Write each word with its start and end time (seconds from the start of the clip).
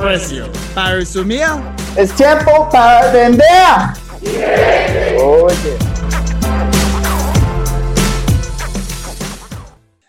precio. 0.00 0.50
Para 0.74 0.96
resumir, 0.96 1.44
Es 1.96 2.14
tiempo 2.14 2.68
para 2.72 3.12
vender. 3.12 3.44
Oye. 5.22 5.76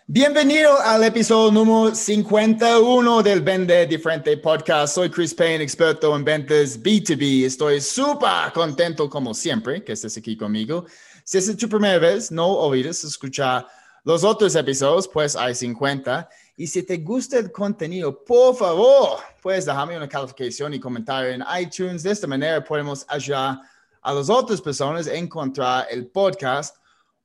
bienvenido 0.06 0.78
al 0.80 1.04
episodio 1.04 1.50
número 1.50 1.94
51 1.94 3.22
del 3.22 3.40
Vende 3.42 3.86
Diferente 3.86 4.36
Podcast. 4.38 4.94
Soy 4.94 5.10
Chris 5.10 5.34
Payne, 5.34 5.62
experto 5.64 6.14
en 6.16 6.24
ventas 6.24 6.80
B2B. 6.80 7.44
Estoy 7.44 7.80
súper 7.80 8.52
contento 8.54 9.10
como 9.10 9.34
siempre 9.34 9.82
que 9.84 9.92
estés 9.92 10.16
aquí 10.16 10.36
conmigo. 10.36 10.86
Si 11.24 11.38
es 11.38 11.56
tu 11.56 11.68
primera 11.68 11.98
vez, 11.98 12.30
no 12.30 12.46
olvides 12.46 13.04
escuchar 13.04 13.66
los 14.04 14.24
otros 14.24 14.54
episodios, 14.54 15.08
pues 15.08 15.36
hay 15.36 15.54
50. 15.54 16.28
Y 16.56 16.66
si 16.66 16.82
te 16.82 16.98
gusta 16.98 17.38
el 17.38 17.50
contenido, 17.50 18.24
por 18.24 18.54
favor, 18.54 19.20
puedes 19.40 19.64
dejarme 19.64 19.96
una 19.96 20.08
calificación 20.08 20.74
y 20.74 20.80
comentario 20.80 21.30
en 21.30 21.42
iTunes. 21.58 22.02
De 22.02 22.10
esta 22.10 22.26
manera 22.26 22.62
podemos 22.62 23.06
ayudar 23.08 23.58
a 24.02 24.12
las 24.12 24.28
otras 24.28 24.60
personas 24.60 25.06
a 25.06 25.14
encontrar 25.14 25.86
el 25.90 26.06
podcast, 26.08 26.76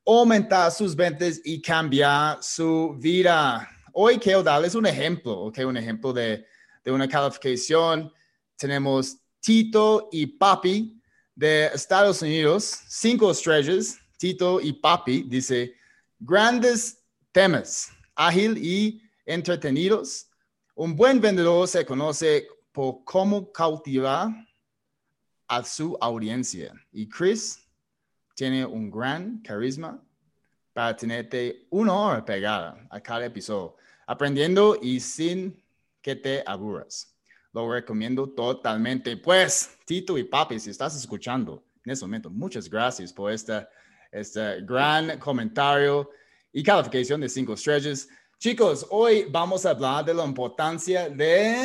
aumentar 0.06 0.72
sus 0.72 0.96
ventas 0.96 1.42
y 1.44 1.62
cambiar 1.62 2.42
su 2.42 2.96
vida. 2.98 3.70
Hoy 3.92 4.18
quiero 4.18 4.42
darles 4.42 4.76
un 4.76 4.86
ejemplo, 4.86 5.34
¿ok? 5.34 5.60
Un 5.66 5.76
ejemplo 5.76 6.14
de, 6.14 6.46
de 6.86 6.92
una 6.92 7.08
calificación. 7.08 8.14
Tenemos 8.56 9.18
Tito 9.42 10.08
y 10.12 10.26
Papi 10.26 11.02
de 11.36 11.66
Estados 11.74 12.22
Unidos, 12.22 12.80
cinco 12.88 13.32
estrellas. 13.32 13.98
Tito 14.18 14.62
y 14.62 14.72
Papi 14.72 15.24
dice, 15.24 15.74
grandes 16.18 17.04
temas, 17.32 17.92
ágil 18.16 18.58
y 18.58 19.02
entretenidos. 19.28 20.30
Un 20.74 20.96
buen 20.96 21.22
vendedor 21.22 21.68
se 21.68 21.86
conoce 21.86 22.48
por 22.72 23.04
cómo 23.04 23.52
cautivar 23.52 24.30
a 25.48 25.64
su 25.64 25.98
audiencia. 26.02 26.74
Y 26.92 27.08
Chris 27.08 27.68
tiene 28.34 28.66
un 28.66 28.90
gran 28.90 29.40
carisma 29.42 30.02
para 30.74 30.96
tenerte 30.96 31.68
una 31.70 31.94
hora 31.94 32.26
pegada 32.26 32.88
a 32.90 33.00
cada 33.02 33.26
episodio, 33.26 33.76
aprendiendo 34.06 34.78
y 34.82 35.00
sin 35.00 35.62
que 36.02 36.16
te 36.16 36.44
aburras. 36.46 37.14
Lo 37.52 37.72
recomiendo 37.72 38.30
totalmente. 38.30 39.18
Pues, 39.18 39.78
Tito 39.86 40.18
y 40.18 40.24
Papi, 40.24 40.60
si 40.60 40.70
estás 40.70 40.96
escuchando 40.96 41.64
en 41.84 41.92
este 41.92 42.06
momento, 42.06 42.30
muchas 42.30 42.70
gracias 42.70 43.12
por 43.12 43.32
esta, 43.32 43.68
este 44.12 44.62
gran 44.62 45.18
comentario 45.20 46.10
y 46.54 46.62
calificación 46.62 47.22
de 47.22 47.30
cinco 47.30 47.54
estrellas. 47.54 48.08
Chicos, 48.40 48.86
hoy 48.92 49.26
vamos 49.32 49.66
a 49.66 49.72
hablar 49.72 50.06
de 50.06 50.14
la 50.14 50.24
importancia 50.24 51.10
de 51.10 51.58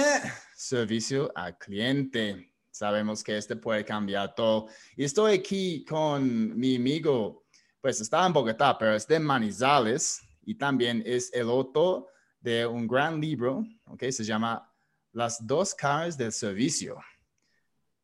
servicio 0.57 1.31
al 1.35 1.59
cliente. 1.59 2.51
Sabemos 2.71 3.23
que 3.23 3.37
este 3.37 3.57
puede 3.57 3.85
cambiar 3.85 4.35
todo. 4.35 4.69
Y 4.97 5.05
estoy 5.05 5.35
aquí 5.35 5.85
con 5.85 6.59
mi 6.59 6.77
amigo, 6.77 7.45
pues 7.79 8.01
está 8.01 8.25
en 8.25 8.33
Bogotá, 8.33 8.79
pero 8.79 8.95
es 8.95 9.07
de 9.07 9.21
Manizales 9.21 10.23
y 10.47 10.55
también 10.55 11.03
es 11.05 11.31
el 11.35 11.51
autor 11.51 12.07
de 12.41 12.65
un 12.65 12.89
gran 12.89 13.21
libro, 13.21 13.67
¿ok? 13.85 14.05
Se 14.05 14.25
llama 14.25 14.67
Las 15.13 15.47
dos 15.47 15.75
caras 15.75 16.17
del 16.17 16.33
servicio. 16.33 16.99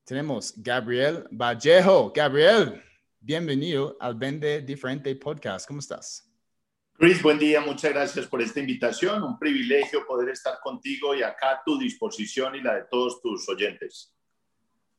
Tenemos 0.05 0.53
Gabriel 0.59 1.27
Vallejo. 1.31 2.13
Gabriel, 2.15 2.83
bienvenido 3.19 3.97
al 3.99 4.15
Vende 4.15 4.61
Diferente 4.61 5.17
Podcast. 5.17 5.67
¿Cómo 5.67 5.81
estás? 5.81 6.28
Chris, 7.01 7.23
buen 7.23 7.39
día, 7.39 7.61
muchas 7.61 7.93
gracias 7.93 8.27
por 8.27 8.43
esta 8.43 8.59
invitación. 8.59 9.23
Un 9.23 9.39
privilegio 9.39 10.05
poder 10.05 10.31
estar 10.31 10.59
contigo 10.61 11.15
y 11.15 11.23
acá 11.23 11.53
a 11.53 11.63
tu 11.65 11.79
disposición 11.79 12.57
y 12.57 12.61
la 12.61 12.75
de 12.75 12.85
todos 12.91 13.23
tus 13.23 13.49
oyentes. 13.49 14.13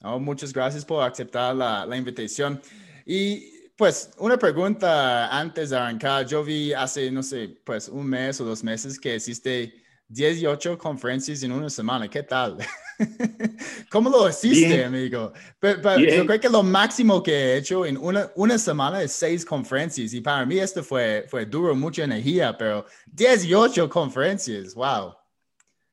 Oh, 0.01 0.17
muchas 0.17 0.53
gracias 0.53 0.85
por 0.85 1.03
aceptar 1.03 1.53
la, 1.53 1.85
la, 1.85 1.97
invitación. 1.97 2.61
Y 3.05 3.69
pues 3.75 4.11
una 4.17 4.37
pregunta 4.37 5.27
antes 5.37 5.71
de 5.71 5.75
arrancar. 5.75 6.25
Yo 6.25 6.41
vi 6.41 6.71
hace, 6.71 7.11
no 7.11 7.21
sé, 7.21 7.59
pues 7.65 7.89
un 7.89 8.07
mes 8.07 8.39
o 8.39 8.45
dos 8.45 8.63
meses 8.63 8.97
que 8.97 9.17
hiciste 9.17 9.83
18 10.07 10.77
conferencias 10.77 11.43
en 11.43 11.51
una 11.51 11.69
semana. 11.69 12.07
¿Qué 12.07 12.23
tal? 12.23 12.59
¿Cómo 13.89 14.09
lo 14.09 14.29
hiciste, 14.29 14.67
Bien. 14.67 14.83
amigo? 14.83 15.31
Pero, 15.59 15.81
pero 15.81 15.99
yo 15.99 16.25
creo 16.25 16.39
que 16.39 16.49
lo 16.49 16.63
máximo 16.63 17.23
que 17.23 17.31
he 17.31 17.57
hecho 17.57 17.85
en 17.85 17.97
una, 17.97 18.29
una 18.35 18.57
semana 18.57 19.01
es 19.01 19.13
seis 19.13 19.45
conferencias 19.45 20.13
y 20.13 20.21
para 20.21 20.45
mí 20.45 20.59
esto 20.59 20.83
fue, 20.83 21.25
fue 21.29 21.45
duro, 21.45 21.75
mucha 21.75 22.03
energía, 22.03 22.57
pero 22.57 22.85
18 23.07 23.89
conferencias, 23.89 24.73
wow. 24.75 25.13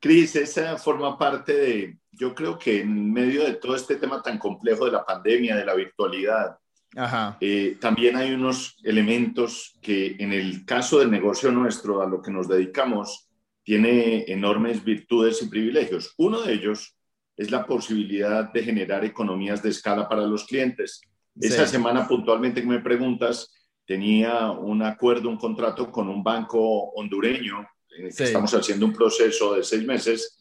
Cris, 0.00 0.37
esa 0.37 0.77
forma 0.77 1.17
parte 1.17 1.53
de, 1.53 1.99
yo 2.12 2.34
creo 2.34 2.59
que 2.59 2.81
en 2.81 3.12
medio 3.12 3.44
de 3.44 3.55
todo 3.55 3.77
este 3.77 3.97
tema 3.97 4.23
tan 4.23 4.38
complejo 4.38 4.87
de 4.87 4.93
la 4.93 5.05
pandemia, 5.05 5.56
de 5.56 5.65
la 5.65 5.75
virtualidad, 5.75 6.59
Ajá. 6.97 7.37
eh, 7.41 7.77
también 7.81 8.17
hay 8.17 8.33
unos 8.33 8.77
elementos 8.83 9.78
que 9.81 10.17
en 10.19 10.33
el 10.33 10.65
caso 10.65 10.99
del 10.99 11.11
negocio 11.11 11.50
nuestro, 11.50 12.03
a 12.03 12.06
lo 12.06 12.21
que 12.21 12.31
nos 12.31 12.49
dedicamos, 12.49 13.28
tiene 13.65 14.25
enormes 14.28 14.84
virtudes 14.84 15.43
y 15.43 15.49
privilegios. 15.49 16.15
Uno 16.19 16.43
de 16.43 16.53
ellos 16.53 16.96
es 17.37 17.51
la 17.51 17.67
posibilidad 17.67 18.53
de 18.53 18.63
generar 18.63 19.05
economías 19.05 19.63
de 19.63 19.71
escala 19.71 20.09
para 20.09 20.23
los 20.27 20.45
clientes. 20.47 21.01
Esa 21.39 21.67
semana 21.67 22.09
puntualmente 22.09 22.63
que 22.63 22.67
me 22.67 22.81
preguntas, 22.81 23.53
tenía 23.85 24.51
un 24.51 24.83
acuerdo, 24.83 25.29
un 25.29 25.37
contrato 25.37 25.91
con 25.93 26.09
un 26.09 26.23
banco 26.25 26.61
hondureño, 26.95 27.67
en 27.97 28.07
el 28.07 28.11
que 28.11 28.17
Sí. 28.17 28.23
estamos 28.25 28.53
haciendo 28.55 28.87
un 28.87 28.93
proceso 28.93 29.55
de 29.55 29.63
seis 29.63 29.85
meses, 29.87 30.39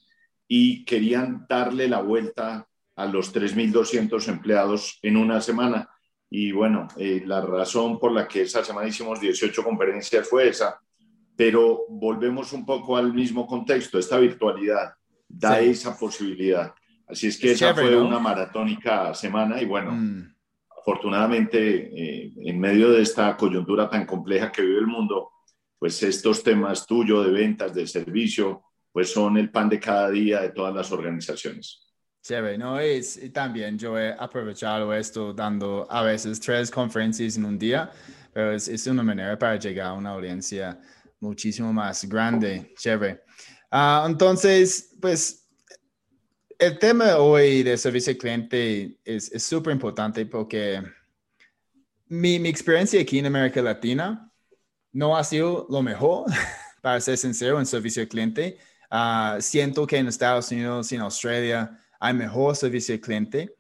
y 0.47 0.85
querían 0.85 1.45
darle 1.49 1.87
la 1.87 2.01
vuelta 2.01 2.67
a 2.95 3.05
los 3.07 3.33
3.200 3.33 4.27
empleados 4.29 4.99
en 5.01 5.17
una 5.17 5.41
semana. 5.41 5.89
Y 6.29 6.51
bueno, 6.53 6.87
eh, 6.97 7.23
la 7.25 7.41
razón 7.41 7.99
por 7.99 8.11
la 8.11 8.27
que 8.27 8.43
esa 8.43 8.63
semana 8.63 8.87
hicimos 8.87 9.19
18 9.19 9.63
conferencias 9.63 10.27
fue 10.29 10.47
esa, 10.49 10.79
pero 11.35 11.85
volvemos 11.89 12.53
un 12.53 12.65
poco 12.65 12.95
al 12.95 13.13
mismo 13.13 13.45
contexto, 13.45 13.99
esta 13.99 14.17
virtualidad 14.17 14.93
da 15.27 15.59
Sí. 15.59 15.65
esa 15.71 15.97
posibilidad. 15.97 16.73
Así 17.07 17.27
es 17.27 17.37
que 17.37 17.51
Es 17.51 17.61
esa 17.61 17.73
chévere, 17.73 17.87
fue 17.89 17.97
¿no? 17.97 18.07
una 18.07 18.19
maratónica 18.19 19.13
semana 19.13 19.61
y 19.61 19.65
bueno, 19.65 19.91
Mm. 19.91 20.33
afortunadamente 20.79 21.57
eh, 22.27 22.33
en 22.37 22.59
medio 22.59 22.91
de 22.91 23.01
esta 23.01 23.35
coyuntura 23.37 23.89
tan 23.89 24.05
compleja 24.05 24.51
que 24.51 24.61
vive 24.61 24.79
el 24.79 24.87
mundo, 24.87 25.31
pues 25.79 26.01
estos 26.03 26.41
temas 26.43 26.85
tuyo 26.85 27.23
de 27.23 27.31
ventas, 27.31 27.73
de 27.73 27.85
servicio, 27.87 28.63
pues 28.91 29.11
son 29.11 29.37
el 29.37 29.51
pan 29.51 29.67
de 29.69 29.79
cada 29.79 30.09
día 30.09 30.41
de 30.41 30.49
todas 30.49 30.73
las 30.73 30.91
organizaciones. 30.91 31.81
Chévere, 32.23 32.57
¿no? 32.57 32.79
Es, 32.79 33.17
y 33.21 33.29
también 33.29 33.77
yo 33.77 33.99
he 33.99 34.11
aprovechado 34.17 34.91
esto 34.93 35.33
dando 35.33 35.85
a 35.89 36.01
veces 36.01 36.39
tres 36.39 36.71
conferencias 36.71 37.37
en 37.37 37.45
un 37.45 37.59
día, 37.59 37.91
pero 38.33 38.53
es, 38.53 38.67
es 38.67 38.87
una 38.87 39.03
manera 39.03 39.37
para 39.37 39.57
llegar 39.57 39.87
a 39.87 39.93
una 39.93 40.11
audiencia 40.11 40.79
muchísimo 41.19 41.71
más 41.71 42.05
grande. 42.05 42.73
Chévere. 42.77 43.21
Ah, 43.69 44.05
entonces, 44.09 44.95
pues, 44.99 45.44
el 46.59 46.79
tema 46.79 47.17
hoy 47.17 47.63
de 47.63 47.77
servicio 47.77 48.11
al 48.11 48.17
cliente 48.17 48.97
es 49.03 49.31
súper 49.43 49.73
importante 49.73 50.25
porque 50.25 50.81
mi, 52.07 52.35
experiencia 52.47 53.01
aquí 53.01 53.19
en 53.19 53.25
América 53.25 53.61
Latina 53.61 54.31
no 54.91 55.17
ha 55.17 55.23
sido 55.23 55.67
lo 55.69 55.81
mejor, 55.81 56.25
para 56.81 57.01
ser 57.01 57.17
sincero, 57.17 57.59
en 57.59 57.65
servicio 57.65 58.01
al 58.01 58.07
cliente. 58.07 58.57
Ah, 58.89 59.37
siento 59.41 59.85
que 59.87 59.97
en 59.97 60.07
Estados 60.07 60.51
Unidos 60.51 60.91
y 60.91 60.95
en 60.95 61.01
Australia 61.01 61.79
hay 61.99 62.13
mejor 62.13 62.55
servicio 62.55 62.93
al 62.95 63.01
cliente. 63.01 63.53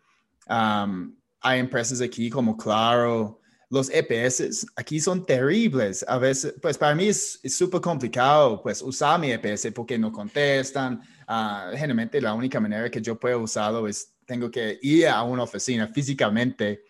Um, 0.47 1.15
hay 1.41 1.59
empresas 1.59 2.01
aquí 2.01 2.29
como 2.29 2.55
Claro, 2.55 3.41
los 3.69 3.89
EPS 3.89 4.67
aquí 4.75 4.99
son 4.99 5.25
terribles. 5.25 6.05
A 6.07 6.17
veces, 6.17 6.53
pues 6.61 6.77
para 6.77 6.95
mí 6.95 7.07
es 7.07 7.39
súper 7.49 7.81
complicado 7.81 8.61
pues 8.61 8.81
usar 8.81 9.19
mi 9.19 9.31
EPS 9.31 9.71
porque 9.73 9.97
no 9.97 10.11
contestan. 10.11 11.01
Ah, 11.27 11.71
generalmente 11.71 12.21
la 12.21 12.33
única 12.33 12.59
manera 12.59 12.89
que 12.89 13.01
yo 13.01 13.19
puedo 13.19 13.39
usarlo 13.39 13.87
es 13.87 14.13
tengo 14.25 14.49
que 14.49 14.79
ir 14.81 15.07
a 15.07 15.23
una 15.23 15.43
oficina 15.43 15.87
físicamente 15.87 16.83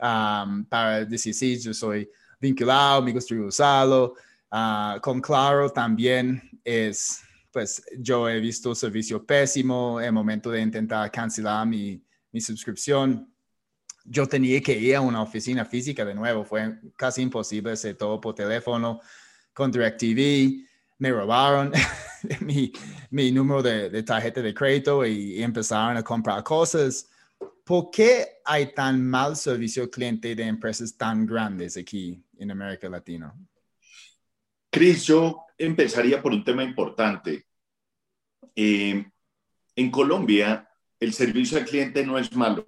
um, 0.00 0.64
para 0.64 1.04
decir 1.04 1.34
sí, 1.34 1.58
yo 1.58 1.72
soy 1.72 2.08
vinculado, 2.40 3.02
me 3.02 3.12
gustaría 3.12 3.44
usarlo. 3.44 4.14
Ah, 4.50 4.98
con 5.00 5.20
Claro 5.20 5.70
también 5.70 6.42
es 6.64 7.22
pues 7.56 7.82
yo 7.98 8.28
he 8.28 8.38
visto 8.38 8.74
servicio 8.74 9.24
pésimo 9.24 9.98
en 9.98 10.12
momento 10.12 10.50
de 10.50 10.60
intentar 10.60 11.10
cancelar 11.10 11.66
mi, 11.66 12.04
mi 12.30 12.38
suscripción. 12.38 13.32
Yo 14.04 14.26
tenía 14.26 14.60
que 14.60 14.78
ir 14.78 14.94
a 14.94 15.00
una 15.00 15.22
oficina 15.22 15.64
física 15.64 16.04
de 16.04 16.14
nuevo, 16.14 16.44
fue 16.44 16.78
casi 16.96 17.22
imposible 17.22 17.72
hacer 17.72 17.96
todo 17.96 18.20
por 18.20 18.34
teléfono 18.34 19.00
con 19.54 19.72
DirecTV. 19.72 20.65
Me 20.98 21.10
robaron 21.10 21.72
mi, 22.40 22.72
mi, 23.10 23.30
número 23.30 23.62
de, 23.62 23.90
de, 23.90 24.02
tarjeta 24.02 24.40
de 24.40 24.54
crédito 24.54 25.04
y, 25.04 25.34
y 25.34 25.42
empezaron 25.42 25.96
a 25.96 26.02
comprar 26.02 26.42
cosas. 26.42 27.08
¿Por 27.64 27.90
qué 27.90 28.40
hay 28.44 28.72
tan 28.72 29.04
mal 29.04 29.36
servicio 29.36 29.82
al 29.82 29.90
cliente 29.90 30.34
de 30.34 30.44
empresas 30.44 30.96
tan 30.96 31.26
grandes 31.26 31.76
aquí 31.76 32.22
en 32.38 32.50
América 32.50 32.88
Latina? 32.88 33.34
Cris, 34.70 35.04
yo 35.04 35.46
empezaría 35.58 36.22
por 36.22 36.32
un 36.32 36.44
tema 36.44 36.62
importante. 36.62 37.46
Eh, 38.54 39.04
en 39.74 39.90
Colombia, 39.90 40.68
el 41.00 41.12
servicio 41.12 41.58
al 41.58 41.64
cliente 41.64 42.04
no 42.04 42.18
es 42.18 42.34
malo, 42.34 42.64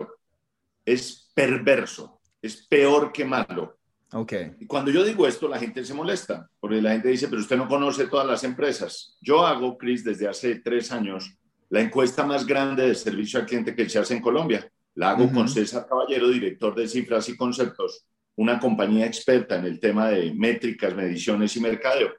es 0.84 1.30
perverso, 1.34 2.20
es 2.42 2.66
peor 2.66 3.12
que 3.12 3.24
malo. 3.24 3.77
Okay. 4.10 4.52
Y 4.58 4.66
cuando 4.66 4.90
yo 4.90 5.04
digo 5.04 5.26
esto, 5.26 5.48
la 5.48 5.58
gente 5.58 5.84
se 5.84 5.92
molesta, 5.92 6.48
porque 6.60 6.80
la 6.80 6.92
gente 6.92 7.08
dice, 7.08 7.28
pero 7.28 7.42
usted 7.42 7.58
no 7.58 7.68
conoce 7.68 8.06
todas 8.06 8.26
las 8.26 8.42
empresas. 8.42 9.18
Yo 9.20 9.46
hago, 9.46 9.76
Cris, 9.76 10.02
desde 10.02 10.26
hace 10.26 10.60
tres 10.60 10.90
años, 10.92 11.36
la 11.68 11.82
encuesta 11.82 12.24
más 12.24 12.46
grande 12.46 12.88
de 12.88 12.94
servicio 12.94 13.38
al 13.38 13.46
cliente 13.46 13.74
que 13.74 13.88
se 13.88 13.98
hace 13.98 14.14
en 14.14 14.22
Colombia. 14.22 14.66
La 14.94 15.10
hago 15.10 15.30
con 15.30 15.48
César 15.48 15.86
Caballero, 15.86 16.28
director 16.28 16.74
de 16.74 16.88
cifras 16.88 17.28
y 17.28 17.36
conceptos, 17.36 18.06
una 18.36 18.58
compañía 18.58 19.04
experta 19.04 19.56
en 19.56 19.66
el 19.66 19.78
tema 19.78 20.08
de 20.08 20.32
métricas, 20.32 20.94
mediciones 20.94 21.54
y 21.56 21.60
mercadeo. 21.60 22.14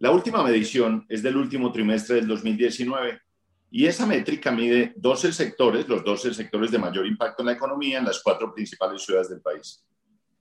La 0.00 0.10
última 0.10 0.42
medición 0.42 1.06
es 1.08 1.22
del 1.22 1.36
último 1.36 1.70
trimestre 1.70 2.16
del 2.16 2.26
2019 2.26 3.20
y 3.70 3.86
esa 3.86 4.04
métrica 4.04 4.50
mide 4.50 4.92
12 4.96 5.32
sectores, 5.32 5.88
los 5.88 6.04
12 6.04 6.34
sectores 6.34 6.70
de 6.70 6.78
mayor 6.78 7.06
impacto 7.06 7.42
en 7.42 7.46
la 7.46 7.52
economía 7.52 7.98
en 7.98 8.04
las 8.04 8.20
cuatro 8.22 8.52
principales 8.52 9.02
ciudades 9.02 9.30
del 9.30 9.40
país. 9.40 9.84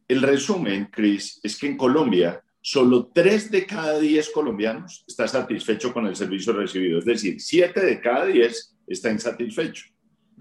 El 0.08 0.22
resumen, 0.22 0.90
Chris, 0.92 1.40
es 1.44 1.58
que 1.58 1.68
en 1.68 1.78
Colombia 1.78 2.42
solo 2.62 3.12
3 3.14 3.52
de 3.52 3.66
cada 3.66 4.00
10 4.00 4.30
colombianos 4.30 5.04
está 5.08 5.28
satisfecho 5.28 5.92
con 5.94 6.08
el 6.08 6.16
servicio 6.16 6.54
recibido, 6.54 7.00
es 7.00 7.06
decir, 7.06 7.40
7 7.40 7.80
de 7.80 8.00
cada 8.00 8.26
10 8.26 8.76
está 8.88 9.12
insatisfecho. 9.12 9.86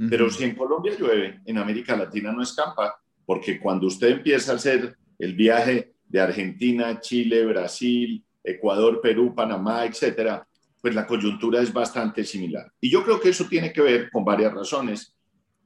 Pero 0.08 0.30
si 0.30 0.44
en 0.44 0.54
Colombia 0.54 0.96
llueve, 0.98 1.40
en 1.44 1.58
América 1.58 1.96
Latina 1.96 2.32
no 2.32 2.42
escapa, 2.42 3.00
porque 3.26 3.60
cuando 3.60 3.86
usted 3.86 4.08
empieza 4.08 4.52
a 4.52 4.56
hacer 4.56 4.96
el 5.18 5.34
viaje 5.34 5.92
de 6.08 6.20
Argentina, 6.20 6.98
Chile, 7.00 7.44
Brasil, 7.44 8.24
Ecuador, 8.42 9.00
Perú, 9.00 9.34
Panamá, 9.34 9.84
etcétera, 9.84 10.46
pues 10.80 10.94
la 10.94 11.06
coyuntura 11.06 11.62
es 11.62 11.72
bastante 11.72 12.24
similar. 12.24 12.72
Y 12.80 12.90
yo 12.90 13.04
creo 13.04 13.20
que 13.20 13.28
eso 13.28 13.46
tiene 13.46 13.72
que 13.72 13.82
ver 13.82 14.10
con 14.10 14.24
varias 14.24 14.52
razones. 14.52 15.14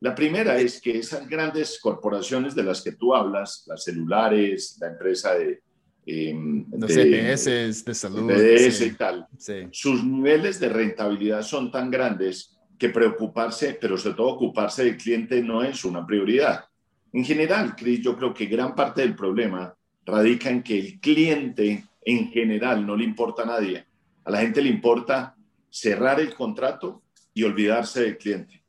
La 0.06 0.14
primera 0.14 0.56
es 0.56 0.80
que 0.80 0.98
esas 0.98 1.28
grandes 1.28 1.80
corporaciones 1.80 2.54
de 2.54 2.62
las 2.62 2.80
que 2.80 2.92
tú 2.92 3.12
hablas, 3.12 3.64
las 3.66 3.82
celulares, 3.82 4.78
la 4.80 4.86
empresa 4.86 5.34
de... 5.34 5.60
Eh, 6.06 6.32
Los 6.78 6.94
de, 6.94 7.32
EPS, 7.32 7.84
de 7.84 7.92
salud. 7.92 8.30
EPS 8.30 8.82
y 8.82 8.92
tal. 8.92 9.26
Sí. 9.36 9.66
Sus 9.72 10.04
niveles 10.04 10.60
de 10.60 10.68
rentabilidad 10.68 11.42
son 11.42 11.72
tan 11.72 11.90
grandes 11.90 12.56
que 12.78 12.90
preocuparse, 12.90 13.76
pero 13.80 13.98
sobre 13.98 14.14
todo 14.14 14.28
ocuparse 14.28 14.84
del 14.84 14.96
cliente 14.96 15.42
no 15.42 15.64
es 15.64 15.84
una 15.84 16.06
prioridad. 16.06 16.66
En 17.12 17.24
general, 17.24 17.74
Chris, 17.74 18.00
yo 18.00 18.16
creo 18.16 18.32
que 18.32 18.46
gran 18.46 18.76
parte 18.76 19.00
del 19.00 19.16
problema 19.16 19.74
radica 20.04 20.50
en 20.50 20.62
que 20.62 20.78
el 20.78 21.00
cliente 21.00 21.82
en 22.04 22.30
general 22.30 22.86
no 22.86 22.94
le 22.94 23.02
importa 23.02 23.42
a 23.42 23.46
nadie. 23.46 23.84
A 24.22 24.30
la 24.30 24.38
gente 24.38 24.62
le 24.62 24.68
importa 24.68 25.34
cerrar 25.68 26.20
el 26.20 26.32
contrato 26.32 27.02
y 27.34 27.42
olvidarse 27.42 28.02
del 28.02 28.18
cliente. 28.18 28.62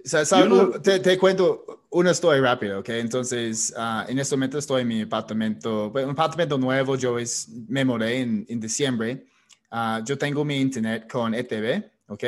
Te, 0.83 1.18
cuento 1.18 1.86
una 1.89 2.12
historia 2.12 2.42
rápida, 2.42 2.80
¿ok? 2.80 2.89
Entonces, 2.89 3.74
uh, 3.77 4.09
en 4.09 4.19
este 4.19 4.36
momento 4.36 4.57
estoy 4.57 4.81
en 4.81 4.88
mi 4.88 5.01
apartamento, 5.01 5.89
un 5.89 6.09
apartamento 6.09 6.57
nuevo, 6.57 6.95
yo 6.95 7.18
es, 7.18 7.50
me 7.68 7.83
mudé 7.83 8.21
en, 8.21 8.45
en 8.48 8.59
diciembre. 8.59 9.25
Uh, 9.71 10.04
yo 10.06 10.18
tengo 10.18 10.45
mi 10.45 10.59
internet 10.59 11.09
con 11.12 11.33
ETV, 11.33 11.83
¿ok? 12.07 12.24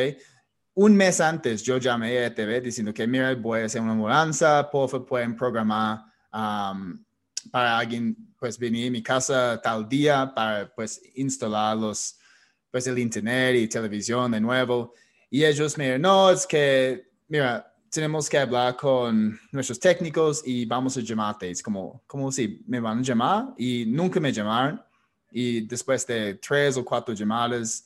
Un 0.75 0.95
mes 0.95 1.19
antes 1.19 1.61
yo 1.63 1.77
llamé 1.77 2.17
a 2.19 2.27
ETV 2.27 2.61
diciendo 2.61 2.93
que, 2.93 3.05
mira, 3.05 3.35
voy 3.35 3.61
a 3.61 3.65
hacer 3.65 3.81
una 3.81 3.93
mudanza, 3.93 4.69
por 4.69 4.89
favor 4.89 5.05
pueden 5.05 5.35
programar 5.35 6.05
um, 6.33 7.03
para 7.51 7.77
alguien 7.77 8.15
pues 8.39 8.57
venir 8.57 8.87
a 8.87 8.91
mi 8.91 9.03
casa 9.03 9.59
tal 9.61 9.87
día 9.89 10.31
para 10.33 10.73
pues 10.73 11.01
instalar 11.15 11.75
los, 11.75 12.17
pues 12.71 12.87
el 12.87 12.97
internet 12.97 13.55
y 13.57 13.67
televisión 13.67 14.31
de 14.31 14.39
nuevo. 14.39 14.93
Y 15.29 15.43
ellos 15.43 15.77
me 15.77 15.83
dijeron, 15.85 16.01
no, 16.01 16.31
es 16.31 16.47
que, 16.47 17.09
mira, 17.27 17.68
tenemos 17.89 18.29
que 18.29 18.37
hablar 18.37 18.75
con 18.75 19.39
nuestros 19.51 19.79
técnicos 19.79 20.41
y 20.45 20.65
vamos 20.65 20.97
a 20.97 21.01
llamarte. 21.01 21.49
Es 21.49 21.61
como, 21.61 22.01
como 22.05 22.31
si 22.31 22.61
me 22.67 22.79
van 22.79 22.99
a 22.99 23.01
llamar 23.01 23.53
y 23.57 23.85
nunca 23.87 24.19
me 24.19 24.31
llamaron. 24.31 24.81
Y 25.31 25.61
después 25.61 26.05
de 26.07 26.35
tres 26.35 26.77
o 26.77 26.85
cuatro 26.85 27.13
llamadas, 27.13 27.85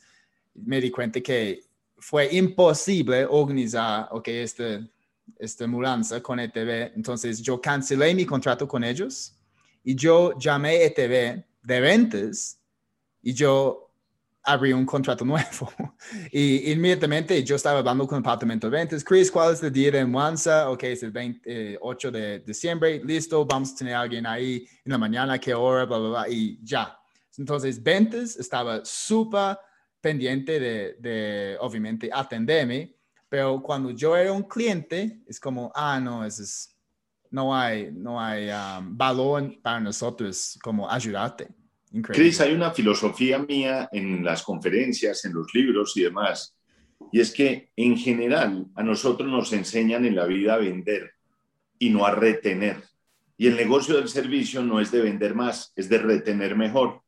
me 0.54 0.80
di 0.80 0.92
cuenta 0.92 1.20
que 1.22 1.62
fue 1.98 2.34
imposible 2.36 3.26
organizar, 3.26 4.08
ok, 4.12 4.28
este, 4.28 4.88
esta 5.38 5.68
mudanza 5.68 6.22
con 6.22 6.40
ETV. 6.40 6.94
Entonces 6.96 7.42
yo 7.42 7.60
cancelé 7.60 8.14
mi 8.14 8.26
contrato 8.26 8.68
con 8.68 8.84
ellos 8.84 9.36
y 9.84 9.96
yo 9.96 10.38
llamé 10.38 10.84
ETV 10.86 11.44
de 11.64 11.82
ventas 11.82 12.60
y 13.22 13.34
yo 13.34 13.83
abrí 14.44 14.74
un 14.74 14.86
contrato 14.86 15.26
nuevo. 15.26 15.72
y 16.32 16.72
inmediatamente 16.72 17.44
yo 17.44 17.56
estaba 17.56 17.80
hablando 17.80 18.06
con 18.08 18.18
el 18.18 18.24
departamento 18.24 18.70
de 18.70 18.78
ventas. 18.78 19.04
Chris, 19.04 19.32
¿cuál 19.32 19.54
es 19.54 19.64
el 19.64 19.72
día 19.72 19.92
de 19.92 20.06
mudanza? 20.06 20.70
Ok, 20.70 20.84
es 20.84 21.04
el 21.04 21.12
28 21.12 22.12
de 22.12 22.40
diciembre. 22.40 23.02
Listo, 23.04 23.46
vamos 23.46 23.72
a 23.72 23.76
tener 23.76 23.96
a 23.96 24.02
alguien 24.02 24.26
ahí 24.26 24.66
en 24.86 24.92
la 24.92 24.98
mañana, 24.98 25.40
qué 25.40 25.54
hora, 25.54 25.86
bla, 25.86 25.98
bla, 25.98 26.10
bla, 26.10 26.30
y 26.30 26.60
ya. 26.64 26.98
Entonces, 27.38 27.82
ventas 27.82 28.36
estaba 28.36 28.82
súper 28.84 29.58
pendiente 30.00 30.60
de, 30.60 30.96
de, 31.00 31.58
obviamente, 31.60 32.10
atenderme, 32.14 32.96
pero 33.30 33.64
cuando 33.64 33.90
yo 33.90 34.16
era 34.16 34.32
un 34.32 34.44
cliente, 34.44 35.24
es 35.26 35.40
como, 35.40 35.72
ah, 35.74 36.00
no, 36.00 36.24
es, 36.26 36.76
no 37.32 37.56
hay, 37.56 37.92
no 37.92 38.22
hay 38.22 38.50
um, 38.50 38.96
valor 38.96 39.60
para 39.62 39.80
nosotros 39.80 40.60
como 40.62 40.88
ayudarte. 40.90 41.48
Cris, 42.02 42.42
hay 42.42 42.54
una 42.54 42.72
filosofía 42.72 43.38
mía 43.40 43.88
en 43.92 44.24
las 44.24 44.42
conferencias, 44.42 45.26
en 45.26 45.34
los 45.34 45.54
libros 45.54 45.96
y 45.96 46.04
demás, 46.04 46.56
y 47.12 47.20
es 47.20 47.32
que 47.32 47.70
en 47.76 47.98
general 47.98 48.66
a 48.76 48.82
nosotros 48.82 49.30
nos 49.30 49.54
enseñan 49.54 50.06
en 50.06 50.16
la 50.16 50.26
vida 50.26 50.56
a 50.56 50.58
vender 50.58 51.12
y 51.78 51.90
no 51.92 52.06
a 52.06 52.12
retener. 52.12 52.84
Y 53.38 53.48
el 53.48 53.56
negocio 53.56 53.96
del 53.96 54.10
servicio 54.10 54.64
no 54.64 54.80
es 54.80 54.92
de 54.92 55.02
vender 55.02 55.36
más, 55.36 55.72
es 55.76 55.90
de 55.90 56.00
retener 56.00 56.56
mejor. 56.56 57.02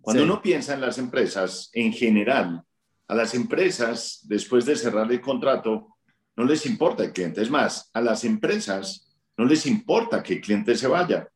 Cuando 0.00 0.24
uno 0.24 0.40
piensa 0.40 0.74
en 0.74 0.80
las 0.80 0.98
empresas, 0.98 1.70
en 1.74 1.92
general, 1.92 2.62
a 3.08 3.14
las 3.14 3.34
empresas, 3.34 4.20
después 4.24 4.64
de 4.64 4.76
cerrar 4.76 5.10
el 5.12 5.20
contrato, 5.20 5.96
no 6.36 6.44
les 6.44 6.64
importa 6.64 7.04
el 7.04 7.12
cliente. 7.12 7.42
Es 7.42 7.50
más, 7.50 7.90
a 7.92 8.00
las 8.00 8.24
empresas 8.24 9.12
no 9.36 9.44
les 9.44 9.66
importa 9.66 10.22
que 10.22 10.34
el 10.34 10.40
cliente 10.40 10.74
se 10.76 10.86
vaya. 10.86 11.28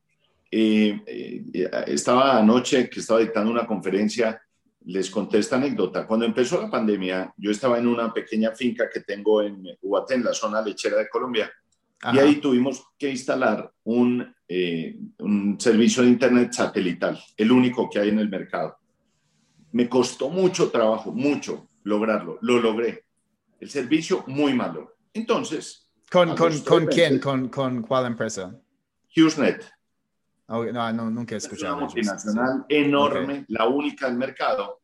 Eh, 0.57 1.03
eh, 1.05 1.69
estaba 1.87 2.37
anoche 2.37 2.89
que 2.89 3.01
estaba 3.01 3.19
dictando 3.19 3.51
una 3.51 3.67
conferencia, 3.67 4.41
les 4.85 5.09
conté 5.09 5.39
esta 5.39 5.57
anécdota. 5.57 6.07
Cuando 6.07 6.25
empezó 6.25 6.61
la 6.61 6.71
pandemia, 6.71 7.33
yo 7.35 7.51
estaba 7.51 7.77
en 7.77 7.87
una 7.87 8.13
pequeña 8.13 8.51
finca 8.51 8.89
que 8.89 9.01
tengo 9.01 9.41
en 9.41 9.67
Ubaté, 9.81 10.13
en 10.13 10.23
la 10.23 10.33
zona 10.33 10.61
lechera 10.61 10.95
de 10.97 11.09
Colombia, 11.09 11.51
y 12.13 12.19
ahí 12.19 12.35
tuvimos 12.35 12.85
que 12.97 13.09
instalar 13.09 13.69
un, 13.83 14.33
eh, 14.47 14.97
un 15.19 15.59
servicio 15.59 16.03
de 16.03 16.09
Internet 16.09 16.53
satelital, 16.53 17.21
el 17.35 17.51
único 17.51 17.89
que 17.89 17.99
hay 17.99 18.07
en 18.07 18.19
el 18.19 18.29
mercado. 18.29 18.77
Me 19.73 19.89
costó 19.89 20.29
mucho 20.29 20.69
trabajo, 20.69 21.11
mucho 21.11 21.67
lograrlo. 21.83 22.37
Lo 22.39 22.61
logré. 22.61 23.03
El 23.59 23.69
servicio 23.69 24.23
muy 24.27 24.53
malo. 24.53 24.95
Entonces... 25.13 25.91
¿Con, 26.09 26.33
con, 26.33 26.57
con 26.61 26.85
quién? 26.85 27.19
¿Con, 27.19 27.49
¿Con 27.49 27.81
cuál 27.81 28.05
empresa? 28.05 28.57
HughesNet. 29.17 29.74
Oh, 30.47 30.63
no, 30.63 30.93
no, 30.93 31.09
nunca 31.09 31.35
he 31.35 31.37
escuchado. 31.37 31.73
Es 31.73 31.77
una 31.77 31.85
multinacional 31.85 32.65
enorme, 32.69 33.45
la 33.47 33.67
única 33.67 34.07
del 34.07 34.17
mercado. 34.17 34.81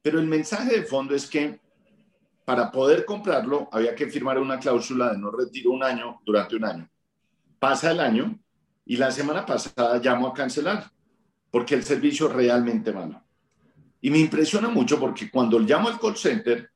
Pero 0.00 0.18
el 0.18 0.26
mensaje 0.26 0.78
de 0.78 0.84
fondo 0.84 1.14
es 1.14 1.28
que 1.28 1.60
para 2.44 2.70
poder 2.70 3.04
comprarlo 3.04 3.68
había 3.70 3.94
que 3.94 4.08
firmar 4.08 4.38
una 4.38 4.58
cláusula 4.58 5.12
de 5.12 5.18
no 5.18 5.30
retiro 5.30 5.70
un 5.70 5.84
año 5.84 6.20
durante 6.24 6.56
un 6.56 6.64
año. 6.64 6.90
Pasa 7.58 7.90
el 7.92 8.00
año 8.00 8.38
y 8.84 8.96
la 8.96 9.10
semana 9.10 9.46
pasada 9.46 9.98
llamo 9.98 10.28
a 10.28 10.34
cancelar 10.34 10.90
porque 11.50 11.74
el 11.74 11.84
servicio 11.84 12.28
es 12.28 12.32
realmente 12.32 12.92
malo. 12.92 13.22
Y 14.00 14.10
me 14.10 14.18
impresiona 14.18 14.68
mucho 14.68 14.98
porque 14.98 15.30
cuando 15.30 15.60
llamo 15.60 15.88
al 15.88 16.00
call 16.00 16.16
center, 16.16 16.70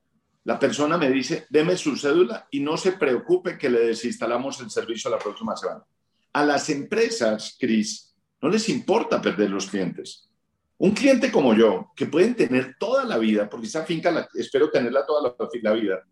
la 0.44 0.58
persona 0.60 0.96
me 0.96 1.10
dice, 1.10 1.46
deme 1.50 1.76
su 1.76 1.96
cédula 1.96 2.46
y 2.52 2.60
no 2.60 2.76
se 2.76 2.92
preocupe 2.92 3.58
que 3.58 3.68
le 3.68 3.80
desinstalamos 3.80 4.60
el 4.60 4.70
servicio 4.70 5.10
la 5.10 5.18
próxima 5.18 5.56
semana. 5.56 5.84
A 6.32 6.44
las 6.44 6.70
empresas, 6.70 7.56
Cris, 7.58 8.05
no 8.46 8.52
les 8.52 8.68
importa 8.68 9.20
perder 9.20 9.50
los 9.50 9.66
clientes. 9.66 10.30
Un 10.78 10.92
cliente 10.92 11.32
como 11.32 11.52
yo, 11.52 11.90
que 11.96 12.06
pueden 12.06 12.36
tener 12.36 12.76
toda 12.78 13.04
la 13.04 13.18
vida, 13.18 13.50
porque 13.50 13.66
esa 13.66 13.84
finca 13.84 14.12
la, 14.12 14.28
espero 14.34 14.70
tenerla 14.70 15.04
toda 15.04 15.22
la, 15.22 15.48
la 15.62 15.72
vida, 15.72 16.04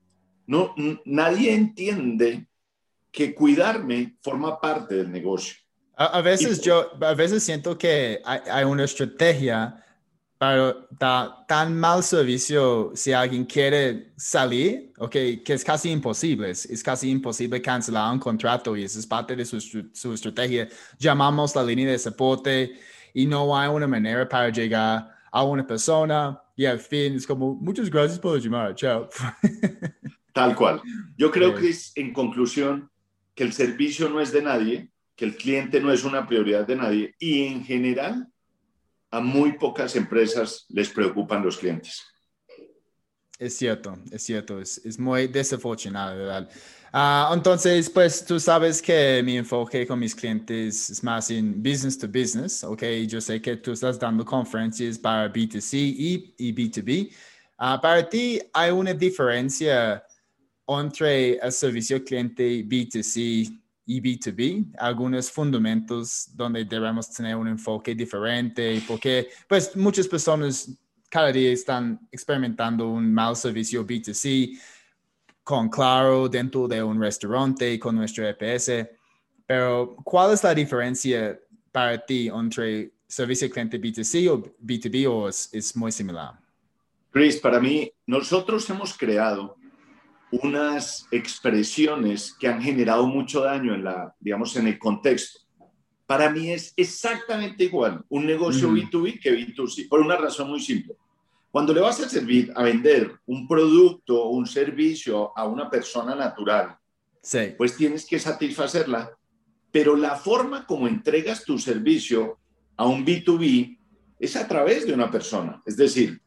no, 0.48 0.74
nadie 1.04 1.54
entiende 1.54 2.48
que 3.12 3.36
cuidarme 3.36 4.16
forma 4.20 4.60
parte 4.60 4.96
del 4.96 5.12
negocio. 5.12 5.54
A, 5.96 6.20
veces 6.22 6.60
yo, 6.60 6.90
a 7.00 7.14
veces 7.14 7.44
siento 7.44 7.78
que 7.78 8.20
hay, 8.24 8.40
hay 8.50 8.64
una 8.64 8.82
estrategia 8.82 9.83
para 10.38 10.76
dar 10.90 11.46
tan 11.46 11.78
mal 11.78 12.02
servicio 12.02 12.92
si 12.94 13.12
alguien 13.12 13.44
quiere 13.44 14.12
salir, 14.16 14.92
okay, 14.98 15.42
que 15.42 15.54
es 15.54 15.64
casi 15.64 15.90
imposible, 15.90 16.50
es, 16.50 16.82
casi 16.82 17.10
imposible 17.10 17.62
cancelar 17.62 18.12
un 18.12 18.18
contrato 18.18 18.76
y 18.76 18.84
eso 18.84 18.98
es 18.98 19.06
parte 19.06 19.36
de 19.36 19.44
su, 19.44 19.60
su 19.60 20.12
estrategia. 20.12 20.68
Llamamos 20.98 21.54
la 21.54 21.62
línea 21.62 21.90
de 21.90 21.98
soporte 21.98 22.78
y 23.12 23.26
no 23.26 23.56
hay 23.56 23.68
una 23.68 23.86
manera 23.86 24.28
para 24.28 24.50
llegar 24.50 25.08
a 25.30 25.42
una 25.42 25.66
persona 25.66 26.40
y 26.56 26.66
al 26.66 26.78
fin 26.78 27.14
es 27.14 27.26
como, 27.26 27.54
muchas 27.54 27.90
gracias 27.90 28.18
por 28.18 28.38
llamar, 28.40 28.74
chao. 28.74 29.08
Tal 30.32 30.54
cual. 30.54 30.82
Yo 31.16 31.30
creo 31.30 31.54
que 31.54 31.68
es, 31.68 31.92
en 31.96 32.12
conclusión, 32.12 32.90
que 33.34 33.44
el 33.44 33.52
servicio 33.52 34.08
no 34.08 34.20
es 34.20 34.32
de 34.32 34.42
nadie, 34.42 34.90
que 35.16 35.24
el 35.24 35.36
cliente 35.36 35.80
no 35.80 35.92
es 35.92 36.04
una 36.04 36.26
prioridad 36.26 36.66
de 36.66 36.76
nadie 36.76 37.14
y 37.18 37.44
en 37.44 37.64
general 37.64 38.28
a 39.14 39.20
muy 39.20 39.52
pocas 39.52 39.94
empresas 39.94 40.66
les 40.68 40.88
preocupan 40.88 41.42
los 41.44 41.56
clientes. 41.56 42.02
Es 43.38 43.56
cierto, 43.56 43.96
es 44.10 44.22
cierto, 44.24 44.60
es, 44.60 44.78
es 44.84 44.98
muy 44.98 45.28
desafortunado, 45.28 46.16
¿verdad? 46.18 46.50
Ah, 46.92 47.30
entonces, 47.32 47.88
pues 47.90 48.24
tú 48.24 48.40
sabes 48.40 48.82
que 48.82 49.22
mi 49.24 49.36
enfoque 49.36 49.86
con 49.86 50.00
mis 50.00 50.14
clientes 50.14 50.90
es 50.90 51.02
más 51.02 51.30
en 51.30 51.62
business 51.62 51.96
to 51.96 52.08
business, 52.08 52.64
¿ok? 52.64 52.82
Yo 53.06 53.20
sé 53.20 53.40
que 53.40 53.56
tú 53.56 53.72
estás 53.72 53.98
dando 53.98 54.24
conferencias 54.24 54.98
para 54.98 55.32
B2C 55.32 55.78
y, 55.78 56.34
y 56.36 56.52
B2B. 56.52 57.12
Ah, 57.58 57.80
para 57.80 58.08
ti, 58.08 58.40
¿hay 58.52 58.72
una 58.72 58.94
diferencia 58.94 60.04
entre 60.66 61.36
el 61.36 61.52
servicio 61.52 62.02
cliente 62.04 62.64
B2C 62.64 63.63
y 63.86 64.00
B2B, 64.00 64.74
algunos 64.78 65.30
fundamentos 65.30 66.28
donde 66.34 66.64
debemos 66.64 67.10
tener 67.10 67.36
un 67.36 67.48
enfoque 67.48 67.94
diferente, 67.94 68.82
porque 68.86 69.28
pues 69.48 69.76
muchas 69.76 70.08
personas 70.08 70.70
cada 71.08 71.30
día 71.30 71.52
están 71.52 72.00
experimentando 72.10 72.88
un 72.88 73.12
mal 73.12 73.36
servicio 73.36 73.86
B2C 73.86 74.58
con 75.42 75.68
Claro 75.68 76.28
dentro 76.28 76.66
de 76.66 76.82
un 76.82 77.00
restaurante 77.00 77.78
con 77.78 77.94
nuestro 77.94 78.26
EPS, 78.26 78.88
pero 79.46 79.96
¿cuál 80.02 80.32
es 80.32 80.42
la 80.42 80.54
diferencia 80.54 81.38
para 81.70 82.04
ti 82.04 82.28
entre 82.28 82.92
servicio 83.06 83.50
cliente 83.50 83.80
B2C 83.80 84.30
o 84.30 84.42
B2B 84.64 85.06
o 85.08 85.28
es, 85.28 85.50
es 85.52 85.76
muy 85.76 85.92
similar? 85.92 86.32
Chris, 87.12 87.36
para 87.36 87.60
mí, 87.60 87.92
nosotros 88.06 88.68
hemos 88.70 88.96
creado 88.96 89.56
unas 90.30 91.06
expresiones 91.10 92.34
que 92.38 92.48
han 92.48 92.60
generado 92.60 93.06
mucho 93.06 93.40
daño 93.40 93.74
en 93.74 93.84
la, 93.84 94.14
digamos, 94.18 94.56
en 94.56 94.66
el 94.66 94.78
contexto. 94.78 95.40
Para 96.06 96.30
mí 96.30 96.50
es 96.50 96.72
exactamente 96.76 97.64
igual 97.64 98.04
un 98.08 98.26
negocio 98.26 98.70
B2B 98.70 99.20
que 99.20 99.32
B2C, 99.32 99.88
por 99.88 100.00
una 100.00 100.16
razón 100.16 100.50
muy 100.50 100.60
simple. 100.60 100.96
Cuando 101.50 101.72
le 101.72 101.80
vas 101.80 102.00
a 102.00 102.08
servir, 102.08 102.52
a 102.56 102.62
vender 102.62 103.16
un 103.26 103.46
producto 103.46 104.24
o 104.24 104.30
un 104.30 104.46
servicio 104.46 105.36
a 105.36 105.46
una 105.46 105.70
persona 105.70 106.14
natural, 106.14 106.76
sí. 107.22 107.54
pues 107.56 107.76
tienes 107.76 108.04
que 108.06 108.18
satisfacerla, 108.18 109.10
pero 109.70 109.96
la 109.96 110.16
forma 110.16 110.66
como 110.66 110.88
entregas 110.88 111.44
tu 111.44 111.58
servicio 111.58 112.38
a 112.76 112.86
un 112.86 113.06
B2B 113.06 113.78
es 114.18 114.36
a 114.36 114.46
través 114.48 114.86
de 114.86 114.92
una 114.92 115.10
persona. 115.10 115.62
Es 115.64 115.76
decir, 115.76 116.20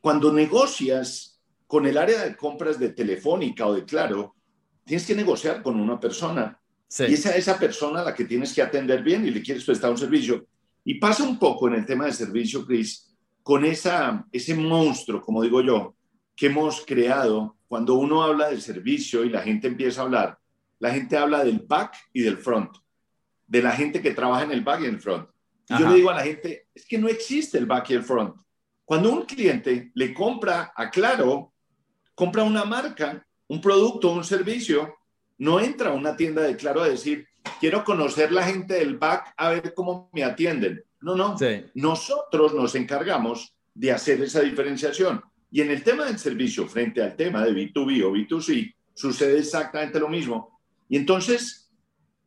cuando 0.00 0.32
negocias 0.32 1.31
con 1.72 1.86
el 1.86 1.96
área 1.96 2.24
de 2.24 2.36
compras 2.36 2.78
de 2.78 2.90
Telefónica 2.90 3.66
o 3.66 3.72
de 3.72 3.86
Claro, 3.86 4.34
tienes 4.84 5.06
que 5.06 5.14
negociar 5.14 5.62
con 5.62 5.80
una 5.80 5.98
persona. 5.98 6.60
Y 6.98 7.14
esa 7.14 7.34
esa 7.34 7.58
persona 7.58 8.02
a 8.02 8.04
la 8.04 8.14
que 8.14 8.26
tienes 8.26 8.52
que 8.52 8.60
atender 8.60 9.02
bien 9.02 9.26
y 9.26 9.30
le 9.30 9.40
quieres 9.40 9.64
prestar 9.64 9.90
un 9.90 9.96
servicio. 9.96 10.46
Y 10.84 10.96
pasa 10.96 11.22
un 11.22 11.38
poco 11.38 11.68
en 11.68 11.74
el 11.76 11.86
tema 11.86 12.04
de 12.04 12.12
servicio, 12.12 12.66
Chris, 12.66 13.16
con 13.42 13.64
esa, 13.64 14.22
ese 14.30 14.54
monstruo, 14.54 15.22
como 15.22 15.42
digo 15.42 15.62
yo, 15.62 15.94
que 16.36 16.48
hemos 16.48 16.84
creado 16.84 17.56
cuando 17.66 17.94
uno 17.94 18.22
habla 18.22 18.50
del 18.50 18.60
servicio 18.60 19.24
y 19.24 19.30
la 19.30 19.40
gente 19.40 19.66
empieza 19.66 20.02
a 20.02 20.04
hablar. 20.04 20.38
La 20.78 20.92
gente 20.92 21.16
habla 21.16 21.42
del 21.42 21.60
back 21.60 21.96
y 22.12 22.20
del 22.20 22.36
front, 22.36 22.70
de 23.46 23.62
la 23.62 23.72
gente 23.72 24.02
que 24.02 24.10
trabaja 24.10 24.42
en 24.42 24.50
el 24.50 24.60
back 24.60 24.82
y 24.82 24.84
en 24.88 24.94
el 24.96 25.00
front. 25.00 25.26
Y 25.70 25.78
yo 25.78 25.88
le 25.88 25.94
digo 25.94 26.10
a 26.10 26.16
la 26.16 26.22
gente, 26.22 26.66
es 26.74 26.84
que 26.84 26.98
no 26.98 27.08
existe 27.08 27.56
el 27.56 27.64
back 27.64 27.88
y 27.88 27.94
el 27.94 28.02
front. 28.02 28.36
Cuando 28.84 29.10
un 29.10 29.24
cliente 29.24 29.90
le 29.94 30.12
compra 30.12 30.74
a 30.76 30.90
Claro, 30.90 31.51
compra 32.22 32.44
una 32.44 32.64
marca, 32.64 33.26
un 33.48 33.60
producto, 33.60 34.12
un 34.12 34.22
servicio, 34.22 34.94
no 35.38 35.58
entra 35.58 35.90
a 35.90 35.92
una 35.92 36.16
tienda 36.16 36.42
de 36.42 36.54
Claro 36.54 36.80
a 36.80 36.88
decir, 36.88 37.26
quiero 37.58 37.82
conocer 37.82 38.30
la 38.30 38.44
gente 38.44 38.74
del 38.74 38.96
back 38.96 39.34
a 39.36 39.50
ver 39.50 39.74
cómo 39.74 40.08
me 40.12 40.22
atienden. 40.22 40.84
No, 41.00 41.16
no. 41.16 41.36
Nosotros 41.74 42.54
nos 42.54 42.76
encargamos 42.76 43.56
de 43.74 43.90
hacer 43.90 44.22
esa 44.22 44.40
diferenciación. 44.40 45.20
Y 45.50 45.62
en 45.62 45.72
el 45.72 45.82
tema 45.82 46.04
del 46.04 46.16
servicio, 46.16 46.68
frente 46.68 47.02
al 47.02 47.16
tema 47.16 47.44
de 47.44 47.50
B2B 47.54 48.04
o 48.04 48.12
B2C, 48.12 48.72
sucede 48.94 49.40
exactamente 49.40 49.98
lo 49.98 50.08
mismo. 50.08 50.60
Y 50.88 50.98
entonces 50.98 51.72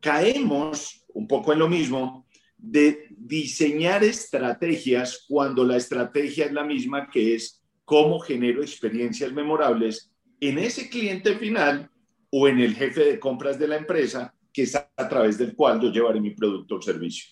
caemos 0.01 1.05
un 1.13 1.25
poco 1.25 1.53
en 1.53 1.59
lo 1.59 1.69
mismo 1.69 2.27
de 2.57 3.07
diseñar 3.11 4.03
estrategias 4.03 5.23
cuando 5.25 5.63
la 5.63 5.77
estrategia 5.77 6.47
es 6.47 6.51
la 6.51 6.65
misma, 6.65 7.09
que 7.09 7.35
es 7.35 7.64
cómo 7.85 8.19
genero 8.19 8.61
experiencias 8.61 9.31
memorables 9.31 10.11
en 10.39 10.57
ese 10.57 10.89
cliente 10.89 11.35
final 11.35 11.89
o 12.31 12.47
en 12.47 12.59
el 12.59 12.75
jefe 12.75 13.05
de 13.05 13.19
compras 13.19 13.57
de 13.57 13.67
la 13.67 13.77
empresa, 13.77 14.33
que 14.51 14.63
es 14.63 14.75
a, 14.75 15.09
través 15.09 15.37
del 15.37 15.55
cual 15.55 15.79
yo 15.79 15.91
llevaré 15.91 16.19
mi 16.19 16.31
producto 16.31 16.75
o 16.75 16.81
servicio. 16.81 17.29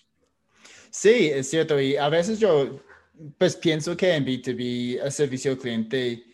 Sí, 0.90 1.28
es 1.32 1.50
cierto. 1.50 1.78
Y 1.80 1.96
a 1.96 2.08
veces 2.08 2.38
yo, 2.38 2.80
pues 3.36 3.56
pienso 3.56 3.96
que 3.96 4.14
en 4.14 4.24
B2B 4.24 5.00
el 5.02 5.12
servicio 5.12 5.52
al 5.52 5.58
cliente 5.58 6.24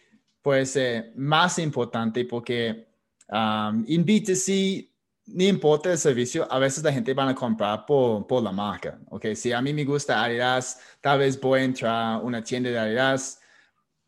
puede 0.43 0.67
ser 0.67 1.13
más 1.17 1.59
importante 1.59 2.25
porque 2.25 2.87
um, 3.29 3.85
en 3.89 4.05
B2C 4.05 4.89
no 5.33 5.45
importa 5.45 5.93
el 5.93 5.99
servicio, 5.99 6.47
a 6.51 6.59
veces 6.59 6.83
la 6.83 6.93
gente 6.93 7.15
va 7.15 7.29
a 7.29 7.35
comprar 7.35 7.87
por, 7.87 8.27
por 8.27 8.43
la 8.43 8.53
marca. 8.53 8.99
Okay, 9.09 9.37
si 9.37 9.53
a 9.53 9.63
mí 9.63 9.73
me 9.73 9.85
gusta 9.85 10.25
Adidas, 10.25 10.81
tal 11.01 11.21
vez 11.21 11.41
voy 11.41 11.61
a 11.61 11.65
entrar 11.65 12.15
a 12.15 12.19
una 12.19 12.43
tienda 12.43 12.71
de 12.71 12.79
Adidas 12.79 13.40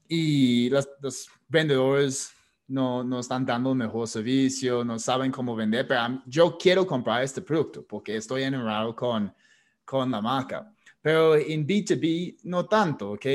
y 0.08 0.70
los, 0.70 1.28
vendedores 1.48 2.32
no, 2.68 3.04
no, 3.04 3.20
están 3.20 3.44
dando 3.44 3.74
mejor 3.74 4.08
servicio, 4.08 4.84
no 4.84 4.98
saben 4.98 5.30
cómo 5.30 5.54
vender, 5.54 5.86
pero 5.86 6.22
yo 6.26 6.56
quiero 6.58 6.86
comprar 6.86 7.22
este 7.22 7.42
producto 7.42 7.84
porque 7.86 8.16
estoy 8.16 8.42
enamorado 8.42 8.94
con, 8.96 9.32
con 9.84 10.10
la 10.10 10.20
marca. 10.20 10.72
Pero 11.00 11.34
en 11.36 11.66
B2B 11.66 12.38
no 12.44 12.66
tanto, 12.66 13.12
¿ok? 13.12 13.26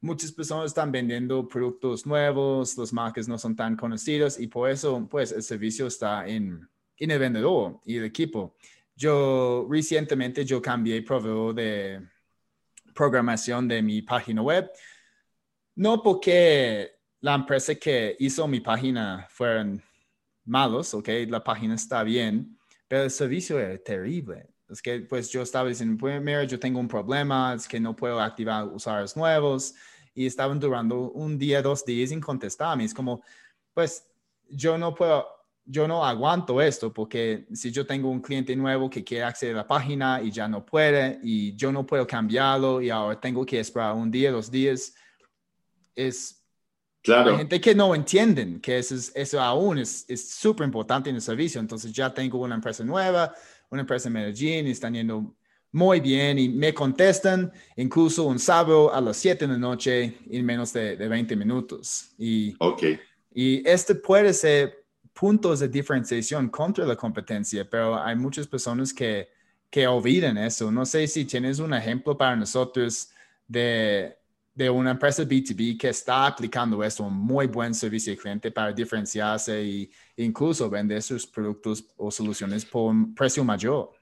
Muchas 0.00 0.30
personas 0.30 0.66
están 0.66 0.92
vendiendo 0.92 1.46
productos 1.48 2.06
nuevos, 2.06 2.78
las 2.78 2.92
marcas 2.92 3.26
no 3.26 3.36
son 3.36 3.56
tan 3.56 3.76
conocidas 3.76 4.38
y 4.38 4.46
por 4.46 4.70
eso, 4.70 5.06
pues, 5.10 5.32
el 5.32 5.42
servicio 5.42 5.88
está 5.88 6.26
en, 6.28 6.68
en 6.96 7.10
el 7.10 7.18
vendedor 7.18 7.80
y 7.84 7.96
el 7.96 8.04
equipo. 8.04 8.54
Yo 8.94 9.66
recientemente 9.68 10.44
yo 10.44 10.62
cambié 10.62 11.02
proveedor 11.02 11.54
de 11.54 12.00
programación 12.94 13.68
de 13.68 13.82
mi 13.82 14.02
página 14.02 14.42
web 14.42 14.70
no 15.78 16.02
porque 16.02 16.90
la 17.20 17.36
empresa 17.36 17.72
que 17.76 18.16
hizo 18.18 18.48
mi 18.48 18.58
página 18.58 19.28
fueron 19.30 19.80
malos, 20.44 20.92
ok, 20.92 21.08
la 21.28 21.42
página 21.44 21.76
está 21.76 22.02
bien, 22.02 22.58
pero 22.88 23.04
el 23.04 23.10
servicio 23.12 23.60
era 23.60 23.78
terrible. 23.78 24.48
Es 24.68 24.82
que 24.82 24.98
pues 25.02 25.30
yo 25.30 25.40
estaba 25.40 25.68
diciendo, 25.68 25.96
pues 25.96 26.20
mira, 26.20 26.42
yo 26.42 26.58
tengo 26.58 26.80
un 26.80 26.88
problema, 26.88 27.54
es 27.54 27.68
que 27.68 27.78
no 27.78 27.94
puedo 27.94 28.20
activar 28.20 28.66
usuarios 28.66 29.16
nuevos 29.16 29.72
y 30.14 30.26
estaban 30.26 30.58
durando 30.58 31.12
un 31.12 31.38
día, 31.38 31.62
dos 31.62 31.84
días 31.84 32.10
sin 32.10 32.20
contestarme. 32.20 32.82
Es 32.82 32.92
como, 32.92 33.22
pues 33.72 34.04
yo 34.48 34.76
no 34.78 34.92
puedo, 34.96 35.28
yo 35.64 35.86
no 35.86 36.04
aguanto 36.04 36.60
esto 36.60 36.92
porque 36.92 37.46
si 37.52 37.70
yo 37.70 37.86
tengo 37.86 38.10
un 38.10 38.20
cliente 38.20 38.56
nuevo 38.56 38.90
que 38.90 39.04
quiere 39.04 39.22
acceder 39.22 39.54
a 39.54 39.58
la 39.58 39.66
página 39.68 40.20
y 40.20 40.32
ya 40.32 40.48
no 40.48 40.66
puede 40.66 41.20
y 41.22 41.54
yo 41.54 41.70
no 41.70 41.86
puedo 41.86 42.04
cambiarlo 42.04 42.82
y 42.82 42.90
ahora 42.90 43.20
tengo 43.20 43.46
que 43.46 43.60
esperar 43.60 43.94
un 43.94 44.10
día, 44.10 44.32
dos 44.32 44.50
días, 44.50 44.92
es 46.06 46.42
claro. 47.02 47.32
Hay 47.32 47.38
gente 47.38 47.60
que 47.60 47.74
no 47.74 47.94
entienden 47.94 48.60
que 48.60 48.78
eso, 48.78 48.94
eso 49.14 49.40
aún 49.40 49.78
es 49.78 50.06
súper 50.30 50.66
importante 50.66 51.10
en 51.10 51.16
el 51.16 51.22
servicio. 51.22 51.60
Entonces 51.60 51.92
ya 51.92 52.12
tengo 52.12 52.38
una 52.38 52.54
empresa 52.54 52.84
nueva, 52.84 53.34
una 53.70 53.82
empresa 53.82 54.08
en 54.08 54.14
Medellín, 54.14 54.66
y 54.66 54.70
están 54.70 54.94
yendo 54.94 55.34
muy 55.72 56.00
bien 56.00 56.38
y 56.38 56.48
me 56.48 56.72
contestan 56.72 57.52
incluso 57.76 58.24
un 58.24 58.38
sábado 58.38 58.92
a 58.92 59.00
las 59.00 59.16
7 59.18 59.46
de 59.46 59.52
la 59.52 59.58
noche 59.58 60.18
en 60.30 60.44
menos 60.44 60.72
de, 60.72 60.96
de 60.96 61.08
20 61.08 61.36
minutos. 61.36 62.10
Y, 62.18 62.54
okay. 62.58 62.98
y 63.32 63.68
este 63.68 63.94
puede 63.94 64.32
ser 64.32 64.84
puntos 65.12 65.60
de 65.60 65.68
diferenciación 65.68 66.48
contra 66.48 66.86
la 66.86 66.96
competencia, 66.96 67.68
pero 67.68 68.00
hay 68.00 68.16
muchas 68.16 68.46
personas 68.46 68.94
que, 68.94 69.28
que 69.68 69.86
olvidan 69.86 70.38
eso. 70.38 70.70
No 70.70 70.86
sé 70.86 71.06
si 71.06 71.24
tienes 71.24 71.58
un 71.58 71.74
ejemplo 71.74 72.16
para 72.16 72.36
nosotros 72.36 73.10
de, 73.46 74.16
de 74.58 74.68
una 74.68 74.90
empresa 74.90 75.22
B2B 75.22 75.78
que 75.78 75.90
está 75.90 76.26
aplicando 76.26 76.82
esto, 76.82 77.04
un 77.04 77.14
muy 77.14 77.46
buen 77.46 77.72
servicio 77.72 78.12
al 78.12 78.18
cliente 78.18 78.50
para 78.50 78.72
diferenciarse 78.72 79.56
e 79.56 79.88
incluso 80.16 80.68
vender 80.68 81.00
sus 81.00 81.24
productos 81.28 81.84
o 81.96 82.10
soluciones 82.10 82.64
por 82.64 82.90
un 82.90 83.14
precio 83.14 83.44
mayor. 83.44 83.92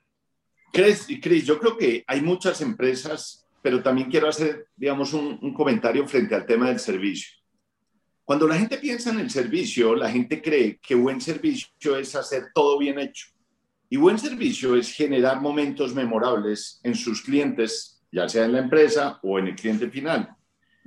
Cris, 0.73 1.07
Chris, 1.21 1.45
yo 1.45 1.59
creo 1.59 1.77
que 1.77 2.03
hay 2.07 2.23
muchas 2.23 2.63
empresas, 2.63 3.47
pero 3.61 3.83
también 3.83 4.11
quiero 4.11 4.29
hacer, 4.29 4.69
digamos, 4.75 5.13
un 5.13 5.53
comentario 5.53 6.09
frente 6.09 6.35
al 6.35 6.47
tema 6.47 6.69
del 6.69 6.81
servicio. 6.81 7.37
Cuando 8.25 8.49
la 8.49 8.57
gente 8.57 8.79
piensa 8.79 9.11
en 9.11 9.21
el 9.21 9.29
servicio, 9.29 9.95
la 9.95 10.11
gente 10.11 10.41
cree 10.41 10.79
que 10.79 10.95
buen 10.95 11.21
servicio 11.21 11.99
es 11.99 12.15
hacer 12.17 12.47
todo 12.55 12.79
bien 12.79 12.99
hecho. 12.99 13.27
Y 13.91 13.99
buen 13.99 14.19
servicio 14.19 14.75
es 14.75 14.91
generar 14.91 15.39
momentos 15.39 15.95
memorables 15.95 16.81
en 16.83 16.95
sus 16.95 17.21
clientes, 17.21 18.03
ya 18.11 18.27
sea 18.27 18.47
en 18.47 18.53
la 18.53 18.61
empresa 18.61 19.21
o 19.23 19.39
en 19.39 19.49
el 19.49 19.55
cliente 19.55 19.91
final. 19.91 20.36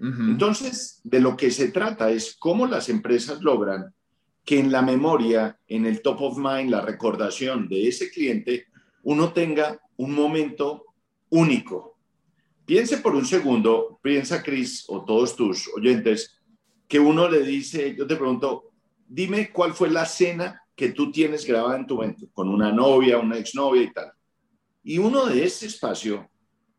Entonces, 0.02 1.02
de 1.04 1.20
lo 1.20 1.36
que 1.36 1.52
se 1.52 1.70
trata 1.70 2.10
es 2.10 2.36
cómo 2.40 2.66
las 2.66 2.88
empresas 2.88 3.42
logran 3.42 3.94
que 4.46 4.60
en 4.60 4.72
la 4.72 4.82
memoria, 4.82 5.60
en 5.68 5.86
el 5.86 6.02
top 6.02 6.22
of 6.22 6.38
mind, 6.38 6.72
la 6.72 6.82
recordación 6.82 7.68
de 7.68 7.88
ese 7.88 8.10
cliente, 8.10 8.68
uno 9.04 9.34
tenga 9.34 9.80
un 9.98 10.14
momento 10.14 10.86
único. 11.30 11.98
Piense 12.66 12.98
por 12.98 13.16
un 13.16 13.26
segundo, 13.26 14.00
piensa 14.02 14.42
Chris 14.42 14.86
o 14.88 15.04
todos 15.04 15.36
tus 15.36 15.68
oyentes, 15.76 16.40
que 16.88 17.00
uno 17.00 17.28
le 17.28 17.42
dice, 17.44 17.96
yo 17.96 18.08
te 18.08 18.16
pregunto, 18.16 18.72
dime 19.08 19.52
cuál 19.52 19.74
fue 19.74 19.90
la 19.90 20.06
cena 20.06 20.64
que 20.76 20.90
tú 20.90 21.12
tienes 21.12 21.46
grabada 21.46 21.78
en 21.78 21.86
tu 21.86 21.98
mente, 21.98 22.30
con 22.32 22.48
una 22.48 22.72
novia, 22.72 23.20
una 23.20 23.38
exnovia 23.38 23.84
y 23.84 23.92
tal. 23.92 24.12
Y 24.82 24.98
uno 24.98 25.26
de 25.26 25.44
ese 25.44 25.68
espacio 25.68 26.30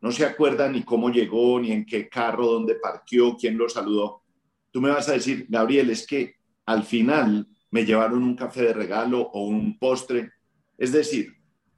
no 0.01 0.11
se 0.11 0.25
acuerda 0.25 0.67
ni 0.67 0.83
cómo 0.83 1.09
llegó, 1.09 1.59
ni 1.59 1.71
en 1.71 1.85
qué 1.85 2.09
carro, 2.09 2.47
dónde 2.47 2.75
parqueó, 2.75 3.37
quién 3.37 3.57
lo 3.57 3.69
saludó. 3.69 4.23
Tú 4.71 4.81
me 4.81 4.89
vas 4.89 5.07
a 5.09 5.13
decir, 5.13 5.45
Gabriel, 5.47 5.91
es 5.91 6.07
que 6.07 6.35
al 6.65 6.83
final 6.83 7.47
me 7.69 7.85
llevaron 7.85 8.23
un 8.23 8.35
café 8.35 8.63
de 8.63 8.73
regalo 8.73 9.21
o 9.21 9.45
un 9.45 9.77
postre. 9.77 10.31
Es 10.77 10.91
decir, 10.91 11.35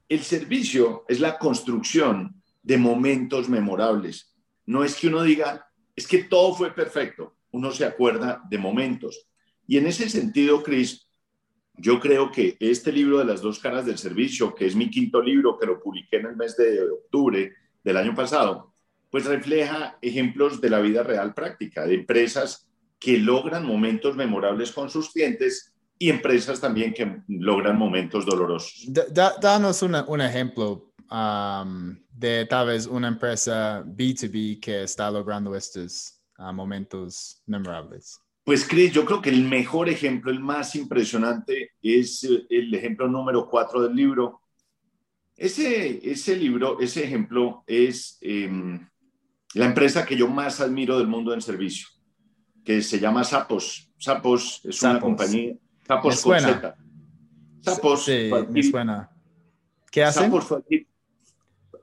el 0.08 0.20
servicio 0.20 1.04
es 1.06 1.20
la 1.20 1.38
construcción 1.38 2.42
de 2.62 2.78
momentos 2.78 3.48
memorables. 3.50 4.34
No 4.64 4.84
es 4.84 4.96
que 4.96 5.08
uno 5.08 5.22
diga, 5.22 5.68
es 5.94 6.08
que 6.08 6.24
todo 6.24 6.54
fue 6.54 6.74
perfecto. 6.74 7.36
Uno 7.50 7.72
se 7.72 7.84
acuerda 7.84 8.42
de 8.48 8.56
momentos. 8.56 9.28
Y 9.66 9.76
en 9.76 9.86
ese 9.86 10.08
sentido, 10.08 10.62
Chris, 10.62 11.08
yo 11.76 12.00
creo 12.00 12.30
que 12.30 12.56
este 12.58 12.90
libro 12.90 13.18
de 13.18 13.26
las 13.26 13.42
dos 13.42 13.58
caras 13.58 13.84
del 13.84 13.98
servicio, 13.98 14.54
que 14.54 14.66
es 14.66 14.74
mi 14.74 14.90
quinto 14.90 15.20
libro, 15.20 15.58
que 15.58 15.66
lo 15.66 15.80
publiqué 15.80 16.16
en 16.16 16.26
el 16.26 16.36
mes 16.36 16.56
de 16.56 16.80
octubre, 16.90 17.52
del 17.84 17.96
año 17.98 18.14
pasado, 18.14 18.74
pues 19.10 19.26
refleja 19.26 19.96
ejemplos 20.02 20.60
de 20.60 20.70
la 20.70 20.80
vida 20.80 21.04
real 21.04 21.34
práctica, 21.34 21.86
de 21.86 21.94
empresas 21.94 22.66
que 22.98 23.18
logran 23.18 23.64
momentos 23.64 24.16
memorables 24.16 24.72
con 24.72 24.90
sus 24.90 25.10
clientes 25.10 25.72
y 25.98 26.10
empresas 26.10 26.60
también 26.60 26.92
que 26.92 27.20
logran 27.28 27.78
momentos 27.78 28.26
dolorosos. 28.26 28.88
danos 29.40 29.82
un 29.82 30.20
ejemplo 30.20 30.92
um, 31.10 31.96
de 32.10 32.46
tal 32.46 32.68
vez 32.68 32.86
una 32.86 33.08
empresa 33.08 33.84
B2B 33.84 34.60
que 34.60 34.82
está 34.82 35.10
logrando 35.10 35.54
estos 35.54 36.20
uh, 36.38 36.52
momentos 36.52 37.42
memorables. 37.46 38.18
Pues 38.44 38.66
Chris, 38.66 38.92
yo 38.92 39.04
creo 39.04 39.22
que 39.22 39.30
el 39.30 39.44
mejor 39.44 39.88
ejemplo, 39.88 40.30
el 40.30 40.40
más 40.40 40.74
impresionante, 40.74 41.70
es 41.82 42.24
el 42.24 42.74
ejemplo 42.74 43.08
número 43.08 43.48
cuatro 43.48 43.82
del 43.82 43.94
libro, 43.94 44.42
ese, 45.36 46.10
ese 46.10 46.36
libro, 46.36 46.80
ese 46.80 47.04
ejemplo 47.04 47.64
es 47.66 48.18
em, 48.20 48.86
la 49.54 49.66
empresa 49.66 50.04
que 50.04 50.16
yo 50.16 50.28
más 50.28 50.60
admiro 50.60 50.98
del 50.98 51.08
mundo 51.08 51.32
del 51.32 51.42
servicio, 51.42 51.88
que 52.64 52.82
se 52.82 53.00
llama 53.00 53.24
Sapos. 53.24 53.90
Sapos 53.98 54.60
es 54.64 54.82
una 54.82 55.00
compañía. 55.00 55.54
Sapos 55.86 56.22
con 56.22 56.40
Z. 56.40 56.76
Sapos. 57.62 58.04
Sí, 58.04 58.30
me 58.50 58.62
suena. 58.62 59.10
¿Qué 59.90 60.04
hacen? 60.04 60.24
Sapos 60.24 60.62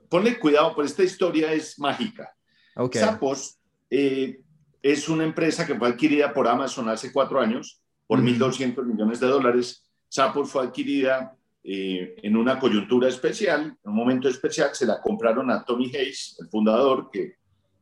Ponle 0.08 0.38
cuidado, 0.38 0.74
porque 0.74 0.90
esta 0.90 1.02
historia 1.02 1.52
es 1.52 1.78
mágica. 1.78 2.34
Okay. 2.76 3.00
Sapos 3.00 3.58
eh, 3.88 4.42
es 4.82 5.08
una 5.08 5.24
empresa 5.24 5.66
que 5.66 5.74
fue 5.74 5.88
adquirida 5.88 6.32
por 6.34 6.48
Amazon 6.48 6.88
hace 6.88 7.12
cuatro 7.12 7.40
años 7.40 7.82
por 8.06 8.20
1.200 8.20 8.84
millones 8.84 9.20
de 9.20 9.26
dólares. 9.26 9.90
Sapos 10.08 10.50
fue 10.50 10.64
adquirida 10.64 11.34
eh, 11.64 12.16
en 12.22 12.36
una 12.36 12.58
coyuntura 12.58 13.08
especial, 13.08 13.76
en 13.84 13.90
un 13.90 13.94
momento 13.94 14.28
especial, 14.28 14.70
se 14.72 14.86
la 14.86 15.00
compraron 15.00 15.50
a 15.50 15.64
Tony 15.64 15.86
Hayes, 15.86 16.36
el 16.40 16.48
fundador, 16.48 17.08
que 17.12 17.36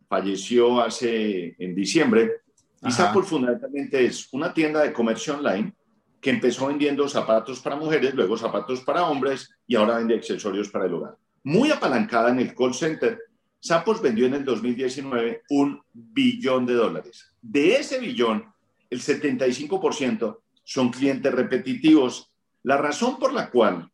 falleció 0.08 0.80
hace 0.80 1.54
en 1.58 1.74
diciembre. 1.74 2.42
Y 2.82 2.90
Sapor 2.90 3.24
fundamentalmente 3.24 4.04
es 4.04 4.28
una 4.32 4.52
tienda 4.52 4.82
de 4.82 4.92
comercio 4.92 5.36
online 5.36 5.72
que 6.20 6.30
empezó 6.30 6.66
vendiendo 6.66 7.08
zapatos 7.08 7.60
para 7.60 7.76
mujeres, 7.76 8.14
luego 8.14 8.36
zapatos 8.36 8.80
para 8.80 9.06
hombres 9.06 9.48
y 9.66 9.76
ahora 9.76 9.98
vende 9.98 10.14
accesorios 10.14 10.68
para 10.68 10.86
el 10.86 10.94
hogar. 10.94 11.16
Muy 11.42 11.70
apalancada 11.70 12.30
en 12.30 12.40
el 12.40 12.54
call 12.54 12.74
center, 12.74 13.18
Sapos 13.62 14.00
vendió 14.00 14.24
en 14.24 14.34
el 14.34 14.44
2019 14.44 15.42
un 15.50 15.82
billón 15.92 16.64
de 16.64 16.72
dólares. 16.72 17.30
De 17.42 17.76
ese 17.76 17.98
billón, 17.98 18.46
el 18.88 19.00
75% 19.02 20.38
son 20.64 20.90
clientes 20.90 21.32
repetitivos 21.32 22.29
la 22.62 22.76
razón 22.76 23.18
por 23.18 23.32
la 23.32 23.50
cual 23.50 23.90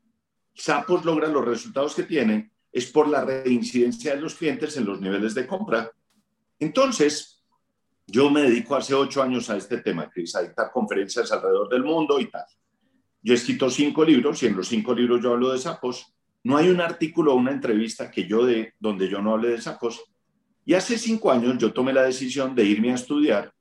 Sapos 0.56 1.04
logra 1.04 1.28
los 1.28 1.44
resultados 1.44 1.94
que 1.94 2.04
tiene 2.04 2.50
es 2.72 2.90
por 2.90 3.08
la 3.08 3.24
reincidencia 3.24 4.14
de 4.14 4.22
los 4.22 4.34
clientes 4.34 4.76
en 4.78 4.86
los 4.86 5.00
niveles 5.00 5.34
de 5.34 5.46
compra. 5.46 5.90
Entonces, 6.58 7.44
yo 8.06 8.30
me 8.30 8.42
dedico 8.42 8.74
hace 8.74 8.94
ocho 8.94 9.22
años 9.22 9.50
a 9.50 9.56
este 9.58 9.78
tema, 9.78 10.08
Cris, 10.08 10.34
a 10.34 10.42
dictar 10.42 10.70
conferencias 10.72 11.30
alrededor 11.30 11.68
del 11.68 11.84
mundo 11.84 12.18
y 12.18 12.30
tal. 12.30 12.44
Yo 13.22 13.34
he 13.34 13.36
escrito 13.36 13.68
cinco 13.68 14.02
libros 14.02 14.42
y 14.42 14.46
en 14.46 14.56
los 14.56 14.68
cinco 14.68 14.94
libros 14.94 15.22
yo 15.22 15.32
hablo 15.32 15.52
de 15.52 15.58
sapos. 15.58 16.14
No 16.42 16.56
hay 16.56 16.70
un 16.70 16.80
artículo 16.80 17.34
o 17.34 17.36
una 17.36 17.52
entrevista 17.52 18.10
que 18.10 18.26
yo 18.26 18.46
dé 18.46 18.72
donde 18.78 19.10
yo 19.10 19.20
no 19.20 19.34
hable 19.34 19.50
de 19.50 19.60
sapos. 19.60 20.04
Y 20.64 20.72
hace 20.72 20.96
cinco 20.96 21.30
años 21.30 21.58
yo 21.58 21.72
tomé 21.72 21.92
la 21.92 22.04
decisión 22.04 22.54
de 22.54 22.64
irme 22.64 22.92
a 22.92 22.94
estudiar 22.94 23.52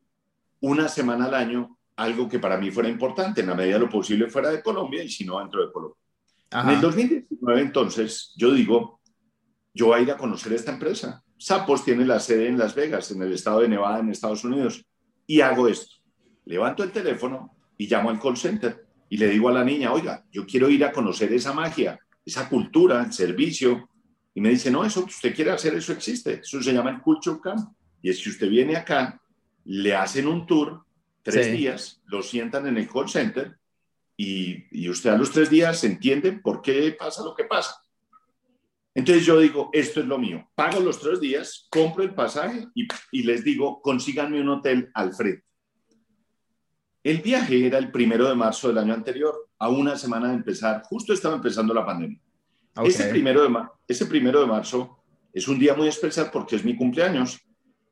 una 0.62 0.88
semana 0.88 1.26
al 1.26 1.34
año 1.34 1.78
algo 1.96 2.28
que 2.28 2.40
para 2.40 2.58
mí 2.58 2.72
fuera 2.72 2.90
importante, 2.90 3.42
en 3.42 3.48
la 3.48 3.56
medida 3.56 3.76
de 3.76 3.80
lo 3.80 3.90
posible 3.90 4.30
fuera 4.30 4.50
de 4.50 4.62
Colombia 4.62 5.04
y 5.04 5.10
si 5.10 5.26
no 5.26 5.40
dentro 5.40 5.66
de 5.66 5.72
Colombia. 5.72 5.98
En 6.52 6.70
el 6.70 6.82
2019 6.82 7.62
entonces 7.62 8.34
yo 8.38 8.52
digo, 8.52 9.02
yo 9.74 9.88
voy 9.88 10.00
a 10.00 10.02
ir 10.04 10.12
a 10.12 10.18
conocer 10.18 10.54
esta 10.54 10.72
empresa. 10.72 11.24
Sapos 11.38 11.84
tiene 11.84 12.06
la 12.06 12.20
sede 12.20 12.48
en 12.48 12.58
Las 12.58 12.76
Vegas, 12.76 13.12
en 13.12 13.22
el 13.22 13.34
estado 13.34 13.60
de 13.60 13.70
Nevada, 13.70 14.00
en 14.00 14.10
Estados 14.10 14.44
Unidos, 14.44 14.86
y 15.28 15.42
hago 15.42 15.68
esto. 15.68 15.96
Levanto 16.46 16.84
el 16.84 16.92
teléfono 16.92 17.56
y 17.78 17.88
llamo 17.88 18.10
al 18.10 18.20
call 18.20 18.38
center 18.38 18.86
y 19.10 19.18
le 19.18 19.28
digo 19.28 19.50
a 19.50 19.54
la 19.54 19.64
niña, 19.64 19.92
oiga, 19.92 20.24
yo 20.32 20.46
quiero 20.46 20.70
ir 20.70 20.84
a 20.86 20.92
conocer 20.92 21.32
esa 21.34 21.54
magia, 21.54 22.00
esa 22.26 22.48
cultura, 22.48 23.04
el 23.04 23.14
servicio. 23.14 23.90
Y 24.34 24.42
me 24.42 24.50
dice, 24.50 24.72
no, 24.72 24.84
eso 24.84 25.02
que 25.02 25.12
usted 25.12 25.36
quiere 25.36 25.52
hacer, 25.52 25.74
eso 25.76 25.94
existe. 25.94 26.42
Eso 26.42 26.62
se 26.62 26.74
llama 26.74 26.92
el 26.92 27.02
Culture 27.02 27.40
Camp. 27.42 27.70
Y 28.02 28.10
es 28.10 28.22
que 28.24 28.30
usted 28.30 28.50
viene 28.50 28.76
acá, 28.76 29.22
le 29.66 29.96
hacen 29.96 30.28
un 30.28 30.46
tour 30.46 30.85
tres 31.32 31.52
días, 31.52 32.02
lo 32.06 32.22
sientan 32.22 32.68
en 32.68 32.78
el 32.78 32.88
call 32.88 33.10
center 33.10 33.58
y, 34.16 34.88
usted 34.90 35.10
a 35.10 35.18
los 35.18 35.32
tres 35.32 35.50
días 35.50 35.84
entiende 35.84 36.34
por 36.34 36.62
qué 36.62 36.96
pasa 36.98 37.24
lo 37.24 37.36
que 37.36 37.44
pasa. 37.44 37.76
Entonces 38.94 39.26
yo 39.26 39.40
digo, 39.40 39.70
esto 39.74 40.00
es 40.00 40.06
lo 40.06 40.18
mío. 40.18 40.50
Pago 40.56 40.80
los 40.80 41.02
tres 41.02 41.20
días, 41.20 41.68
compro 41.70 42.04
el 42.04 42.14
pasaje 42.14 42.68
y, 42.74 42.88
y 43.12 43.24
les 43.24 43.44
digo, 43.44 43.82
consíganme 43.82 44.40
un 44.40 44.50
hotel 44.50 44.90
al 44.94 45.14
frente. 45.14 45.44
El 47.04 47.18
viaje 47.22 47.68
era 47.68 47.78
el 47.78 47.92
primero 47.92 48.30
de 48.30 48.36
marzo 48.36 48.70
del 48.70 48.78
año 48.78 48.94
anterior, 48.94 49.50
a 49.60 49.70
una 49.70 49.98
semana 49.98 50.30
de 50.30 50.36
empezar, 50.36 50.82
justo 50.84 51.14
estaba 51.14 51.36
empezando 51.36 51.74
la 51.74 51.86
pandemia. 51.86 52.20
Ese, 52.84 53.10
primero 53.10 53.42
de 53.42 53.58
ese 53.88 54.06
primero 54.06 54.42
de 54.42 54.48
marzo 54.48 55.00
es 55.34 55.48
un 55.48 55.58
día 55.58 55.74
muy 55.76 55.88
especial 55.88 56.30
porque 56.32 56.58
es 56.58 56.66
mi 56.66 56.76
cumpleaños 56.76 57.40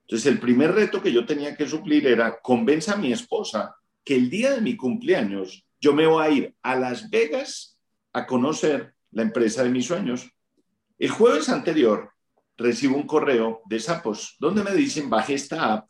entonces, 0.04 0.32
el 0.32 0.40
primer 0.40 0.74
reto 0.74 1.02
que 1.02 1.12
yo 1.12 1.26
tenía 1.26 1.56
que 1.56 1.68
suplir 1.68 2.06
era 2.08 2.40
convenza 2.42 2.94
a 2.94 2.98
mi 2.98 3.12
esposa 3.12 3.76
que 4.04 4.16
el 4.16 4.30
día 4.30 4.52
de 4.52 4.62
mi 4.62 4.76
cumpleaños 4.76 5.66
yo 5.80 5.94
me 5.94 6.06
voy 6.06 6.26
a 6.26 6.30
ir 6.30 6.56
a 6.62 6.76
Las 6.76 7.10
Vegas 7.10 7.80
a 8.12 8.26
conocer 8.26 8.94
la 9.12 9.22
empresa 9.22 9.64
de 9.64 9.70
mis 9.70 9.86
sueños. 9.86 10.30
El 11.00 11.10
jueves 11.10 11.50
anterior 11.50 12.12
recibo 12.58 12.98
un 12.98 13.08
correo 13.08 13.62
de 13.66 13.80
Sapos 13.80 14.36
donde 14.40 14.64
me 14.64 14.72
dicen 14.72 15.10
baje 15.10 15.34
esta 15.34 15.74
app 15.74 15.90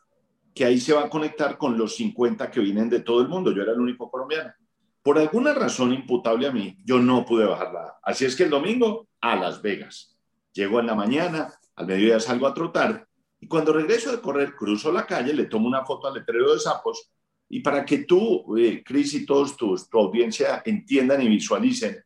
que 0.54 0.66
ahí 0.66 0.80
se 0.80 0.94
va 0.94 1.06
a 1.06 1.10
conectar 1.10 1.58
con 1.58 1.78
los 1.78 1.96
50 1.96 2.52
que 2.52 2.60
vienen 2.60 2.90
de 2.90 3.02
todo 3.02 3.22
el 3.22 3.28
mundo. 3.28 3.52
Yo 3.52 3.64
era 3.64 3.74
el 3.74 3.80
único 3.80 4.10
colombiano. 4.10 4.54
Por 5.02 5.18
alguna 5.18 5.54
razón 5.54 5.92
imputable 5.92 6.48
a 6.48 6.52
mí, 6.52 6.78
yo 6.86 7.00
no 7.00 7.26
pude 7.26 7.46
bajarla. 7.46 7.98
Así 8.04 8.26
es 8.26 8.36
que 8.36 8.44
el 8.44 8.52
domingo 8.52 9.08
a 9.20 9.36
Las 9.36 9.62
Vegas. 9.62 10.16
Llego 10.54 10.80
en 10.80 10.86
la 10.88 10.96
mañana, 10.96 11.52
al 11.76 11.88
mediodía 11.88 12.20
salgo 12.20 12.48
a 12.48 12.54
trotar 12.54 13.08
y 13.44 13.48
cuando 13.48 13.74
regreso 13.74 14.10
de 14.10 14.22
correr, 14.22 14.56
cruzo 14.56 14.90
la 14.90 15.06
calle, 15.06 15.34
le 15.34 15.48
tomo 15.48 15.68
una 15.68 15.84
foto 15.84 16.08
al 16.08 16.14
letrero 16.14 16.54
de 16.54 16.62
sapos 16.62 17.12
y 17.50 17.60
para 17.60 17.84
que 17.84 18.06
tú, 18.06 18.56
eh, 18.58 18.82
Cris, 18.86 19.16
y 19.16 19.26
todos 19.26 19.58
tus, 19.58 19.90
tu 19.90 20.00
audiencia 20.00 20.64
entiendan 20.64 21.22
y 21.22 21.28
visualicen, 21.28 22.02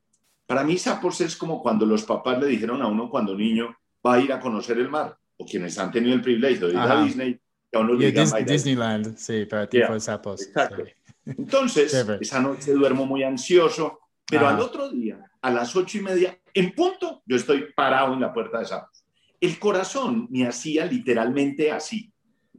para 0.48 0.64
mí 0.64 0.80
sapos 0.80 1.22
es 1.22 1.36
como 1.36 1.62
cuando 1.62 1.86
los 1.86 2.02
papás 2.06 2.40
le 2.40 2.48
dijeron 2.48 2.82
a 2.82 2.88
uno 2.88 3.08
cuando 3.08 3.36
niño 3.36 3.78
va 4.04 4.16
a 4.16 4.20
ir 4.20 4.34
a 4.34 4.40
conocer 4.40 4.80
el 4.80 4.90
mar. 4.90 5.16
o 5.38 5.46
quienes 5.46 5.78
han 5.78 5.92
tenido 5.92 6.16
el 6.16 6.24
privilegio 6.24 6.70
de 6.70 6.74
ir 6.74 6.80
a 6.80 7.04
Disney, 7.04 7.40
que 7.72 7.78
aún 7.78 7.88
los 7.90 8.00
Disneyland, 8.00 9.16
sí, 9.16 9.46
para 9.46 9.70
tipo 9.70 9.94
de 9.94 10.00
sapos. 10.00 10.42
Exacto. 10.42 10.86
Entonces, 11.24 11.94
esa 12.20 12.42
noche 12.42 12.74
duermo 12.74 13.06
muy 13.06 13.22
ansioso, 13.22 14.00
pero 14.26 14.48
al 14.48 14.60
otro 14.60 14.90
día, 14.90 15.20
a 15.40 15.52
las 15.52 15.76
ocho 15.76 16.00
y 16.00 16.02
media, 16.02 16.36
en 16.52 16.74
punto, 16.74 17.22
yo 17.28 17.36
estoy 17.36 17.68
parado 17.76 18.16
en 18.16 18.22
la 18.22 18.34
puerta 18.34 18.58
de 18.58 18.66
sapos. 18.66 19.07
El 19.40 19.60
corazón 19.60 20.28
me 20.30 20.48
hacía 20.48 20.86
literalmente 20.86 21.72
así. 21.72 22.12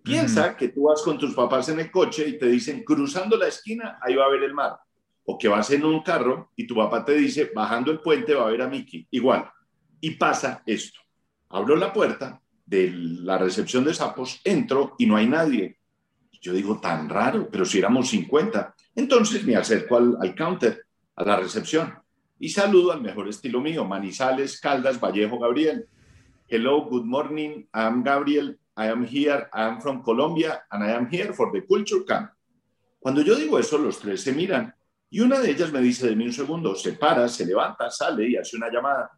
Piensa 0.02 0.56
que 0.56 0.68
tú 0.68 0.84
vas 0.84 1.02
con 1.02 1.18
tus 1.18 1.34
papás 1.34 1.68
en 1.68 1.80
el 1.80 1.90
coche 1.90 2.26
y 2.28 2.38
te 2.38 2.46
dicen, 2.46 2.84
cruzando 2.84 3.36
la 3.36 3.48
esquina, 3.48 3.98
ahí 4.00 4.14
va 4.14 4.24
a 4.24 4.30
ver 4.30 4.42
el 4.44 4.54
mar. 4.54 4.78
O 5.24 5.36
que 5.36 5.48
vas 5.48 5.70
en 5.70 5.84
un 5.84 6.02
carro 6.02 6.52
y 6.56 6.66
tu 6.66 6.74
papá 6.74 7.04
te 7.04 7.14
dice, 7.14 7.50
bajando 7.54 7.90
el 7.90 8.00
puente 8.00 8.34
va 8.34 8.46
a 8.46 8.50
ver 8.50 8.62
a 8.62 8.68
Mickey. 8.68 9.06
Igual. 9.10 9.50
Y 10.00 10.12
pasa 10.12 10.62
esto. 10.64 11.00
Abro 11.50 11.76
la 11.76 11.92
puerta 11.92 12.40
de 12.64 12.90
la 12.90 13.38
recepción 13.38 13.84
de 13.84 13.94
sapos, 13.94 14.40
entro 14.44 14.94
y 14.98 15.06
no 15.06 15.16
hay 15.16 15.26
nadie. 15.26 15.78
Yo 16.40 16.52
digo, 16.52 16.80
tan 16.80 17.08
raro, 17.08 17.48
pero 17.50 17.64
si 17.64 17.78
éramos 17.78 18.08
50. 18.08 18.74
Entonces 18.94 19.44
me 19.44 19.56
acerco 19.56 19.96
al, 19.96 20.16
al 20.20 20.34
counter, 20.34 20.86
a 21.16 21.24
la 21.24 21.36
recepción, 21.36 21.94
y 22.38 22.48
saludo 22.50 22.92
al 22.92 23.02
mejor 23.02 23.28
estilo 23.28 23.60
mío, 23.60 23.84
Manizales, 23.84 24.60
Caldas, 24.60 25.00
Vallejo, 25.00 25.38
Gabriel. 25.38 25.88
Hello, 26.50 26.88
good 26.88 27.04
morning, 27.04 27.68
I'm 27.74 28.02
Gabriel. 28.02 28.54
I 28.74 28.87
am 28.87 29.04
here, 29.04 29.50
I 29.52 29.68
am 29.68 29.82
from 29.82 30.02
Colombia, 30.02 30.62
and 30.72 30.82
I 30.82 30.92
am 30.92 31.06
here 31.06 31.34
for 31.34 31.52
the 31.52 31.61
Culture 31.61 32.06
Camp. 32.06 32.30
Cuando 32.98 33.20
yo 33.20 33.34
digo 33.34 33.58
eso, 33.58 33.76
los 33.76 33.98
tres 33.98 34.22
se 34.22 34.32
miran 34.32 34.74
y 35.11 35.20
una 35.20 35.40
de 35.40 35.50
ellas 35.50 35.70
me 35.70 35.82
dice 35.82 36.08
de 36.08 36.16
mí 36.16 36.24
un 36.24 36.32
segundo, 36.32 36.74
se 36.74 36.94
para, 36.94 37.28
se 37.28 37.44
levanta, 37.44 37.90
sale 37.90 38.30
y 38.30 38.37
hace 38.37 38.56
una 38.56 38.72
llamada. 38.72 39.11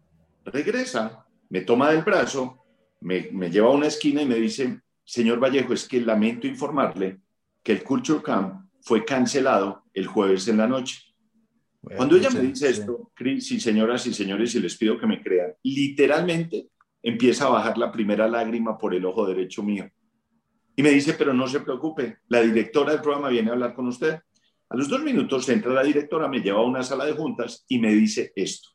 Regresa, 0.45 1.25
me 1.51 1.61
toma 1.61 1.93
del 1.93 2.03
brazo, 2.03 2.65
me, 3.01 3.29
me 3.31 3.49
lleva 3.49 3.69
a 3.69 3.75
una 3.75 3.87
esquina 3.87 4.23
y 4.23 4.27
me 4.27 4.35
dice, 4.35 4.81
señor 5.05 5.39
Vallejo, 5.39 5.73
es 5.73 5.87
que 5.87 6.01
lamento 6.01 6.49
informarle 6.49 7.21
que 7.63 7.71
el 7.71 7.85
Culture 7.85 8.25
Camp 8.25 8.69
fue 8.83 9.05
cancelado 9.05 9.85
el 9.95 10.09
jueves 10.09 10.49
en 10.49 10.57
la 10.57 10.67
noche. 10.67 10.99
Cuando 11.81 12.17
ella 12.17 12.31
me 12.31 12.41
dice 12.41 12.71
esto, 12.71 13.13
Cris 13.15 13.53
y 13.53 13.61
señoras 13.61 14.05
y 14.09 14.13
señores, 14.13 14.53
y 14.57 14.59
les 14.59 14.77
pido 14.77 14.99
que 14.99 15.07
me 15.07 15.23
crean, 15.23 15.53
literalmente 15.63 16.71
empieza 17.03 17.47
a 17.47 17.51
bajar 17.51 17.79
la 17.79 17.91
primera 17.91 18.29
lágrima 18.29 18.77
por 18.77 18.95
el 18.95 19.05
ojo 19.05 19.27
derecho 19.27 19.63
mío. 19.63 19.91
Y 20.77 20.83
me 20.83 20.91
dice, 20.91 21.15
pero 21.15 21.35
no 21.35 21.47
se 21.47 21.61
preocupe, 21.61 22.19
la 22.29 22.41
directora 22.41 22.93
del 22.93 23.01
programa 23.01 23.29
viene 23.29 23.51
a 23.51 23.53
hablar 23.53 23.75
con 23.75 23.89
usted. 23.89 24.21
A 24.69 24.77
los 24.77 24.89
dos 24.89 25.03
minutos 25.03 25.49
entra 25.49 25.73
la 25.73 25.83
directora, 25.83 26.29
me 26.29 26.41
lleva 26.41 26.61
a 26.61 26.65
una 26.65 26.83
sala 26.83 27.05
de 27.05 27.13
juntas 27.13 27.65
y 27.69 27.79
me 27.79 27.93
dice 27.93 28.33
esto. 28.37 28.71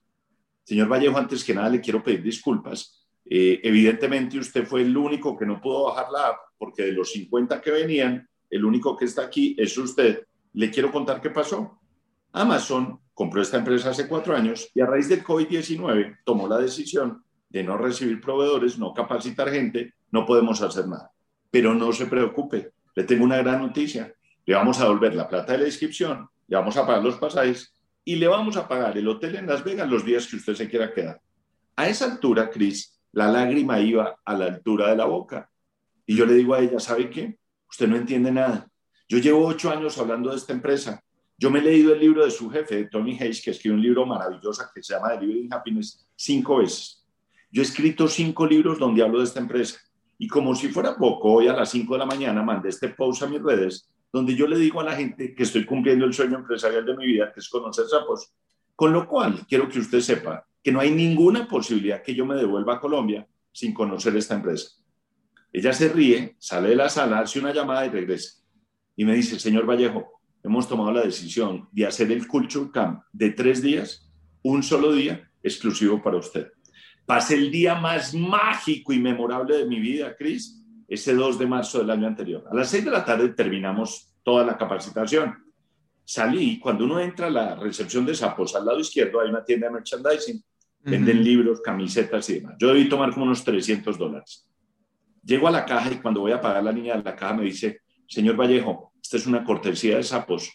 Señor 0.63 0.87
Vallejo, 0.87 1.17
antes 1.17 1.43
que 1.43 1.53
nada 1.53 1.69
le 1.69 1.81
quiero 1.81 2.03
pedir 2.03 2.21
disculpas. 2.21 3.07
Eh, 3.27 3.59
evidentemente 3.63 4.37
usted 4.37 4.65
fue 4.65 4.81
el 4.81 4.95
único 4.95 5.35
que 5.35 5.45
no 5.45 5.59
pudo 5.59 5.85
bajar 5.85 6.11
la 6.11 6.27
app 6.27 6.37
porque 6.57 6.83
de 6.83 6.91
los 6.91 7.11
50 7.11 7.59
que 7.59 7.71
venían, 7.71 8.27
el 8.49 8.63
único 8.63 8.95
que 8.95 9.05
está 9.05 9.23
aquí 9.23 9.55
es 9.57 9.77
usted. 9.77 10.25
Le 10.53 10.69
quiero 10.69 10.91
contar 10.91 11.21
qué 11.21 11.29
pasó. 11.29 11.79
Amazon 12.31 12.99
compró 13.13 13.41
esta 13.41 13.57
empresa 13.57 13.89
hace 13.89 14.07
cuatro 14.07 14.35
años 14.35 14.69
y 14.73 14.81
a 14.81 14.85
raíz 14.85 15.09
del 15.09 15.23
COVID-19 15.23 16.19
tomó 16.23 16.47
la 16.47 16.57
decisión 16.59 17.24
de 17.55 17.63
no 17.63 17.77
recibir 17.77 18.19
proveedores, 18.19 18.77
no 18.77 18.93
capacitar 18.93 19.49
gente, 19.49 19.93
no 20.11 20.25
podemos 20.25 20.61
hacer 20.61 20.89
nada. 20.89 21.09
Pero 21.49 21.73
no 21.73 21.93
se 21.93 22.05
preocupe, 22.05 22.73
le 22.93 23.05
tengo 23.05 23.23
una 23.23 23.37
gran 23.37 23.61
noticia. 23.61 24.13
Le 24.45 24.55
vamos 24.55 24.77
a 24.77 24.83
devolver 24.83 25.15
la 25.15 25.29
plata 25.29 25.53
de 25.53 25.59
la 25.59 25.65
inscripción, 25.67 26.27
le 26.47 26.57
vamos 26.57 26.75
a 26.75 26.85
pagar 26.85 27.01
los 27.01 27.15
pasajes 27.15 27.73
y 28.03 28.17
le 28.17 28.27
vamos 28.27 28.57
a 28.57 28.67
pagar 28.67 28.97
el 28.97 29.07
hotel 29.07 29.37
en 29.37 29.47
Las 29.47 29.63
Vegas 29.63 29.89
los 29.89 30.03
días 30.03 30.27
que 30.27 30.35
usted 30.35 30.53
se 30.53 30.69
quiera 30.69 30.93
quedar. 30.93 31.21
A 31.77 31.87
esa 31.87 32.11
altura, 32.11 32.49
Cris, 32.49 32.99
la 33.13 33.31
lágrima 33.31 33.79
iba 33.79 34.17
a 34.25 34.33
la 34.33 34.47
altura 34.47 34.89
de 34.89 34.97
la 34.97 35.05
boca. 35.05 35.49
Y 36.05 36.17
yo 36.17 36.25
le 36.25 36.33
digo 36.33 36.55
a 36.55 36.59
ella, 36.59 36.81
¿sabe 36.81 37.09
qué? 37.09 37.39
Usted 37.69 37.87
no 37.87 37.95
entiende 37.95 38.33
nada. 38.33 38.67
Yo 39.07 39.19
llevo 39.19 39.47
ocho 39.47 39.71
años 39.71 39.97
hablando 39.97 40.29
de 40.29 40.35
esta 40.35 40.51
empresa. 40.51 41.01
Yo 41.37 41.49
me 41.49 41.59
he 41.59 41.61
leído 41.61 41.93
el 41.93 42.01
libro 42.01 42.25
de 42.25 42.31
su 42.31 42.49
jefe, 42.49 42.89
Tony 42.91 43.17
Hayes, 43.17 43.41
que 43.41 43.51
escribió 43.51 43.75
un 43.75 43.81
libro 43.81 44.05
maravilloso 44.05 44.61
que 44.73 44.83
se 44.83 44.93
llama 44.93 45.17
The 45.17 45.47
Happiness, 45.51 46.05
cinco 46.17 46.57
veces. 46.57 47.04
Yo 47.51 47.61
he 47.61 47.65
escrito 47.65 48.07
cinco 48.07 48.45
libros 48.45 48.79
donde 48.79 49.01
hablo 49.01 49.19
de 49.19 49.25
esta 49.25 49.39
empresa. 49.39 49.79
Y 50.17 50.27
como 50.27 50.55
si 50.55 50.69
fuera 50.69 50.95
poco, 50.95 51.33
hoy 51.33 51.47
a 51.47 51.53
las 51.53 51.69
cinco 51.69 51.93
de 51.93 51.99
la 51.99 52.05
mañana 52.05 52.41
mandé 52.43 52.69
este 52.69 52.89
post 52.89 53.23
a 53.23 53.27
mis 53.27 53.41
redes 53.41 53.89
donde 54.15 54.33
yo 54.33 54.47
le 54.47 54.57
digo 54.57 54.79
a 54.79 54.83
la 54.85 54.95
gente 54.95 55.35
que 55.35 55.43
estoy 55.43 55.65
cumpliendo 55.65 56.05
el 56.05 56.13
sueño 56.13 56.37
empresarial 56.37 56.85
de 56.85 56.95
mi 56.95 57.05
vida, 57.05 57.33
que 57.33 57.41
es 57.41 57.49
conocer 57.49 57.85
sapos. 57.85 58.31
Con 58.73 58.93
lo 58.93 59.09
cual, 59.09 59.45
quiero 59.45 59.67
que 59.67 59.79
usted 59.79 59.99
sepa 59.99 60.47
que 60.63 60.71
no 60.71 60.79
hay 60.79 60.91
ninguna 60.91 61.49
posibilidad 61.49 62.01
que 62.01 62.15
yo 62.15 62.25
me 62.25 62.35
devuelva 62.35 62.75
a 62.75 62.79
Colombia 62.79 63.27
sin 63.51 63.73
conocer 63.73 64.15
esta 64.15 64.35
empresa. 64.35 64.69
Ella 65.51 65.73
se 65.73 65.89
ríe, 65.89 66.37
sale 66.39 66.69
de 66.69 66.75
la 66.77 66.87
sala, 66.87 67.19
hace 67.19 67.39
una 67.39 67.53
llamada 67.53 67.85
y 67.85 67.89
regresa. 67.89 68.41
Y 68.95 69.03
me 69.03 69.15
dice, 69.15 69.37
señor 69.37 69.65
Vallejo, 69.65 70.21
hemos 70.43 70.67
tomado 70.67 70.93
la 70.93 71.01
decisión 71.01 71.67
de 71.73 71.85
hacer 71.85 72.09
el 72.09 72.25
Culture 72.25 72.71
Camp 72.71 73.03
de 73.11 73.31
tres 73.31 73.61
días, 73.61 74.09
un 74.43 74.63
solo 74.63 74.93
día, 74.93 75.29
exclusivo 75.43 76.01
para 76.01 76.15
usted. 76.15 76.53
Pasé 77.05 77.35
el 77.35 77.51
día 77.51 77.75
más 77.75 78.13
mágico 78.13 78.91
y 78.91 78.99
memorable 78.99 79.57
de 79.57 79.65
mi 79.65 79.79
vida, 79.79 80.15
Cris, 80.15 80.63
ese 80.87 81.13
2 81.13 81.37
de 81.37 81.47
marzo 81.47 81.79
del 81.79 81.91
año 81.91 82.07
anterior. 82.07 82.43
A 82.49 82.55
las 82.55 82.69
6 82.69 82.85
de 82.85 82.91
la 82.91 83.05
tarde 83.05 83.29
terminamos 83.29 84.13
toda 84.23 84.43
la 84.43 84.57
capacitación. 84.57 85.35
Salí, 86.03 86.59
cuando 86.59 86.85
uno 86.85 86.99
entra 86.99 87.27
a 87.27 87.31
la 87.31 87.55
recepción 87.55 88.05
de 88.05 88.15
Sapos, 88.15 88.55
al 88.55 88.65
lado 88.65 88.79
izquierdo 88.79 89.19
hay 89.21 89.29
una 89.29 89.43
tienda 89.43 89.67
de 89.67 89.73
merchandising, 89.73 90.43
venden 90.81 91.23
libros, 91.23 91.61
camisetas 91.61 92.29
y 92.29 92.35
demás. 92.35 92.55
Yo 92.59 92.67
debí 92.67 92.87
tomar 92.87 93.11
como 93.11 93.25
unos 93.25 93.43
300 93.43 93.97
dólares. 93.97 94.47
Llego 95.23 95.47
a 95.47 95.51
la 95.51 95.65
caja 95.65 95.91
y 95.91 95.97
cuando 95.97 96.21
voy 96.21 96.31
a 96.31 96.41
pagar 96.41 96.63
la 96.63 96.71
niña 96.71 96.97
de 96.97 97.03
la 97.03 97.15
caja 97.15 97.33
me 97.33 97.45
dice, 97.45 97.81
señor 98.07 98.35
Vallejo, 98.35 98.93
esta 99.01 99.17
es 99.17 99.25
una 99.25 99.43
cortesía 99.43 99.97
de 99.97 100.03
Sapos 100.03 100.51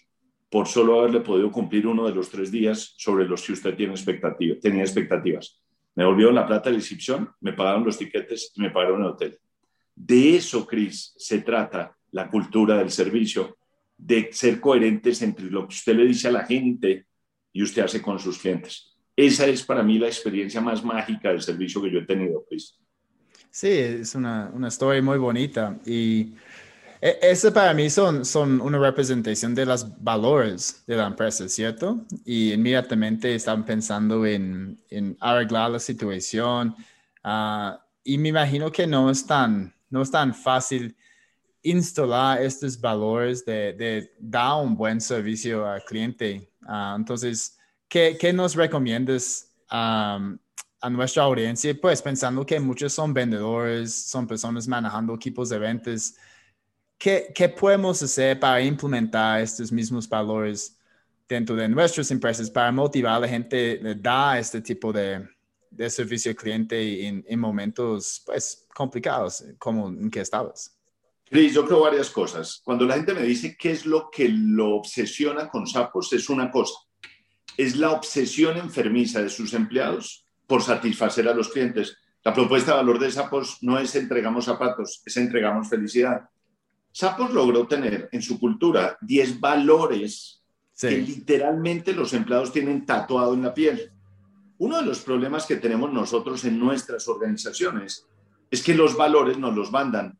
por 0.48 0.66
solo 0.66 1.00
haberle 1.00 1.20
podido 1.20 1.50
cumplir 1.52 1.86
uno 1.86 2.06
de 2.06 2.14
los 2.14 2.28
tres 2.28 2.50
días 2.50 2.94
sobre 2.96 3.24
los 3.24 3.42
que 3.42 3.52
usted 3.52 3.76
tiene 3.76 3.92
expectativa, 3.92 4.56
tenía 4.60 4.82
expectativas. 4.82 5.60
Me 6.00 6.06
volvieron 6.06 6.34
la 6.34 6.46
plata 6.46 6.70
de 6.70 6.76
la 6.76 6.78
inscripción, 6.78 7.30
me 7.42 7.52
pagaron 7.52 7.84
los 7.84 7.98
tiquetes 7.98 8.52
y 8.54 8.62
me 8.62 8.70
pagaron 8.70 9.02
el 9.02 9.08
hotel. 9.08 9.38
De 9.94 10.34
eso, 10.36 10.66
Cris, 10.66 11.12
se 11.18 11.42
trata 11.42 11.94
la 12.12 12.30
cultura 12.30 12.78
del 12.78 12.90
servicio, 12.90 13.58
de 13.98 14.30
ser 14.32 14.62
coherentes 14.62 15.20
entre 15.20 15.50
lo 15.50 15.68
que 15.68 15.74
usted 15.74 15.94
le 15.94 16.06
dice 16.06 16.28
a 16.28 16.32
la 16.32 16.46
gente 16.46 17.04
y 17.52 17.62
usted 17.62 17.82
hace 17.82 18.00
con 18.00 18.18
sus 18.18 18.38
clientes. 18.38 18.96
Esa 19.14 19.46
es 19.46 19.62
para 19.62 19.82
mí 19.82 19.98
la 19.98 20.06
experiencia 20.06 20.62
más 20.62 20.82
mágica 20.82 21.28
del 21.28 21.42
servicio 21.42 21.82
que 21.82 21.92
yo 21.92 21.98
he 21.98 22.06
tenido, 22.06 22.46
Cris. 22.48 22.80
Sí, 23.50 23.68
es 23.68 24.14
una, 24.14 24.50
una 24.54 24.68
historia 24.68 25.02
muy 25.02 25.18
bonita 25.18 25.78
y 25.84 26.32
ese 27.00 27.50
para 27.50 27.72
mí 27.72 27.88
son, 27.88 28.24
son 28.24 28.60
una 28.60 28.78
representación 28.78 29.54
de 29.54 29.64
los 29.64 30.02
valores 30.02 30.84
de 30.86 30.96
la 30.96 31.06
empresa, 31.06 31.48
¿cierto? 31.48 32.04
Y 32.24 32.52
inmediatamente 32.52 33.34
están 33.34 33.64
pensando 33.64 34.26
en, 34.26 34.78
en 34.90 35.16
arreglar 35.20 35.70
la 35.70 35.78
situación. 35.78 36.74
Ah, 37.24 37.82
y 38.04 38.18
me 38.18 38.28
imagino 38.28 38.70
que 38.70 38.86
no 38.86 39.10
es 39.10 39.26
tan, 39.26 39.74
no 39.88 40.02
es 40.02 40.10
tan 40.10 40.34
fácil 40.34 40.94
instalar 41.62 42.42
estos 42.42 42.78
valores 42.78 43.44
de, 43.44 43.72
de 43.72 44.12
dar 44.18 44.62
un 44.62 44.76
buen 44.76 45.00
servicio 45.00 45.66
al 45.66 45.82
cliente. 45.84 46.50
Ah, 46.66 46.94
entonces, 46.98 47.58
¿qué, 47.88 48.18
¿qué, 48.20 48.32
nos 48.32 48.54
recomiendas 48.54 49.54
a 49.70 50.18
nuestra 50.90 51.22
audiencia? 51.22 51.74
Pues 51.80 52.02
pensando 52.02 52.44
que 52.44 52.60
muchos 52.60 52.92
son 52.92 53.14
vendedores, 53.14 53.94
son 53.94 54.26
personas 54.26 54.68
manejando 54.68 55.14
equipos 55.14 55.48
de 55.48 55.58
ventas. 55.58 56.14
¿Qué, 57.00 57.32
¿qué, 57.34 57.48
podemos 57.48 58.00
hacer 58.02 58.38
para 58.38 58.60
implementar 58.60 59.40
estos 59.40 59.72
mismos 59.72 60.06
valores 60.06 60.78
dentro 61.26 61.56
de 61.56 61.68
nuestras 61.68 62.10
empresas 62.10 62.50
para 62.50 62.70
motivar 62.70 63.14
a 63.14 63.20
la 63.20 63.28
gente 63.28 63.80
a 63.82 63.94
dar 63.94 64.38
este 64.38 64.60
tipo 64.60 64.92
de, 64.92 65.26
de 65.70 65.88
servicio 65.88 66.30
al 66.30 66.36
cliente 66.36 67.06
en, 67.06 67.24
en, 67.26 67.40
momentos 67.40 68.22
pues, 68.26 68.66
complicados 68.74 69.42
como 69.58 69.88
en 69.88 70.10
que 70.10 70.20
estabas? 70.20 70.76
Cris, 71.24 71.54
yo 71.54 71.64
creo 71.64 71.80
varias 71.80 72.10
cosas. 72.10 72.60
Cuando 72.62 72.84
la 72.84 72.96
gente 72.96 73.14
me 73.14 73.22
dice 73.22 73.56
qué 73.58 73.70
es 73.70 73.86
lo 73.86 74.10
que 74.10 74.28
lo 74.28 74.74
obsesiona 74.74 75.48
con 75.48 75.66
sapos, 75.66 76.12
es 76.12 76.28
una 76.28 76.50
cosa. 76.50 76.74
Es 77.56 77.76
la 77.76 77.92
obsesión 77.92 78.58
enfermiza 78.58 79.22
de 79.22 79.30
sus 79.30 79.54
empleados 79.54 80.24
por 80.46 80.62
satisfacer 80.62 81.28
a 81.28 81.34
los 81.34 81.48
clientes. 81.48 81.96
La 82.24 82.34
propuesta 82.34 82.72
de 82.72 82.78
valor 82.78 82.98
de 82.98 83.10
sapos 83.10 83.58
no 83.62 83.78
es 83.78 83.94
entregamos 83.94 84.44
zapatos, 84.44 85.02
es 85.06 85.16
entregamos 85.16 85.68
felicidad. 85.68 86.28
Sapos 86.92 87.33
logró 87.33 87.66
tener 87.66 88.09
en 88.12 88.22
su 88.22 88.38
cultura 88.38 88.98
10 89.00 89.40
valores 89.40 90.42
que 90.79 90.98
literalmente 90.98 91.92
los 91.92 92.12
empleados 92.14 92.53
tienen 92.53 92.87
tatuado 92.87 93.35
en 93.35 93.42
la 93.42 93.55
piel. 93.55 93.92
Uno 94.59 94.79
de 94.79 94.87
los 94.87 95.00
problemas 95.00 95.46
que 95.46 95.57
tenemos 95.57 95.92
nosotros 95.92 96.44
en 96.44 96.59
nuestras 96.59 97.07
organizaciones 97.09 98.07
es 98.50 98.62
que 98.62 98.74
los 98.74 98.96
valores 98.96 99.38
nos 99.38 99.55
los 99.55 99.70
mandan. 99.70 100.18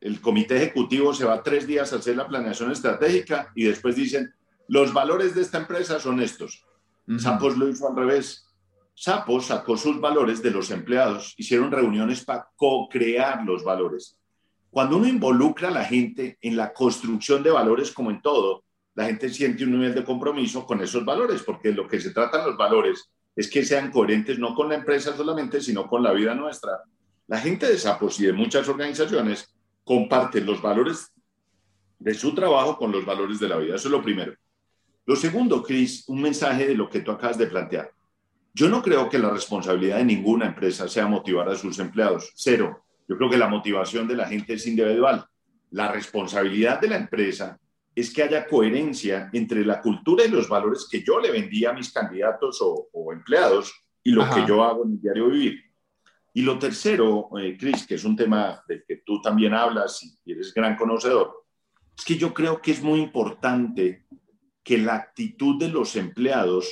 El 0.00 0.20
comité 0.20 0.56
ejecutivo 0.56 1.14
se 1.14 1.24
va 1.24 1.42
tres 1.42 1.66
días 1.66 1.92
a 1.92 1.96
hacer 1.96 2.16
la 2.16 2.26
planeación 2.26 2.72
estratégica 2.72 3.52
y 3.54 3.64
después 3.64 3.94
dicen, 3.96 4.34
los 4.68 4.92
valores 4.92 5.34
de 5.34 5.42
esta 5.42 5.58
empresa 5.58 6.00
son 6.00 6.20
estos. 6.20 6.64
Sapos 7.18 7.56
lo 7.56 7.68
hizo 7.68 7.88
al 7.88 7.96
revés. 7.96 8.52
Sapo 8.94 9.40
sacó 9.40 9.76
sus 9.76 10.00
valores 10.00 10.42
de 10.42 10.50
los 10.50 10.70
empleados, 10.70 11.34
hicieron 11.38 11.70
reuniones 11.70 12.24
para 12.24 12.48
co-crear 12.54 13.44
los 13.44 13.64
valores. 13.64 14.18
Cuando 14.72 14.96
uno 14.96 15.06
involucra 15.06 15.68
a 15.68 15.70
la 15.70 15.84
gente 15.84 16.38
en 16.40 16.56
la 16.56 16.72
construcción 16.72 17.42
de 17.42 17.50
valores 17.50 17.90
como 17.92 18.10
en 18.10 18.22
todo, 18.22 18.64
la 18.94 19.04
gente 19.04 19.28
siente 19.28 19.64
un 19.64 19.72
nivel 19.72 19.94
de 19.94 20.02
compromiso 20.02 20.64
con 20.64 20.80
esos 20.80 21.04
valores, 21.04 21.42
porque 21.42 21.72
lo 21.72 21.86
que 21.86 22.00
se 22.00 22.08
trata 22.08 22.46
los 22.46 22.56
valores 22.56 23.10
es 23.36 23.50
que 23.50 23.66
sean 23.66 23.90
coherentes 23.90 24.38
no 24.38 24.54
con 24.54 24.70
la 24.70 24.76
empresa 24.76 25.14
solamente, 25.14 25.60
sino 25.60 25.86
con 25.86 26.02
la 26.02 26.12
vida 26.12 26.34
nuestra. 26.34 26.80
La 27.26 27.38
gente 27.38 27.66
de 27.66 27.76
Sapos 27.76 28.18
y 28.20 28.24
de 28.24 28.32
muchas 28.32 28.66
organizaciones 28.66 29.54
comparten 29.84 30.46
los 30.46 30.62
valores 30.62 31.12
de 31.98 32.14
su 32.14 32.34
trabajo 32.34 32.78
con 32.78 32.92
los 32.92 33.04
valores 33.04 33.38
de 33.40 33.50
la 33.50 33.58
vida. 33.58 33.76
Eso 33.76 33.88
es 33.88 33.92
lo 33.92 34.02
primero. 34.02 34.32
Lo 35.04 35.16
segundo, 35.16 35.62
Chris, 35.62 36.08
un 36.08 36.22
mensaje 36.22 36.66
de 36.66 36.74
lo 36.74 36.88
que 36.88 37.00
tú 37.00 37.10
acabas 37.10 37.36
de 37.36 37.46
plantear. 37.46 37.92
Yo 38.54 38.70
no 38.70 38.80
creo 38.80 39.10
que 39.10 39.18
la 39.18 39.28
responsabilidad 39.28 39.98
de 39.98 40.06
ninguna 40.06 40.46
empresa 40.46 40.88
sea 40.88 41.06
motivar 41.06 41.50
a 41.50 41.56
sus 41.56 41.78
empleados. 41.78 42.32
Cero. 42.34 42.82
Yo 43.08 43.16
creo 43.16 43.30
que 43.30 43.38
la 43.38 43.48
motivación 43.48 44.06
de 44.08 44.16
la 44.16 44.26
gente 44.26 44.54
es 44.54 44.66
individual. 44.66 45.24
La 45.70 45.90
responsabilidad 45.90 46.80
de 46.80 46.88
la 46.88 46.96
empresa 46.96 47.58
es 47.94 48.12
que 48.12 48.22
haya 48.22 48.46
coherencia 48.46 49.28
entre 49.32 49.64
la 49.64 49.80
cultura 49.80 50.24
y 50.24 50.30
los 50.30 50.48
valores 50.48 50.86
que 50.90 51.02
yo 51.02 51.20
le 51.20 51.30
vendía 51.30 51.70
a 51.70 51.74
mis 51.74 51.92
candidatos 51.92 52.58
o, 52.60 53.12
empleados 53.12 53.72
y 54.02 54.12
lo 54.12 54.28
que 54.30 54.46
yo 54.46 54.64
hago 54.64 54.84
en 54.84 54.92
mi 54.92 54.98
diario 54.98 55.28
vivir. 55.28 55.60
Y 56.34 56.42
lo 56.42 56.58
tercero, 56.58 57.28
eh, 57.38 57.56
Chris, 57.58 57.86
que 57.86 57.96
es 57.96 58.04
un 58.04 58.16
tema 58.16 58.62
del 58.66 58.84
que 58.88 59.02
tú 59.04 59.20
también 59.20 59.52
hablas 59.52 60.02
y 60.24 60.32
eres 60.32 60.54
gran 60.54 60.76
conocedor, 60.76 61.44
es 61.96 62.04
que 62.04 62.16
yo 62.16 62.32
creo 62.32 62.62
que 62.62 62.70
es 62.70 62.82
muy 62.82 63.00
importante 63.00 64.06
que 64.62 64.78
la 64.78 64.94
actitud 64.94 65.58
de 65.58 65.68
los 65.68 65.94
empleados 65.96 66.70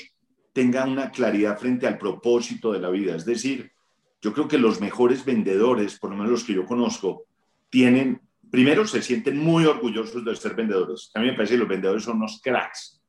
tenga 0.53 0.85
una 0.85 1.11
claridad 1.11 1.59
frente 1.59 1.87
al 1.87 1.99
propósito 1.99 2.73
de 2.73 2.81
la 2.81 2.89
vida. 2.89 3.15
Es 3.15 3.27
decir, 3.27 3.73
yo 4.21 4.33
creo 4.33 4.49
que 4.49 4.59
los 4.59 4.81
mejores 4.81 5.25
vendedores, 5.25 5.99
por 5.99 6.11
lo 6.11 6.17
menos 6.17 6.33
los 6.33 6.45
que 6.45 6.55
yo 6.55 6.67
conozco, 6.67 7.25
tienen 7.71 8.21
primero, 8.51 8.87
se 8.87 9.03
sienten 9.03 9.39
muy 9.39 9.65
orgullosos 9.65 10.25
de 10.25 10.37
ser 10.37 10.55
vendedores. 10.55 11.11
A 11.15 11.21
mí 11.21 11.27
me 11.27 11.35
parece 11.35 11.55
que 11.55 11.61
los 11.61 11.69
vendedores 11.69 12.03
son 12.05 12.17
unos 12.17 12.41
cracks. 12.43 13.01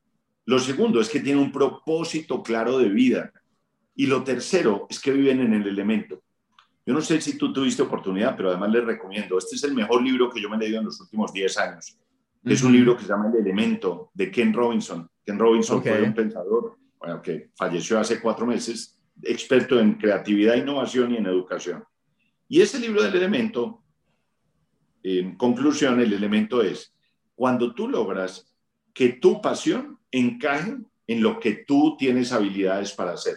Lo 0.46 0.60
segundo 0.60 1.02
es 1.02 1.10
que 1.10 1.20
tienen 1.20 1.44
un 1.44 1.52
propósito 1.52 2.42
claro 2.42 2.78
de 2.78 2.90
vida. 2.90 3.32
Y 3.96 4.08
lo 4.08 4.24
tercero 4.24 4.88
es 4.90 5.00
que 5.00 5.12
viven 5.12 5.42
en 5.42 5.54
el 5.54 5.68
elemento. 5.68 6.22
Yo 6.86 6.94
no 6.94 7.02
sé 7.02 7.22
si 7.22 7.38
tú 7.38 7.54
tuviste 7.54 7.82
oportunidad, 7.82 8.36
pero 8.36 8.50
además 8.50 8.72
les 8.72 8.86
recomiendo. 8.86 9.38
Este 9.38 9.56
es 9.56 9.64
el 9.64 9.74
mejor 9.74 10.02
libro 10.02 10.30
que 10.30 10.42
yo 10.42 10.50
me 10.50 10.56
he 10.56 10.60
leído 10.60 10.80
en 10.80 10.86
los 10.86 11.00
últimos 11.00 11.32
10 11.34 11.58
años. 11.58 11.98
Es 12.44 12.64
un 12.64 12.72
libro 12.72 12.96
que 12.96 13.04
se 13.04 13.10
llama 13.10 13.30
El 13.32 13.40
Elemento, 13.40 14.10
de 14.14 14.32
Ken 14.32 14.52
Robinson. 14.52 15.08
Ken 15.24 15.38
Robinson 15.38 15.84
fue 15.84 16.02
un 16.02 16.14
pensador 16.14 16.78
bueno, 16.98 17.22
que 17.22 17.50
falleció 17.56 18.00
hace 18.00 18.20
cuatro 18.20 18.48
meses, 18.48 19.00
experto 19.24 19.80
en 19.80 19.96
creatividad, 19.96 20.56
innovación 20.56 21.14
y 21.14 21.18
en 21.18 21.26
educación. 21.26 21.84
Y 22.48 22.62
ese 22.62 22.80
libro 22.80 23.04
del 23.04 23.16
Elemento 23.16 23.82
en 25.04 25.36
conclusión, 25.36 26.00
el 26.00 26.14
elemento 26.14 26.62
es, 26.62 26.94
cuando 27.36 27.74
tú 27.74 27.88
logras 27.88 28.54
que 28.94 29.10
tu 29.10 29.42
pasión 29.42 30.00
encaje 30.12 30.78
en 31.08 31.24
lo 31.24 31.40
que 31.40 31.64
tú 31.68 31.96
tienes 31.98 32.32
habilidades 32.32 32.92
para 32.94 33.14
hacer. 33.14 33.36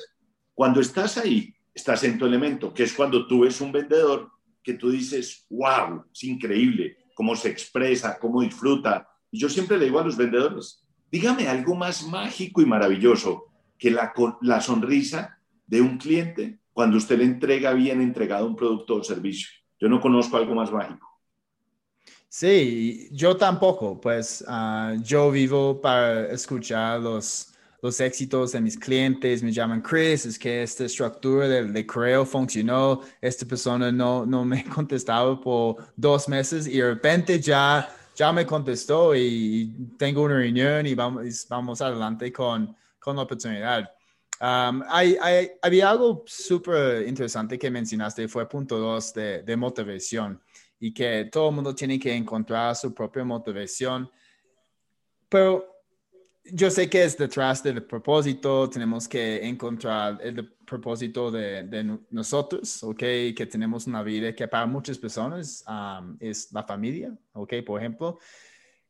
Cuando 0.53 0.81
estás 0.81 1.17
ahí, 1.17 1.55
estás 1.73 2.05
en 2.05 2.19
tu 2.19 2.27
elemento, 2.27 2.73
que 2.73 2.83
es 2.83 2.93
cuando 2.93 3.27
tú 3.27 3.41
ves 3.41 3.61
un 3.61 3.73
vendedor 3.73 4.31
que 4.63 4.75
tú 4.75 4.91
dices, 4.91 5.47
wow, 5.51 6.05
es 6.13 6.25
increíble 6.25 6.97
cómo 7.15 7.35
se 7.37 7.49
expresa, 7.49 8.19
cómo 8.19 8.43
disfruta. 8.43 9.09
Y 9.31 9.39
yo 9.39 9.49
siempre 9.49 9.79
le 9.79 9.87
digo 9.87 10.01
a 10.01 10.05
los 10.05 10.17
vendedores, 10.17 10.85
dígame 11.11 11.49
algo 11.49 11.75
más 11.75 12.07
mágico 12.07 12.61
y 12.61 12.67
maravilloso 12.67 13.47
que 13.79 13.91
la, 13.91 14.13
la 14.43 14.61
sonrisa 14.61 15.34
de 15.67 15.81
un 15.81 15.99
cliente 15.99 16.59
cuando 16.73 16.97
usted 16.97 17.19
le 17.19 17.25
entrega 17.25 17.73
bien 17.73 18.01
entregado 18.01 18.47
un 18.47 18.57
producto 18.57 18.97
o 18.97 19.05
servicio. 19.05 19.49
Yo 19.79 19.89
no 19.89 20.01
conozco 20.01 20.37
algo 20.37 20.55
más 20.55 20.73
mágico. 20.73 21.09
Sí, 22.29 23.09
yo 23.13 23.37
tampoco, 23.37 24.01
pues 24.01 24.45
ah, 24.49 24.95
yo 25.05 25.31
vivo 25.31 25.81
para 25.81 26.33
escuchar 26.33 27.01
los, 27.01 27.55
los 27.81 28.01
éxitos 28.01 28.51
de 28.51 28.61
mis 28.61 28.77
clientes, 28.77 29.41
me 29.41 29.53
llaman 29.53 29.81
Chris, 29.81 30.27
es 30.27 30.37
que 30.37 30.65
esta 30.65 30.85
estructura 30.85 31.47
de, 31.47 31.65
de 31.67 31.87
correo 31.87 32.27
funcionó, 32.27 33.03
esta 33.21 33.47
persona 33.47 33.93
no, 33.93 34.27
no 34.27 34.45
me 34.45 34.65
contestaba 34.75 35.41
por 35.41 35.77
dos 35.95 36.29
meses 36.29 36.67
y 36.67 36.79
de 36.79 36.95
repente 36.95 37.39
ya, 37.39 37.89
ya 38.17 38.33
me 38.33 38.45
contestó 38.45 39.15
y 39.15 39.93
tengo 39.97 40.23
una 40.23 40.35
reunión 40.35 40.87
y 40.89 40.95
vamos, 40.97 41.47
vamos 41.49 41.81
adelante 41.83 42.33
con, 42.33 42.75
con 42.99 43.15
la 43.15 43.23
oportunidad. 43.23 43.89
Hay, 44.41 45.17
hay, 45.21 45.51
había 45.63 45.91
algo 45.91 46.25
súper 46.27 47.07
interesante 47.07 47.59
que 47.59 47.71
mencionaste, 47.71 48.29
fue 48.29 48.49
punto 48.49 48.79
dos 48.79 49.15
de, 49.15 49.43
de 49.43 49.57
motivación 49.57 50.41
y 50.79 50.93
que 50.93 51.29
todo 51.31 51.49
el 51.49 51.55
mundo 51.55 51.75
tiene 51.75 51.99
que 51.99 52.15
encontrar 52.15 52.77
su 52.77 52.93
propia 52.93 53.25
motivación. 53.25 54.11
Pero 55.29 55.75
yo 56.45 56.71
sé 56.71 56.91
que 56.91 57.03
es 57.05 57.17
detrás 57.17 57.63
del 57.63 57.85
propósito, 57.85 58.69
tenemos 58.69 59.09
que 59.09 59.47
encontrar 59.47 60.19
el 60.23 60.53
propósito 60.67 61.31
de, 61.31 61.99
nosotros, 62.11 62.83
¿ok? 62.83 62.99
Que 62.99 63.49
tenemos 63.51 63.87
una 63.87 64.03
vida 64.03 64.35
que 64.35 64.47
para 64.47 64.67
muchas 64.67 64.99
personas 64.99 65.65
um, 65.67 66.17
es 66.21 66.53
la 66.53 66.63
familia, 66.63 67.17
¿ok? 67.33 67.55
Por 67.67 67.81
ejemplo. 67.81 68.19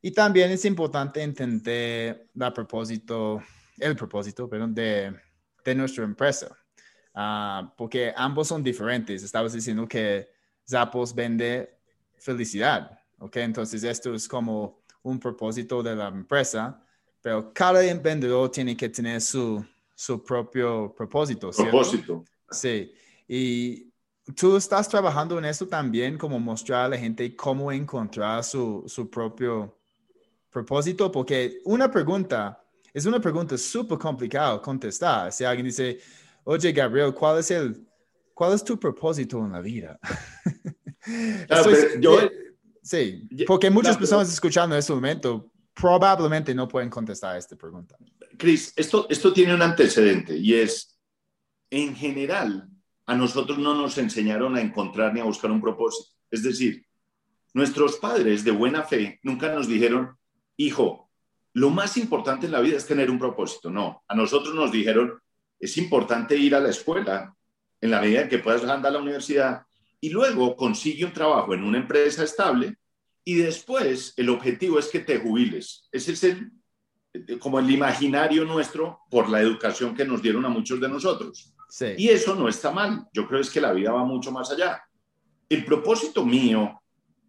Y 0.02 0.10
también 0.10 0.50
es 0.50 0.64
importante 0.64 1.22
entender 1.22 2.28
el 2.34 2.52
propósito, 2.52 3.40
el 3.78 3.94
propósito, 3.94 4.48
perdón, 4.48 4.74
de, 4.74 5.14
de 5.64 5.74
nuestra 5.74 6.04
empresa, 6.04 6.56
uh, 7.14 7.68
porque 7.76 8.12
ambos 8.16 8.48
son 8.48 8.62
diferentes. 8.62 9.22
Estabas 9.22 9.52
diciendo 9.52 9.88
que 9.88 10.28
Zappos 10.68 11.14
vende 11.14 11.78
felicidad. 12.16 12.98
¿ok? 13.18 13.36
Entonces, 13.36 13.82
esto 13.84 14.14
es 14.14 14.28
como 14.28 14.82
un 15.02 15.18
propósito 15.18 15.82
de 15.82 15.94
la 15.96 16.08
empresa, 16.08 16.82
pero 17.20 17.52
cada 17.52 17.80
vendedor 17.80 18.50
tiene 18.50 18.76
que 18.76 18.88
tener 18.88 19.20
su, 19.20 19.64
su 19.94 20.22
propio 20.22 20.94
propósito. 20.94 21.50
Propósito. 21.50 22.24
Sí. 22.50 22.92
Y 23.26 23.92
tú 24.36 24.56
estás 24.56 24.88
trabajando 24.88 25.38
en 25.38 25.46
eso 25.46 25.66
también, 25.66 26.18
como 26.18 26.38
mostrar 26.38 26.86
a 26.86 26.88
la 26.90 26.98
gente 26.98 27.34
cómo 27.36 27.72
encontrar 27.72 28.44
su, 28.44 28.84
su 28.86 29.08
propio 29.10 29.78
propósito, 30.50 31.10
porque 31.10 31.60
una 31.64 31.90
pregunta 31.90 32.63
es 32.94 33.04
una 33.06 33.20
pregunta 33.20 33.58
súper 33.58 33.98
complicada 33.98 34.62
contestar. 34.62 35.32
Si 35.32 35.44
alguien 35.44 35.66
dice, 35.66 35.98
oye, 36.44 36.72
Gabriel, 36.72 37.12
¿cuál 37.12 37.40
es 37.40 37.50
el, 37.50 37.84
cuál 38.32 38.54
es 38.54 38.62
tu 38.62 38.78
propósito 38.78 39.44
en 39.44 39.50
la 39.50 39.60
vida? 39.60 39.98
yo, 41.98 42.20
sí, 42.80 43.28
porque 43.48 43.68
muchas 43.68 43.96
personas 43.98 44.32
escuchando 44.32 44.76
en 44.76 44.78
este 44.78 44.92
momento 44.92 45.50
probablemente 45.74 46.54
no 46.54 46.68
pueden 46.68 46.88
contestar 46.88 47.34
a 47.34 47.38
esta 47.38 47.56
pregunta. 47.56 47.96
Chris, 48.38 48.72
esto, 48.76 49.08
esto 49.10 49.32
tiene 49.32 49.54
un 49.54 49.62
antecedente 49.62 50.36
y 50.36 50.54
es, 50.54 50.96
en 51.70 51.96
general, 51.96 52.68
a 53.06 53.14
nosotros 53.16 53.58
no 53.58 53.74
nos 53.74 53.98
enseñaron 53.98 54.54
a 54.54 54.60
encontrar 54.60 55.12
ni 55.12 55.18
a 55.18 55.24
buscar 55.24 55.50
un 55.50 55.60
propósito. 55.60 56.10
Es 56.30 56.44
decir, 56.44 56.86
nuestros 57.54 57.96
padres 57.96 58.44
de 58.44 58.52
buena 58.52 58.84
fe 58.84 59.18
nunca 59.24 59.52
nos 59.52 59.66
dijeron, 59.66 60.16
hijo, 60.56 61.03
lo 61.54 61.70
más 61.70 61.96
importante 61.96 62.46
en 62.46 62.52
la 62.52 62.60
vida 62.60 62.76
es 62.76 62.86
tener 62.86 63.10
un 63.10 63.18
propósito. 63.18 63.70
No, 63.70 64.02
a 64.06 64.14
nosotros 64.14 64.54
nos 64.54 64.72
dijeron, 64.72 65.20
es 65.58 65.78
importante 65.78 66.36
ir 66.36 66.54
a 66.54 66.60
la 66.60 66.70
escuela 66.70 67.34
en 67.80 67.90
la 67.90 68.00
medida 68.00 68.22
en 68.22 68.28
que 68.28 68.38
puedas 68.38 68.62
andar 68.64 68.90
a 68.90 68.94
la 68.94 69.00
universidad 69.00 69.62
y 70.00 70.10
luego 70.10 70.56
consigue 70.56 71.04
un 71.04 71.12
trabajo 71.12 71.54
en 71.54 71.62
una 71.62 71.78
empresa 71.78 72.24
estable 72.24 72.76
y 73.24 73.36
después 73.36 74.12
el 74.16 74.28
objetivo 74.28 74.78
es 74.78 74.88
que 74.88 75.00
te 75.00 75.18
jubiles. 75.18 75.88
Ese 75.92 76.12
es 76.12 76.24
el, 76.24 76.50
eh, 77.12 77.38
como 77.38 77.60
el 77.60 77.70
imaginario 77.70 78.44
nuestro 78.44 79.00
por 79.08 79.28
la 79.28 79.40
educación 79.40 79.94
que 79.94 80.04
nos 80.04 80.20
dieron 80.20 80.44
a 80.44 80.50
muchos 80.50 80.80
de 80.80 80.88
nosotros. 80.88 81.54
Y 81.96 82.08
eso 82.08 82.34
no 82.34 82.48
está 82.48 82.70
mal. 82.70 83.06
Yo 83.12 83.26
creo 83.26 83.40
es 83.40 83.50
que 83.50 83.60
la 83.60 83.72
vida 83.72 83.92
va 83.92 84.04
mucho 84.04 84.30
más 84.30 84.50
allá. 84.50 84.82
El 85.48 85.64
propósito 85.64 86.24
mío 86.24 86.82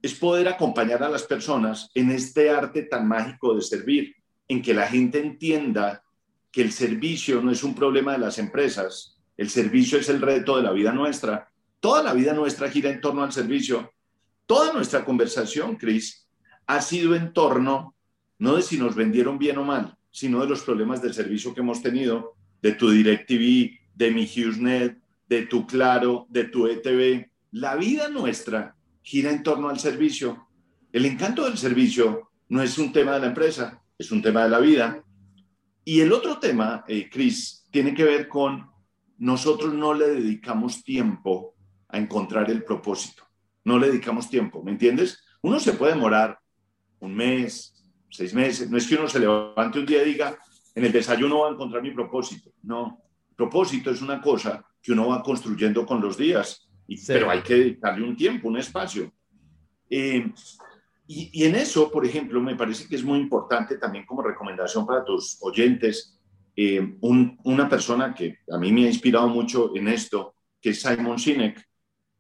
es 0.06 0.14
poder 0.14 0.48
acompañar 0.48 1.02
a 1.04 1.10
las 1.10 1.24
personas 1.24 1.90
en 1.96 2.12
este 2.12 2.50
arte 2.50 2.84
tan 2.84 3.08
mágico 3.08 3.56
de 3.56 3.62
servir, 3.62 4.16
en 4.48 4.62
que 4.62 4.74
la 4.74 4.88
gente 4.88 5.20
entienda 5.20 6.04
que 6.52 6.62
el 6.62 6.72
servicio 6.72 7.42
no 7.42 7.52
es 7.52 7.64
un 7.64 7.74
problema 7.74 8.12
de 8.14 8.20
las 8.20 8.38
empresas, 8.38 9.18
el 9.36 9.50
servicio 9.50 9.98
es 9.98 10.08
el 10.10 10.22
reto 10.22 10.58
de 10.58 10.64
la 10.64 10.72
vida 10.72 10.92
nuestra 10.92 11.50
Toda 11.80 12.02
la 12.02 12.14
vida 12.14 12.34
nuestra 12.34 12.70
gira 12.72 12.90
en 12.90 13.00
torno 13.00 13.24
al 13.24 13.32
servicio. 13.32 13.92
Toda 14.48 14.74
nuestra 14.74 15.06
conversación, 15.06 15.76
Chris, 15.76 16.28
ha 16.66 16.82
sido 16.82 17.14
en 17.14 17.32
torno, 17.32 17.94
no 18.40 18.56
de 18.56 18.64
si 18.64 18.78
nos 18.78 18.96
vendieron 18.96 19.38
bien 19.38 19.60
o 19.60 19.64
mal, 19.64 19.96
sino 20.10 20.42
de 20.42 20.48
los 20.48 20.64
problemas 20.64 21.02
del 21.02 21.14
servicio 21.14 21.54
que 21.54 21.62
hemos 21.62 21.84
tenido, 21.84 22.34
de 22.62 22.72
tu 22.72 22.90
DirecTV, 22.90 23.78
de 23.94 24.12
mi 24.12 24.26
HughesNet, 24.26 24.98
de 25.30 25.46
tu 25.46 25.68
Claro, 25.68 26.26
de 26.30 26.46
tu 26.46 26.66
ETV. 26.66 27.30
La 27.52 27.76
vida 27.76 28.10
nuestra 28.10 28.75
gira 29.06 29.30
en 29.30 29.44
torno 29.44 29.70
al 29.70 29.80
servicio. 29.80 30.48
El 30.92 31.06
encanto 31.06 31.46
del 31.46 31.58
servicio 31.58 32.32
no 32.50 32.62
es 32.64 32.78
un 32.80 32.92
tema 32.92 33.14
de 33.14 33.20
la 33.20 33.28
empresa, 33.28 33.82
es 33.98 34.12
un 34.12 34.22
tema 34.22 34.44
de 34.44 34.50
la 34.50 34.60
vida. 34.60 35.04
Y 35.84 36.02
el 36.02 36.12
otro 36.12 36.40
tema, 36.40 36.84
eh, 36.88 37.08
Chris, 37.10 37.68
tiene 37.70 37.94
que 37.94 38.04
ver 38.04 38.28
con 38.28 38.68
nosotros 39.20 39.74
no 39.74 39.94
le 39.94 40.08
dedicamos 40.08 40.84
tiempo 40.84 41.54
a 41.88 42.00
encontrar 42.00 42.50
el 42.50 42.64
propósito. 42.64 43.24
No 43.64 43.78
le 43.78 43.88
dedicamos 43.88 44.30
tiempo, 44.30 44.64
¿me 44.64 44.72
entiendes? 44.72 45.24
Uno 45.42 45.60
se 45.60 45.74
puede 45.74 45.94
demorar 45.94 46.40
un 47.00 47.16
mes, 47.16 47.76
seis 48.10 48.34
meses. 48.34 48.70
No 48.72 48.78
es 48.78 48.88
que 48.88 48.96
uno 48.96 49.08
se 49.08 49.20
levante 49.20 49.80
un 49.80 49.86
día 49.86 50.02
y 50.02 50.14
diga, 50.14 50.38
en 50.74 50.84
el 50.84 50.92
desayuno 50.92 51.38
voy 51.38 51.50
a 51.52 51.54
encontrar 51.54 51.84
mi 51.84 51.92
propósito. 51.92 52.50
No, 52.64 53.00
propósito 53.36 53.92
es 53.92 54.02
una 54.02 54.20
cosa 54.20 54.66
que 54.82 54.92
uno 54.94 55.08
va 55.08 55.22
construyendo 55.22 55.86
con 55.86 56.02
los 56.02 56.18
días, 56.18 56.68
y, 56.88 57.04
pero 57.06 57.30
hay 57.30 57.42
que 57.42 57.56
dedicarle 57.56 58.08
un 58.08 58.16
tiempo, 58.16 58.48
un 58.48 58.58
espacio. 58.58 59.12
Eh, 59.90 60.32
y, 61.08 61.44
en 61.44 61.56
eso, 61.56 61.92
por 61.92 62.06
ejemplo, 62.06 62.42
me 62.42 62.56
parece 62.56 62.88
que 62.88 62.96
es 62.96 63.04
muy 63.04 63.20
importante 63.20 63.78
también 63.78 64.06
como 64.06 64.22
recomendación 64.22 64.86
para 64.86 65.04
tus 65.04 65.38
oyentes, 65.42 66.20
eh, 66.56 66.96
una 67.02 67.70
persona 67.70 68.14
que 68.14 68.40
a 68.50 68.58
mí 68.58 68.72
me 68.72 68.86
ha 68.86 68.88
inspirado 68.88 69.28
mucho 69.28 69.76
en 69.76 69.88
esto, 69.88 70.36
que 70.62 70.72
es 70.72 70.82
Simon 70.82 71.20
Sinek. 71.20 71.64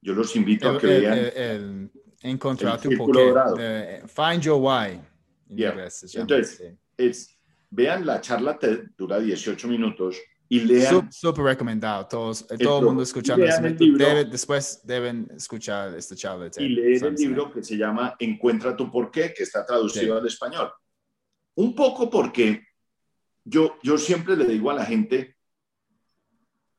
Yo 0.01 0.13
los 0.13 0.35
invito 0.35 0.69
a 0.69 0.77
que 0.77 0.87
vean. 0.87 1.17
El, 1.35 1.91
encontrar 2.21 2.79
tu 2.79 2.89
porqué. 2.95 4.01
find 4.07 4.41
your 4.41 4.59
why. 4.61 4.99
Entonces, 5.49 7.37
vean 7.69 8.05
la 8.05 8.21
charla 8.21 8.57
TED, 8.57 8.89
dura 8.97 9.19
18 9.19 9.67
minutos 9.67 10.17
y 10.49 10.59
lean. 10.61 11.11
Súper 11.11 11.43
recomendado. 11.43 12.07
Todos, 12.07 12.45
todo 12.47 12.79
el 12.79 12.85
mundo 12.85 13.03
escuchando. 13.03 13.45
después 14.29 14.81
deben 14.83 15.27
escuchar 15.35 15.95
esta 15.95 16.15
charla. 16.15 16.49
Y 16.57 16.69
leer 16.69 17.03
el 17.03 17.15
libro 17.15 17.51
que 17.51 17.63
se 17.63 17.77
llama 17.77 18.15
Encuentra 18.19 18.75
tu 18.75 18.91
porqué, 18.91 19.33
que 19.33 19.43
está 19.43 19.65
traducido 19.65 20.17
al 20.17 20.27
español. 20.27 20.71
Un 21.55 21.73
poco 21.73 22.09
porque 22.09 22.63
yo, 23.43 23.77
yo 23.81 23.97
siempre 23.97 24.35
le 24.35 24.45
digo 24.45 24.71
a 24.71 24.73
la 24.73 24.85
gente, 24.85 25.37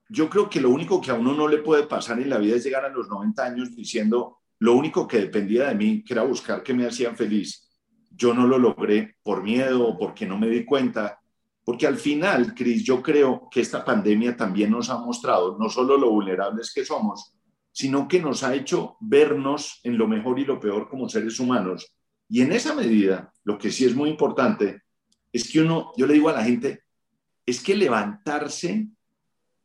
yo 0.09 0.29
creo 0.29 0.49
que 0.49 0.61
lo 0.61 0.71
único 0.71 1.01
que 1.01 1.11
a 1.11 1.15
uno 1.15 1.35
no 1.35 1.49
le 1.49 1.59
puede 1.59 1.87
pasar 1.87 2.21
en 2.21 2.31
la 2.31 2.39
vida 2.39 2.57
es 2.57 2.65
llegar 2.65 2.85
a 2.85 2.91
los 2.91 3.09
90 3.09 3.45
años 3.45 3.75
diciendo, 3.75 4.39
lo 4.59 4.75
único 4.75 5.07
que 5.07 5.19
dependía 5.19 5.69
de 5.69 5.75
mí, 5.75 6.05
que 6.05 6.15
era 6.15 6.23
buscar 6.23 6.63
que 6.63 6.75
me 6.75 6.87
hacían 6.87 7.17
feliz, 7.17 7.67
yo 8.11 8.33
no 8.33 8.47
lo 8.47 8.59
logré 8.59 9.17
por 9.23 9.43
miedo 9.43 9.87
o 9.87 9.99
porque 9.99 10.27
no 10.27 10.39
me 10.39 10.49
di 10.49 10.65
cuenta 10.65 11.21
porque 11.67 11.89
al 11.89 11.97
final, 11.97 12.55
Cris, 12.55 12.85
yo 12.85 13.03
creo 13.03 13.49
que 13.51 13.61
esta 13.61 13.85
pandemia 13.85 14.37
también 14.37 14.71
nos 14.71 14.89
ha 14.89 14.99
mostrado 14.99 15.59
no 15.59 15.69
solo 15.69 15.99
lo 15.99 16.13
vulnerables 16.13 16.73
que 16.73 16.85
somos, 16.85 17.35
sino 17.73 18.07
que 18.07 18.21
nos 18.21 18.45
ha 18.45 18.55
hecho 18.55 18.97
vernos 19.01 19.81
en 19.83 19.99
lo 19.99 20.07
mejor 20.07 20.39
y 20.39 20.45
lo 20.45 20.61
peor 20.61 20.89
como 20.89 21.09
seres 21.09 21.41
humanos. 21.41 21.93
Y 22.29 22.43
en 22.43 22.53
esa 22.53 22.73
medida, 22.73 23.33
lo 23.43 23.59
que 23.59 23.73
sí 23.73 23.85
es 23.85 23.97
muy 23.97 24.11
importante 24.11 24.83
es 25.33 25.51
que 25.51 25.61
uno, 25.61 25.91
yo 25.97 26.07
le 26.07 26.15
digo 26.15 26.29
a 26.29 26.35
la 26.35 26.45
gente, 26.45 26.85
es 27.45 27.61
que 27.61 27.75
levantarse 27.75 28.87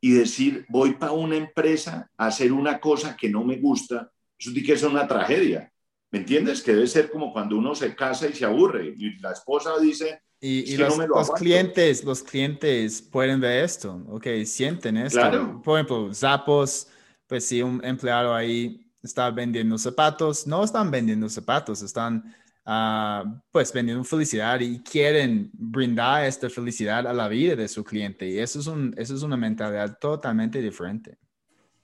y 0.02 0.10
decir, 0.10 0.66
voy 0.70 0.94
para 0.94 1.12
una 1.12 1.36
empresa 1.36 2.10
a 2.18 2.26
hacer 2.26 2.52
una 2.52 2.80
cosa 2.80 3.16
que 3.16 3.30
no 3.30 3.44
me 3.44 3.58
gusta, 3.58 4.12
eso 4.40 4.50
que 4.52 4.76
ser 4.76 4.90
una 4.90 5.08
tragedia. 5.08 5.72
¿Me 6.10 6.18
entiendes? 6.18 6.64
Que 6.64 6.74
debe 6.74 6.88
ser 6.88 7.12
como 7.12 7.32
cuando 7.32 7.60
uno 7.60 7.76
se 7.76 7.96
casa 7.96 8.28
y 8.28 8.34
se 8.34 8.44
aburre 8.44 8.92
y 8.98 9.20
la 9.20 9.34
esposa 9.34 9.80
dice, 9.80 10.24
y, 10.44 10.76
los, 10.76 11.32
clientes, 11.38 12.04
los 12.04 12.24
clientes 12.24 13.00
pueden 13.00 13.40
ver 13.40 13.64
esto, 13.64 14.04
ok, 14.10 14.26
sienten 14.44 14.98
esto. 14.98 15.62
Por 15.64 15.78
ejemplo, 15.78 16.12
Zappos, 16.12 16.88
pues 17.28 17.46
si 17.46 17.62
un 17.62 17.80
empleado 17.86 18.34
ahí 18.34 18.92
está 19.04 19.30
vendiendo 19.30 19.78
zapatos, 19.78 20.48
no 20.48 20.64
están 20.64 20.90
vendiendo 20.90 21.30
zapatos, 21.30 21.84
están 21.84 22.36
ah, 22.66 23.24
pues 23.52 23.72
vendiendo 23.72 24.04
felicidad 24.04 24.60
y 24.62 24.80
quieren 24.80 25.52
brindar 25.54 26.26
esta 26.26 26.50
felicidad 26.50 27.06
a 27.06 27.14
la 27.14 27.28
vida 27.28 27.56
de 27.56 27.68
su 27.68 27.84
cliente. 27.84 28.28
Y 28.28 28.40
eso 28.40 28.62
es, 28.62 28.66
un, 28.66 28.96
eso 28.98 29.16
es 29.16 29.22
una 29.22 29.38
mentalidad 29.38 30.00
totalmente 30.00 30.60
diferente. 30.60 31.20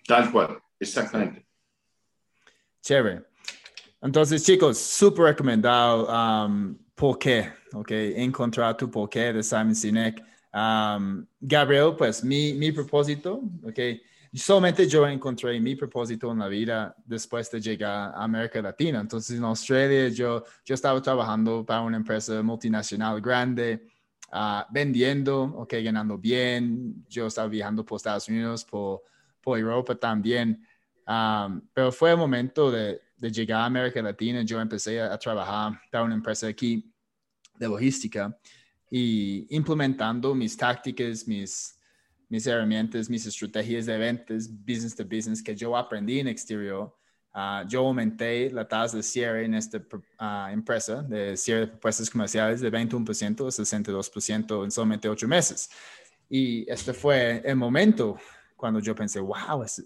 Tal 0.08 0.32
cual, 0.32 0.58
exactamente. 0.80 1.46
Chévere. 2.82 3.24
Entonces, 4.02 4.44
chicos, 4.44 4.80
súper 4.80 5.26
recomendado. 5.26 6.08
Um, 6.08 6.76
¿Por 6.98 7.20
qué? 7.20 7.52
¿ok? 7.74 7.92
Encontrar 7.92 8.76
tu 8.76 8.90
porqué 8.90 9.32
de 9.32 9.44
Simon 9.44 9.76
Sinek. 9.76 10.24
Gabriel, 11.40 11.94
pues 11.96 12.24
mi, 12.24 12.54
mi 12.54 12.72
propósito, 12.72 13.40
¿ok? 13.64 13.80
Solamente 14.34 14.88
yo 14.88 15.08
encontré 15.08 15.60
mi 15.60 15.76
propósito 15.76 16.32
en 16.32 16.40
la 16.40 16.48
vida 16.48 16.96
después 17.06 17.52
de 17.52 17.62
llegar 17.62 18.14
a 18.16 18.24
América 18.24 18.64
Latina. 18.64 19.00
Entonces, 19.00 19.38
en 19.38 19.44
Australia, 19.44 20.10
yo, 20.10 20.44
yo 20.66 20.74
estaba 20.74 21.00
trabajando 21.00 21.64
para 21.64 21.82
una 21.82 21.98
empresa 21.98 22.42
multinacional 22.42 23.22
grande, 23.22 23.88
uh, 24.34 24.64
vendiendo, 24.72 25.44
ok, 25.44 25.76
ganando 25.84 26.18
bien. 26.18 27.06
Yo 27.08 27.28
estaba 27.28 27.48
viajando 27.48 27.86
por 27.86 27.98
Estados 27.98 28.28
Unidos, 28.28 28.66
por, 28.66 29.04
por 29.40 29.60
Europa 29.60 29.94
también. 29.96 30.66
pero 31.74 31.92
fue 31.92 32.12
el 32.12 32.18
momento 32.18 32.72
de, 32.72 33.02
de, 33.18 33.32
llegar 33.32 33.62
a 33.62 33.66
América 33.66 34.02
Latina. 34.02 34.42
Yo 34.44 34.60
empecé 34.62 35.02
a, 35.02 35.14
a 35.14 35.18
trabajar 35.18 35.80
para 35.92 36.04
una 36.04 36.16
empresa 36.16 36.48
aquí 36.48 36.94
de 37.58 37.68
logística 37.68 38.38
y 38.90 39.48
implementando 39.56 40.34
mis 40.34 40.56
tácticas, 40.56 41.28
mis, 41.28 41.78
mis 42.30 42.46
herramientas, 42.46 43.10
mis 43.10 43.26
estrategias 43.26 43.86
de 43.86 43.98
ventas, 43.98 44.50
business 44.50 44.96
to 44.96 45.04
business 45.04 45.42
que 45.42 45.56
yo 45.56 45.76
aprendí 45.76 46.20
en 46.20 46.28
exterior. 46.28 46.96
Ah, 47.34 47.64
yo 47.68 47.82
aumenté 47.82 48.50
la 48.50 48.68
tasa 48.68 48.98
de 48.98 49.04
cierre 49.04 49.46
en 49.46 49.54
esta 49.54 49.78
uh, 49.78 50.52
empresa 50.52 51.04
de 51.04 51.38
cierre 51.38 51.62
de 51.62 51.68
propuestas 51.68 52.10
comerciales 52.10 52.62
de 52.62 52.72
21% 52.72 53.46
a 53.46 53.52
62% 53.52 54.64
en 54.64 54.72
solamente 54.72 55.08
ocho 55.08 55.28
meses. 55.28 55.70
Y 56.30 56.70
este 56.70 56.94
fue 56.94 57.42
el 57.46 57.56
momento 57.56 58.18
cuando 58.56 58.80
yo 58.80 58.96
pensé, 58.96 59.20
wow, 59.20 59.64
esto, 59.64 59.84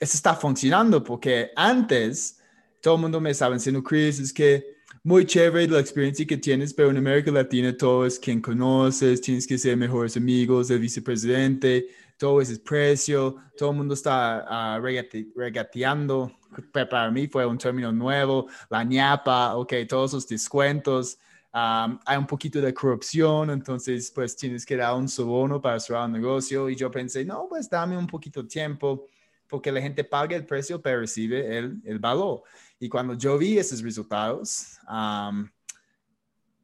está 0.00 0.34
funcionando 0.34 1.02
porque 1.02 1.50
antes 1.56 2.37
todo 2.80 2.96
el 2.96 3.00
mundo 3.00 3.20
me 3.20 3.30
estaba 3.30 3.54
diciendo, 3.54 3.82
Chris, 3.82 4.18
es 4.18 4.32
que 4.32 4.78
muy 5.02 5.24
chévere 5.24 5.68
la 5.68 5.80
experiencia 5.80 6.26
que 6.26 6.36
tienes, 6.36 6.74
pero 6.74 6.90
en 6.90 6.96
América 6.98 7.30
Latina 7.30 7.76
todo 7.76 8.04
es 8.04 8.18
quien 8.18 8.40
conoces, 8.40 9.20
tienes 9.20 9.46
que 9.46 9.56
ser 9.56 9.76
mejores 9.76 10.16
amigos 10.16 10.68
del 10.68 10.80
vicepresidente, 10.80 11.88
todo 12.18 12.40
es 12.40 12.58
precio, 12.58 13.36
todo 13.56 13.70
el 13.70 13.76
mundo 13.76 13.94
está 13.94 14.78
uh, 14.78 14.82
regateando. 14.82 16.32
Para 16.72 17.10
mí 17.10 17.28
fue 17.28 17.46
un 17.46 17.58
término 17.58 17.92
nuevo, 17.92 18.48
la 18.68 18.82
ñapa, 18.82 19.56
ok, 19.56 19.72
todos 19.88 20.12
los 20.14 20.26
descuentos. 20.28 21.18
hay 21.52 22.16
un 22.18 22.26
poquito 22.26 22.60
de 22.60 22.74
corrupción, 22.74 23.50
entonces 23.50 24.10
pues 24.14 24.36
tienes 24.36 24.66
que 24.66 24.76
dar 24.76 24.94
un 24.94 25.08
sobono 25.08 25.60
para 25.60 25.78
cerrar 25.78 26.06
un 26.06 26.12
negocio. 26.12 26.68
Y 26.68 26.76
yo 26.76 26.90
pensé, 26.90 27.24
no, 27.24 27.46
pues 27.48 27.70
dame 27.70 27.96
un 27.96 28.06
poquito 28.06 28.42
de 28.42 28.48
tiempo, 28.48 29.06
porque 29.48 29.70
la 29.70 29.80
gente 29.80 30.04
paga 30.04 30.36
el 30.36 30.44
precio, 30.44 30.82
pero 30.82 31.00
recibe 31.00 31.56
el, 31.56 31.80
el 31.84 31.98
valor. 31.98 32.42
Y 32.80 32.88
cuando 32.88 33.14
yo 33.14 33.36
vi 33.38 33.58
esos 33.58 33.82
resultados, 33.82 34.78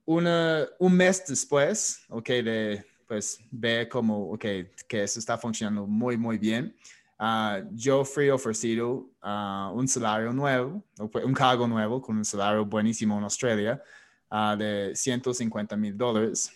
un 0.06 0.96
mes 0.96 1.24
después, 1.26 2.04
ok, 2.08 2.28
de 2.28 2.84
pues 3.06 3.38
ver 3.50 3.88
como, 3.88 4.30
ok, 4.32 4.44
que 4.88 5.02
eso 5.02 5.18
está 5.18 5.36
funcionando 5.36 5.86
muy, 5.86 6.16
muy 6.16 6.38
bien, 6.38 6.74
ah, 7.18 7.60
yo 7.72 8.04
fui 8.04 8.30
ofrecido 8.30 9.10
uh, 9.22 9.70
un 9.74 9.86
salario 9.86 10.32
nuevo, 10.32 10.82
un 10.98 11.34
cargo 11.34 11.66
nuevo 11.66 12.00
con 12.00 12.16
un 12.16 12.24
salario 12.24 12.64
buenísimo 12.64 13.18
en 13.18 13.24
Australia 13.24 13.82
uh, 14.30 14.56
de 14.56 14.92
150 14.94 15.76
mil 15.76 15.96
dólares 15.96 16.52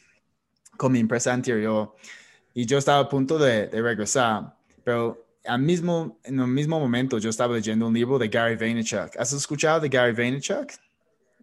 con 0.76 0.92
mi 0.92 1.00
empresa 1.00 1.32
anterior. 1.32 1.94
Y 2.54 2.64
yo 2.64 2.78
estaba 2.78 3.00
a 3.00 3.08
punto 3.08 3.38
de, 3.38 3.66
de 3.66 3.82
regresar, 3.82 4.56
pero 4.82 5.27
al 5.48 5.60
mismo, 5.60 6.20
en 6.24 6.38
el 6.38 6.46
mismo 6.46 6.78
momento 6.78 7.18
yo 7.18 7.30
estaba 7.30 7.54
leyendo 7.54 7.88
un 7.88 7.94
libro 7.94 8.18
de 8.18 8.28
Gary 8.28 8.56
Vaynerchuk. 8.56 9.16
¿Has 9.18 9.32
escuchado 9.32 9.80
de 9.80 9.88
Gary 9.88 10.12
Vaynerchuk? 10.12 10.70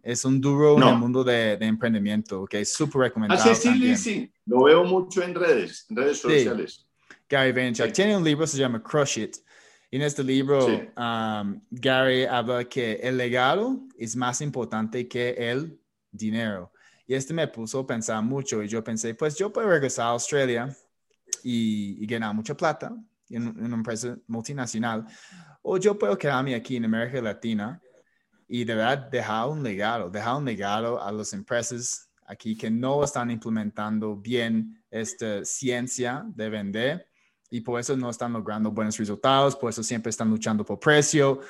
Es 0.02 0.24
un 0.24 0.40
duro 0.40 0.76
en 0.76 0.84
el 0.84 0.96
mundo 0.96 1.24
de, 1.24 1.56
de, 1.56 1.66
emprendimiento, 1.66 2.46
que 2.46 2.60
es 2.60 2.72
súper 2.72 3.02
recomendado. 3.02 3.42
Ah, 3.44 3.54
sí, 3.54 3.72
sí, 3.76 3.96
sí, 3.96 4.32
lo 4.46 4.62
veo 4.62 4.84
mucho 4.84 5.22
en 5.22 5.34
redes, 5.34 5.84
en 5.90 5.96
redes 5.96 6.20
sociales. 6.20 6.86
Gary 7.28 7.50
Vaynerchuk 7.50 7.92
tiene 7.92 8.16
un 8.16 8.22
libro, 8.22 8.46
se 8.46 8.56
llama 8.56 8.80
Crush 8.80 9.18
It. 9.18 9.36
Y 9.90 9.96
en 9.96 10.02
este 10.02 10.22
libro, 10.22 10.64
um, 10.66 11.60
Gary 11.70 12.24
habla 12.24 12.64
que 12.64 12.94
el 13.02 13.16
legado 13.16 13.80
es 13.98 14.14
más 14.14 14.40
importante 14.40 15.08
que 15.08 15.30
el 15.30 15.76
dinero. 16.12 16.72
Y 17.08 17.14
este 17.14 17.34
me 17.34 17.48
puso 17.48 17.80
a 17.80 17.86
pensar 17.86 18.22
mucho 18.22 18.62
y 18.62 18.68
yo 18.68 18.82
pensé, 18.82 19.14
pues 19.14 19.36
yo 19.36 19.52
puedo 19.52 19.68
regresar 19.68 20.06
a 20.06 20.10
Australia 20.10 20.68
y, 21.42 22.02
y 22.02 22.06
ganar 22.06 22.34
mucha 22.34 22.56
plata 22.56 22.96
en, 23.30 23.48
una 23.62 23.76
empresa 23.76 24.16
multinacional, 24.26 25.06
o 25.62 25.78
yo 25.78 25.98
puedo 25.98 26.16
quedarme 26.16 26.54
aquí 26.54 26.76
en 26.76 26.84
América 26.84 27.20
Latina 27.20 27.80
y 28.48 28.64
de 28.64 28.74
verdad 28.74 29.10
dejar 29.10 29.48
un 29.48 29.62
legado, 29.62 30.08
dejar 30.10 30.36
un 30.36 30.44
legado 30.44 31.02
a 31.02 31.10
las 31.10 31.32
empresas 31.32 32.08
aquí 32.26 32.56
que 32.56 32.70
no 32.70 33.02
están 33.04 33.30
implementando 33.30 34.16
bien 34.16 34.82
esta 34.90 35.44
ciencia 35.44 36.24
de 36.26 36.48
vender 36.48 37.08
y 37.50 37.60
por 37.60 37.80
eso 37.80 37.96
no 37.96 38.10
están 38.10 38.32
logrando 38.32 38.70
buenos 38.70 38.96
resultados, 38.98 39.56
por 39.56 39.70
eso 39.70 39.82
siempre 39.82 40.10
están 40.10 40.30
luchando 40.30 40.64
por 40.64 40.78
precio, 40.78 41.40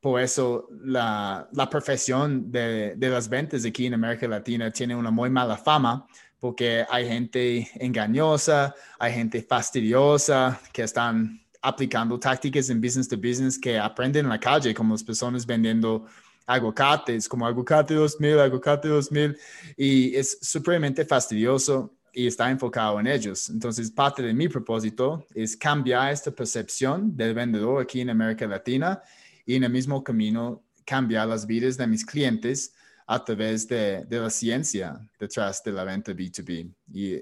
por 0.00 0.20
eso 0.20 0.68
la, 0.70 1.48
la 1.52 1.68
profesión 1.68 2.50
de, 2.50 2.94
de, 2.96 3.08
las 3.08 3.28
ventas 3.28 3.64
aquí 3.64 3.86
en 3.86 3.94
América 3.94 4.28
Latina 4.28 4.70
tiene 4.70 4.94
una 4.94 5.10
muy 5.10 5.30
mala 5.30 5.56
fama 5.56 6.06
porque 6.40 6.84
hay 6.88 7.06
gente 7.06 7.68
engañosa, 7.74 8.74
hay 8.98 9.12
gente 9.12 9.42
fastidiosa 9.42 10.60
que 10.72 10.82
están 10.82 11.40
aplicando 11.62 12.18
tácticas 12.18 12.70
en 12.70 12.80
business 12.80 13.08
to 13.08 13.16
business 13.16 13.58
que 13.58 13.78
aprenden 13.78 14.26
en 14.26 14.30
la 14.30 14.38
calle, 14.38 14.74
como 14.74 14.94
las 14.94 15.02
personas 15.02 15.44
vendiendo 15.44 16.06
aguacates, 16.46 17.28
como 17.28 17.46
aguacate 17.46 17.94
2000, 17.94 18.38
aguacate 18.38 18.88
2000, 18.88 19.36
y 19.76 20.14
es 20.14 20.38
supremamente 20.42 21.04
fastidioso 21.04 21.92
y 22.12 22.26
está 22.26 22.50
enfocado 22.50 23.00
en 23.00 23.08
ellos. 23.08 23.50
Entonces, 23.50 23.90
parte 23.90 24.22
de 24.22 24.32
mi 24.32 24.48
propósito 24.48 25.26
es 25.34 25.56
cambiar 25.56 26.12
esta 26.12 26.30
percepción 26.30 27.16
del 27.16 27.34
vendedor 27.34 27.82
aquí 27.82 28.00
en 28.00 28.10
América 28.10 28.46
Latina 28.46 29.02
y 29.44 29.56
en 29.56 29.64
el 29.64 29.72
mismo 29.72 30.02
camino 30.02 30.62
cambiar 30.84 31.26
las 31.28 31.46
vidas 31.46 31.76
de 31.76 31.86
mis 31.86 32.06
clientes 32.06 32.72
a 33.06 33.24
través 33.24 33.68
de, 33.68 34.04
de 34.04 34.18
la 34.18 34.30
ciencia 34.30 34.98
detrás 35.18 35.62
de 35.62 35.72
la 35.72 35.84
venta 35.84 36.12
B2B. 36.12 36.72
Y 36.92 37.20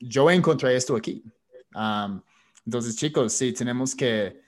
yo 0.00 0.30
encontré 0.30 0.74
esto 0.74 0.96
aquí. 0.96 1.22
Um, 1.74 2.20
entonces, 2.64 2.96
chicos, 2.96 3.32
sí, 3.32 3.52
tenemos 3.52 3.94
que 3.94 4.40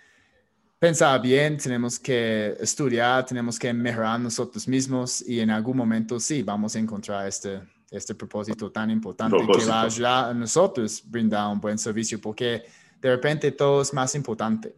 pensar 0.78 1.20
bien, 1.20 1.56
tenemos 1.56 1.98
que 1.98 2.56
estudiar, 2.60 3.26
tenemos 3.26 3.58
que 3.58 3.72
mejorar 3.72 4.18
nosotros 4.18 4.66
mismos 4.66 5.22
y 5.28 5.40
en 5.40 5.50
algún 5.50 5.76
momento 5.76 6.18
sí, 6.18 6.42
vamos 6.42 6.74
a 6.74 6.78
encontrar 6.78 7.26
este, 7.26 7.60
este 7.90 8.14
propósito 8.14 8.70
tan 8.70 8.90
importante 8.90 9.36
que 9.36 9.64
va 9.66 9.82
a 9.82 9.84
ayudar 9.84 10.30
a 10.30 10.34
nosotros 10.34 11.02
brindar 11.04 11.52
un 11.52 11.60
buen 11.60 11.78
servicio 11.78 12.20
porque 12.20 12.64
de 13.00 13.10
repente 13.10 13.52
todo 13.52 13.82
es 13.82 13.92
más 13.92 14.14
importante. 14.14 14.74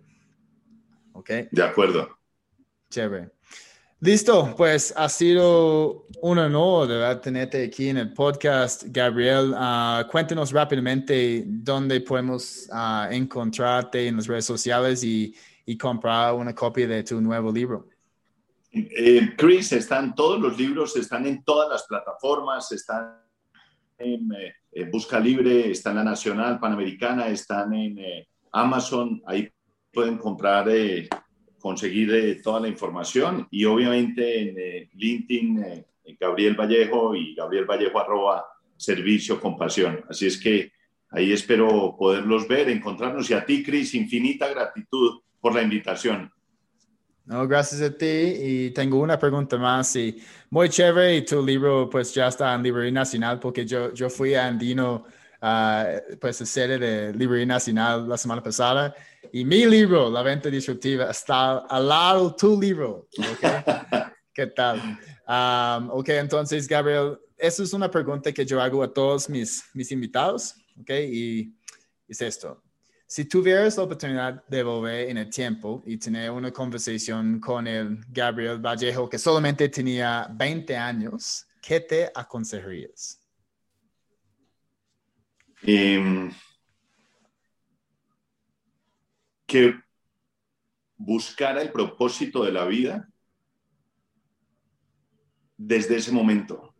¿Ok? 1.12 1.30
De 1.50 1.62
acuerdo. 1.62 2.18
Chévere. 2.88 3.30
Listo, 4.02 4.54
pues 4.56 4.94
ha 4.96 5.10
sido 5.10 6.06
un 6.22 6.38
honor 6.38 7.20
tenerte 7.20 7.64
aquí 7.64 7.90
en 7.90 7.98
el 7.98 8.14
podcast, 8.14 8.84
Gabriel. 8.86 9.52
Uh, 9.52 10.08
cuéntenos 10.10 10.52
rápidamente 10.52 11.44
dónde 11.46 12.00
podemos 12.00 12.66
uh, 12.72 13.12
encontrarte 13.12 14.06
en 14.06 14.16
las 14.16 14.26
redes 14.26 14.46
sociales 14.46 15.04
y, 15.04 15.34
y, 15.66 15.76
comprar 15.76 16.32
una 16.34 16.54
copia 16.54 16.88
de 16.88 17.02
tu 17.02 17.20
nuevo 17.20 17.52
libro. 17.52 17.88
Eh, 18.72 19.34
Chris, 19.36 19.72
están 19.72 20.14
todos 20.14 20.40
los 20.40 20.56
libros, 20.56 20.96
están 20.96 21.26
en 21.26 21.42
todas 21.44 21.68
las 21.68 21.82
plataformas, 21.82 22.70
están 22.72 23.20
en 23.98 24.28
eh, 24.72 24.88
Busca 24.90 25.20
Libre, 25.20 25.70
están 25.70 25.98
en 25.98 26.04
la 26.04 26.10
Nacional, 26.12 26.58
Panamericana, 26.58 27.28
están 27.28 27.74
en 27.74 27.98
eh, 27.98 28.28
Amazon, 28.52 29.22
ahí 29.26 29.52
pueden 29.92 30.16
comprar 30.16 30.68
conseguir 31.60 32.12
eh, 32.14 32.34
toda 32.42 32.60
la 32.60 32.68
información 32.68 33.46
y 33.50 33.64
obviamente 33.64 34.40
en 34.40 34.54
eh, 34.58 34.90
LinkedIn, 34.94 35.62
eh, 35.62 35.86
Gabriel 36.18 36.56
Vallejo 36.58 37.14
y 37.14 37.34
Gabriel 37.34 37.66
Vallejo 37.66 38.00
arroba 38.00 38.44
servicio 38.76 39.40
compasión. 39.40 40.04
Así 40.08 40.26
es 40.26 40.38
que 40.38 40.72
ahí 41.10 41.32
espero 41.32 41.94
poderlos 41.98 42.48
ver, 42.48 42.68
encontrarnos 42.68 43.30
y 43.30 43.34
a 43.34 43.44
ti, 43.44 43.62
Cris, 43.62 43.94
infinita 43.94 44.48
gratitud 44.48 45.20
por 45.40 45.54
la 45.54 45.62
invitación. 45.62 46.32
No, 47.26 47.46
gracias 47.46 47.80
a 47.82 47.96
ti. 47.96 48.06
Y 48.06 48.70
tengo 48.70 48.98
una 48.98 49.16
pregunta 49.16 49.56
más. 49.56 49.94
Y 49.94 50.20
muy 50.48 50.68
chévere. 50.68 51.18
Y 51.18 51.24
tu 51.24 51.44
libro, 51.46 51.88
pues 51.88 52.12
ya 52.12 52.26
está 52.26 52.52
en 52.54 52.62
Librería 52.62 52.90
Nacional, 52.90 53.38
porque 53.38 53.64
yo, 53.64 53.94
yo 53.94 54.10
fui 54.10 54.34
a 54.34 54.48
Andino 54.48 55.04
uh, 55.40 56.16
pues 56.20 56.38
sede 56.38 56.78
de 56.78 57.14
Librería 57.14 57.46
Nacional 57.46 58.08
la 58.08 58.16
semana 58.16 58.42
pasada 58.42 58.94
y 59.32 59.44
mi 59.44 59.66
libro, 59.66 60.10
La 60.10 60.22
Venta 60.22 60.48
Disruptiva, 60.48 61.10
está 61.10 61.58
al 61.58 61.88
lado 61.88 62.30
de 62.30 62.36
tu 62.36 62.60
libro. 62.60 63.08
¿okay? 63.18 63.50
¿Qué 64.34 64.46
tal? 64.48 64.78
Um, 65.26 65.90
ok, 65.90 66.08
entonces, 66.10 66.66
Gabriel, 66.66 67.18
esa 67.36 67.62
es 67.62 67.72
una 67.72 67.90
pregunta 67.90 68.32
que 68.32 68.44
yo 68.44 68.60
hago 68.60 68.82
a 68.82 68.92
todos 68.92 69.28
mis, 69.28 69.64
mis 69.74 69.90
invitados, 69.92 70.54
¿ok? 70.80 70.90
Y 70.90 71.54
es 72.08 72.20
esto. 72.20 72.62
Si 73.06 73.24
tuvieras 73.24 73.76
la 73.76 73.82
oportunidad 73.82 74.44
de 74.46 74.62
volver 74.62 75.08
en 75.08 75.18
el 75.18 75.28
tiempo 75.30 75.82
y 75.84 75.96
tener 75.96 76.30
una 76.30 76.52
conversación 76.52 77.40
con 77.40 77.66
el 77.66 77.98
Gabriel 78.08 78.58
Vallejo 78.58 79.08
que 79.08 79.18
solamente 79.18 79.68
tenía 79.68 80.28
20 80.32 80.76
años, 80.76 81.44
¿qué 81.60 81.80
te 81.80 82.10
aconsejarías? 82.14 83.20
Em, 85.62 86.30
que 89.50 89.74
buscara 90.96 91.60
el 91.60 91.72
propósito 91.72 92.44
de 92.44 92.52
la 92.52 92.66
vida 92.66 93.08
desde 95.56 95.96
ese 95.96 96.12
momento. 96.12 96.72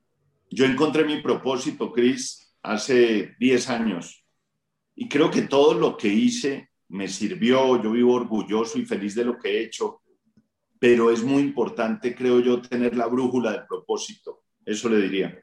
Yo 0.49 0.65
encontré 0.65 1.05
mi 1.05 1.21
propósito, 1.21 1.93
Chris, 1.93 2.55
hace 2.63 3.35
10 3.41 3.69
años 3.71 4.25
y 4.95 5.09
creo 5.09 5.33
que 5.33 5.43
todo 5.43 5.75
lo 5.75 5.97
que 5.97 6.07
hice 6.07 6.71
me 6.89 7.09
sirvió, 7.09 7.83
yo 7.83 7.91
vivo 7.91 8.15
orgulloso 8.15 8.79
y 8.79 8.87
feliz 8.87 9.17
de 9.17 9.25
lo 9.25 9.37
que 9.37 9.49
he 9.49 9.65
hecho, 9.65 10.03
pero 10.79 11.11
es 11.11 11.25
muy 11.25 11.43
importante, 11.43 12.15
creo 12.15 12.39
yo, 12.39 12.63
tener 12.63 12.97
la 12.97 13.07
brújula 13.09 13.51
del 13.51 13.67
propósito. 13.67 14.45
Eso 14.65 14.89
le 14.89 14.99
diría. 14.99 15.43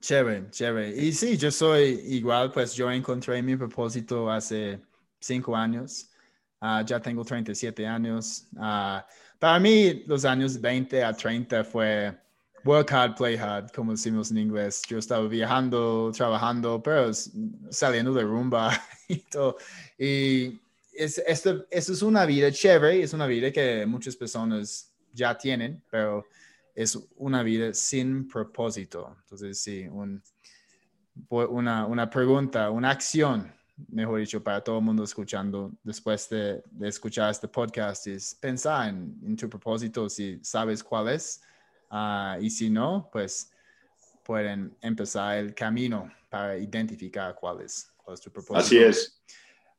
Chévere, 0.00 0.50
chévere. 0.50 0.96
Y 0.96 1.12
sí, 1.12 1.36
yo 1.36 1.52
soy 1.52 2.00
igual, 2.06 2.50
pues 2.50 2.74
yo 2.74 2.90
encontré 2.90 3.40
mi 3.40 3.56
propósito 3.56 4.30
hace 4.30 4.80
cinco 5.20 5.54
años. 5.54 6.10
Ah, 6.60 6.82
ya 6.86 7.00
tengo 7.00 7.24
37 7.24 7.86
años. 7.86 8.46
Uh, 8.54 9.00
para 9.38 9.58
mí, 9.60 10.04
los 10.06 10.24
años 10.24 10.60
20 10.60 11.04
a 11.04 11.12
30 11.12 11.64
fue 11.64 12.16
work 12.64 12.92
hard, 12.92 13.14
play 13.14 13.36
hard, 13.36 13.70
como 13.72 13.92
decimos 13.92 14.30
en 14.30 14.38
inglés. 14.38 14.82
Yo 14.88 14.98
estaba 14.98 15.26
viajando, 15.28 16.10
trabajando, 16.14 16.82
pero 16.82 17.10
saliendo 17.70 18.12
de 18.12 18.22
rumba 18.22 18.72
y 19.08 19.18
todo. 19.18 19.56
Y 19.98 20.58
es, 20.92 21.18
esto, 21.26 21.66
esto 21.70 21.92
es 21.92 22.02
una 22.02 22.26
vida 22.26 22.50
chévere, 22.50 23.02
es 23.02 23.12
una 23.12 23.26
vida 23.26 23.52
que 23.52 23.86
muchas 23.86 24.16
personas 24.16 24.92
ya 25.12 25.36
tienen, 25.36 25.82
pero 25.90 26.26
es 26.74 26.98
una 27.16 27.42
vida 27.42 27.72
sin 27.72 28.28
propósito. 28.28 29.16
Entonces, 29.22 29.58
sí, 29.58 29.86
un, 29.88 30.22
una, 31.28 31.86
una, 31.86 32.10
pregunta, 32.10 32.70
una 32.70 32.90
acción, 32.90 33.52
mejor 33.88 34.20
dicho, 34.20 34.42
para 34.42 34.62
todo 34.62 34.78
el 34.78 34.84
mundo 34.84 35.04
escuchando 35.04 35.72
después 35.82 36.28
de, 36.28 36.62
de 36.70 36.88
escuchar 36.88 37.30
este 37.30 37.48
podcast 37.48 38.06
es 38.06 38.34
pensar 38.34 38.88
en, 38.88 39.36
tu 39.36 39.48
propósito, 39.48 40.08
si 40.08 40.38
sabes 40.42 40.82
cuál 40.82 41.08
es, 41.08 41.42
ah, 41.90 42.38
y 42.40 42.50
si 42.50 42.70
no, 42.70 43.08
pues 43.12 43.50
pueden 44.24 44.76
empezar 44.80 45.38
el 45.38 45.54
camino 45.54 46.10
para 46.28 46.56
identificar 46.56 47.34
cuál 47.34 47.60
es, 47.60 47.92
cuál 47.96 48.14
es 48.14 48.20
tu 48.20 48.30
propósito. 48.30 48.58
Así 48.58 48.78
es. 48.78 49.20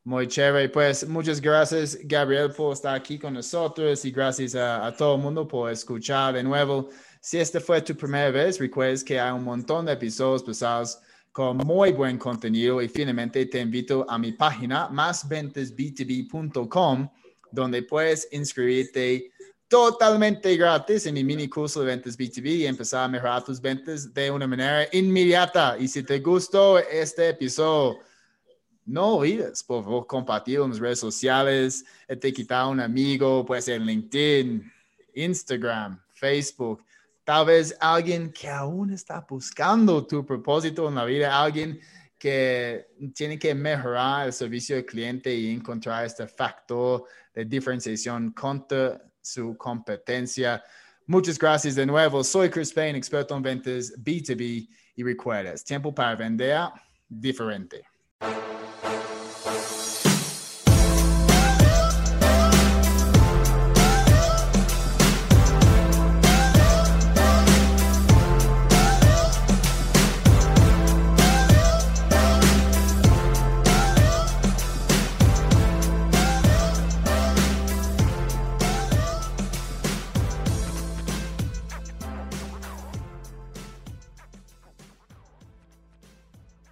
Muy 0.07 0.25
chévere. 0.25 0.69
Pues 0.69 1.05
muchas 1.05 1.41
gracias, 1.41 1.97
Gabriel, 2.01 2.49
por 2.51 2.71
estar 2.71 2.95
aquí 2.95 3.19
con 3.19 3.33
nosotros 3.33 4.05
y 4.05 4.11
gracias 4.11 4.55
a, 4.55 4.93
todo 4.97 5.15
el 5.15 5.21
mundo 5.21 5.45
por 5.45 5.69
escuchar 5.69 6.33
de 6.33 6.43
nuevo. 6.43 6.87
Si 7.19 7.37
esta 7.37 7.59
fue 7.59 7.81
tu 7.81 7.93
primera 7.93 8.31
vez, 8.31 8.57
recuerdes 8.57 9.03
que 9.03 9.19
hay 9.19 9.33
un 9.33 9.43
montón 9.43 9.85
de 9.85 9.91
episodios 9.91 10.43
pasados 10.43 10.97
con 11.38 11.57
muy 11.57 11.91
buen 11.91 12.17
contenido 12.17 12.81
y 12.81 12.89
finalmente 12.89 13.45
te 13.45 13.61
invito 13.61 14.03
a 14.09 14.17
mi 14.17 14.31
página 14.31 14.89
másventasb2b.com 14.89 17.09
donde 17.51 17.83
puedes 17.83 18.27
inscribirte 18.31 19.31
totalmente 19.67 20.57
gratis 20.57 21.05
en 21.05 21.13
mi 21.13 21.23
mini 21.23 21.47
curso 21.47 21.81
de 21.81 21.85
ventas 21.85 22.17
B2B 22.17 22.43
y 22.43 22.65
empezar 22.65 23.03
a 23.03 23.07
mejorar 23.07 23.43
tus 23.43 23.61
ventas 23.61 24.11
de 24.11 24.31
una 24.31 24.47
manera 24.47 24.88
inmediata. 24.91 25.77
Y 25.77 25.88
si 25.88 26.01
te 26.01 26.17
gustó 26.21 26.79
este 26.79 27.29
episodio, 27.29 27.99
no 28.88 29.17
olvides, 29.17 29.61
por 29.61 29.83
favor, 29.83 30.07
compartirlo 30.07 30.65
en 30.65 30.71
las 30.71 30.79
redes 30.79 30.99
sociales, 30.99 31.85
etiquetar 32.07 32.61
a 32.61 32.67
un 32.67 32.79
amigo, 32.79 33.45
puede 33.45 33.61
ser 33.61 33.81
LinkedIn, 33.81 34.73
Instagram, 35.13 36.01
Facebook. 36.13 36.83
Tal 37.28 37.45
vez 37.45 37.75
alguien 37.82 38.32
que 38.32 38.47
aún 38.47 38.93
está 38.93 39.19
buscando 39.30 40.07
tu 40.07 40.25
propósito 40.25 40.88
en 40.88 40.95
la 40.95 41.03
vida, 41.03 41.38
alguien 41.38 41.78
que 42.17 42.88
tiene 43.13 43.38
que 43.38 43.53
mejorar 43.53 44.28
el 44.28 44.32
servicio 44.32 44.78
al 44.78 44.86
cliente 44.86 45.36
y 45.36 45.51
encontrar 45.51 46.05
este 46.05 46.25
factor 46.25 47.03
de 47.36 47.43
diferenciación 47.43 48.32
contra 48.32 49.01
su 49.19 49.57
competencia. 49.57 50.63
Muchas 51.05 51.38
gracias 51.38 51.75
de 51.75 51.86
nuevo. 51.86 52.23
Soy 52.23 52.49
Chris 52.49 52.71
Payne, 52.71 52.97
experto 52.97 53.36
en 53.36 53.43
ventas 53.43 53.93
B2B 53.97 54.69
y 54.95 55.03
recuerda, 55.03 55.51
es 55.51 55.65
tiempo 55.65 55.93
para 55.93 56.15
vender 56.15 56.69
diferente. 57.09 57.84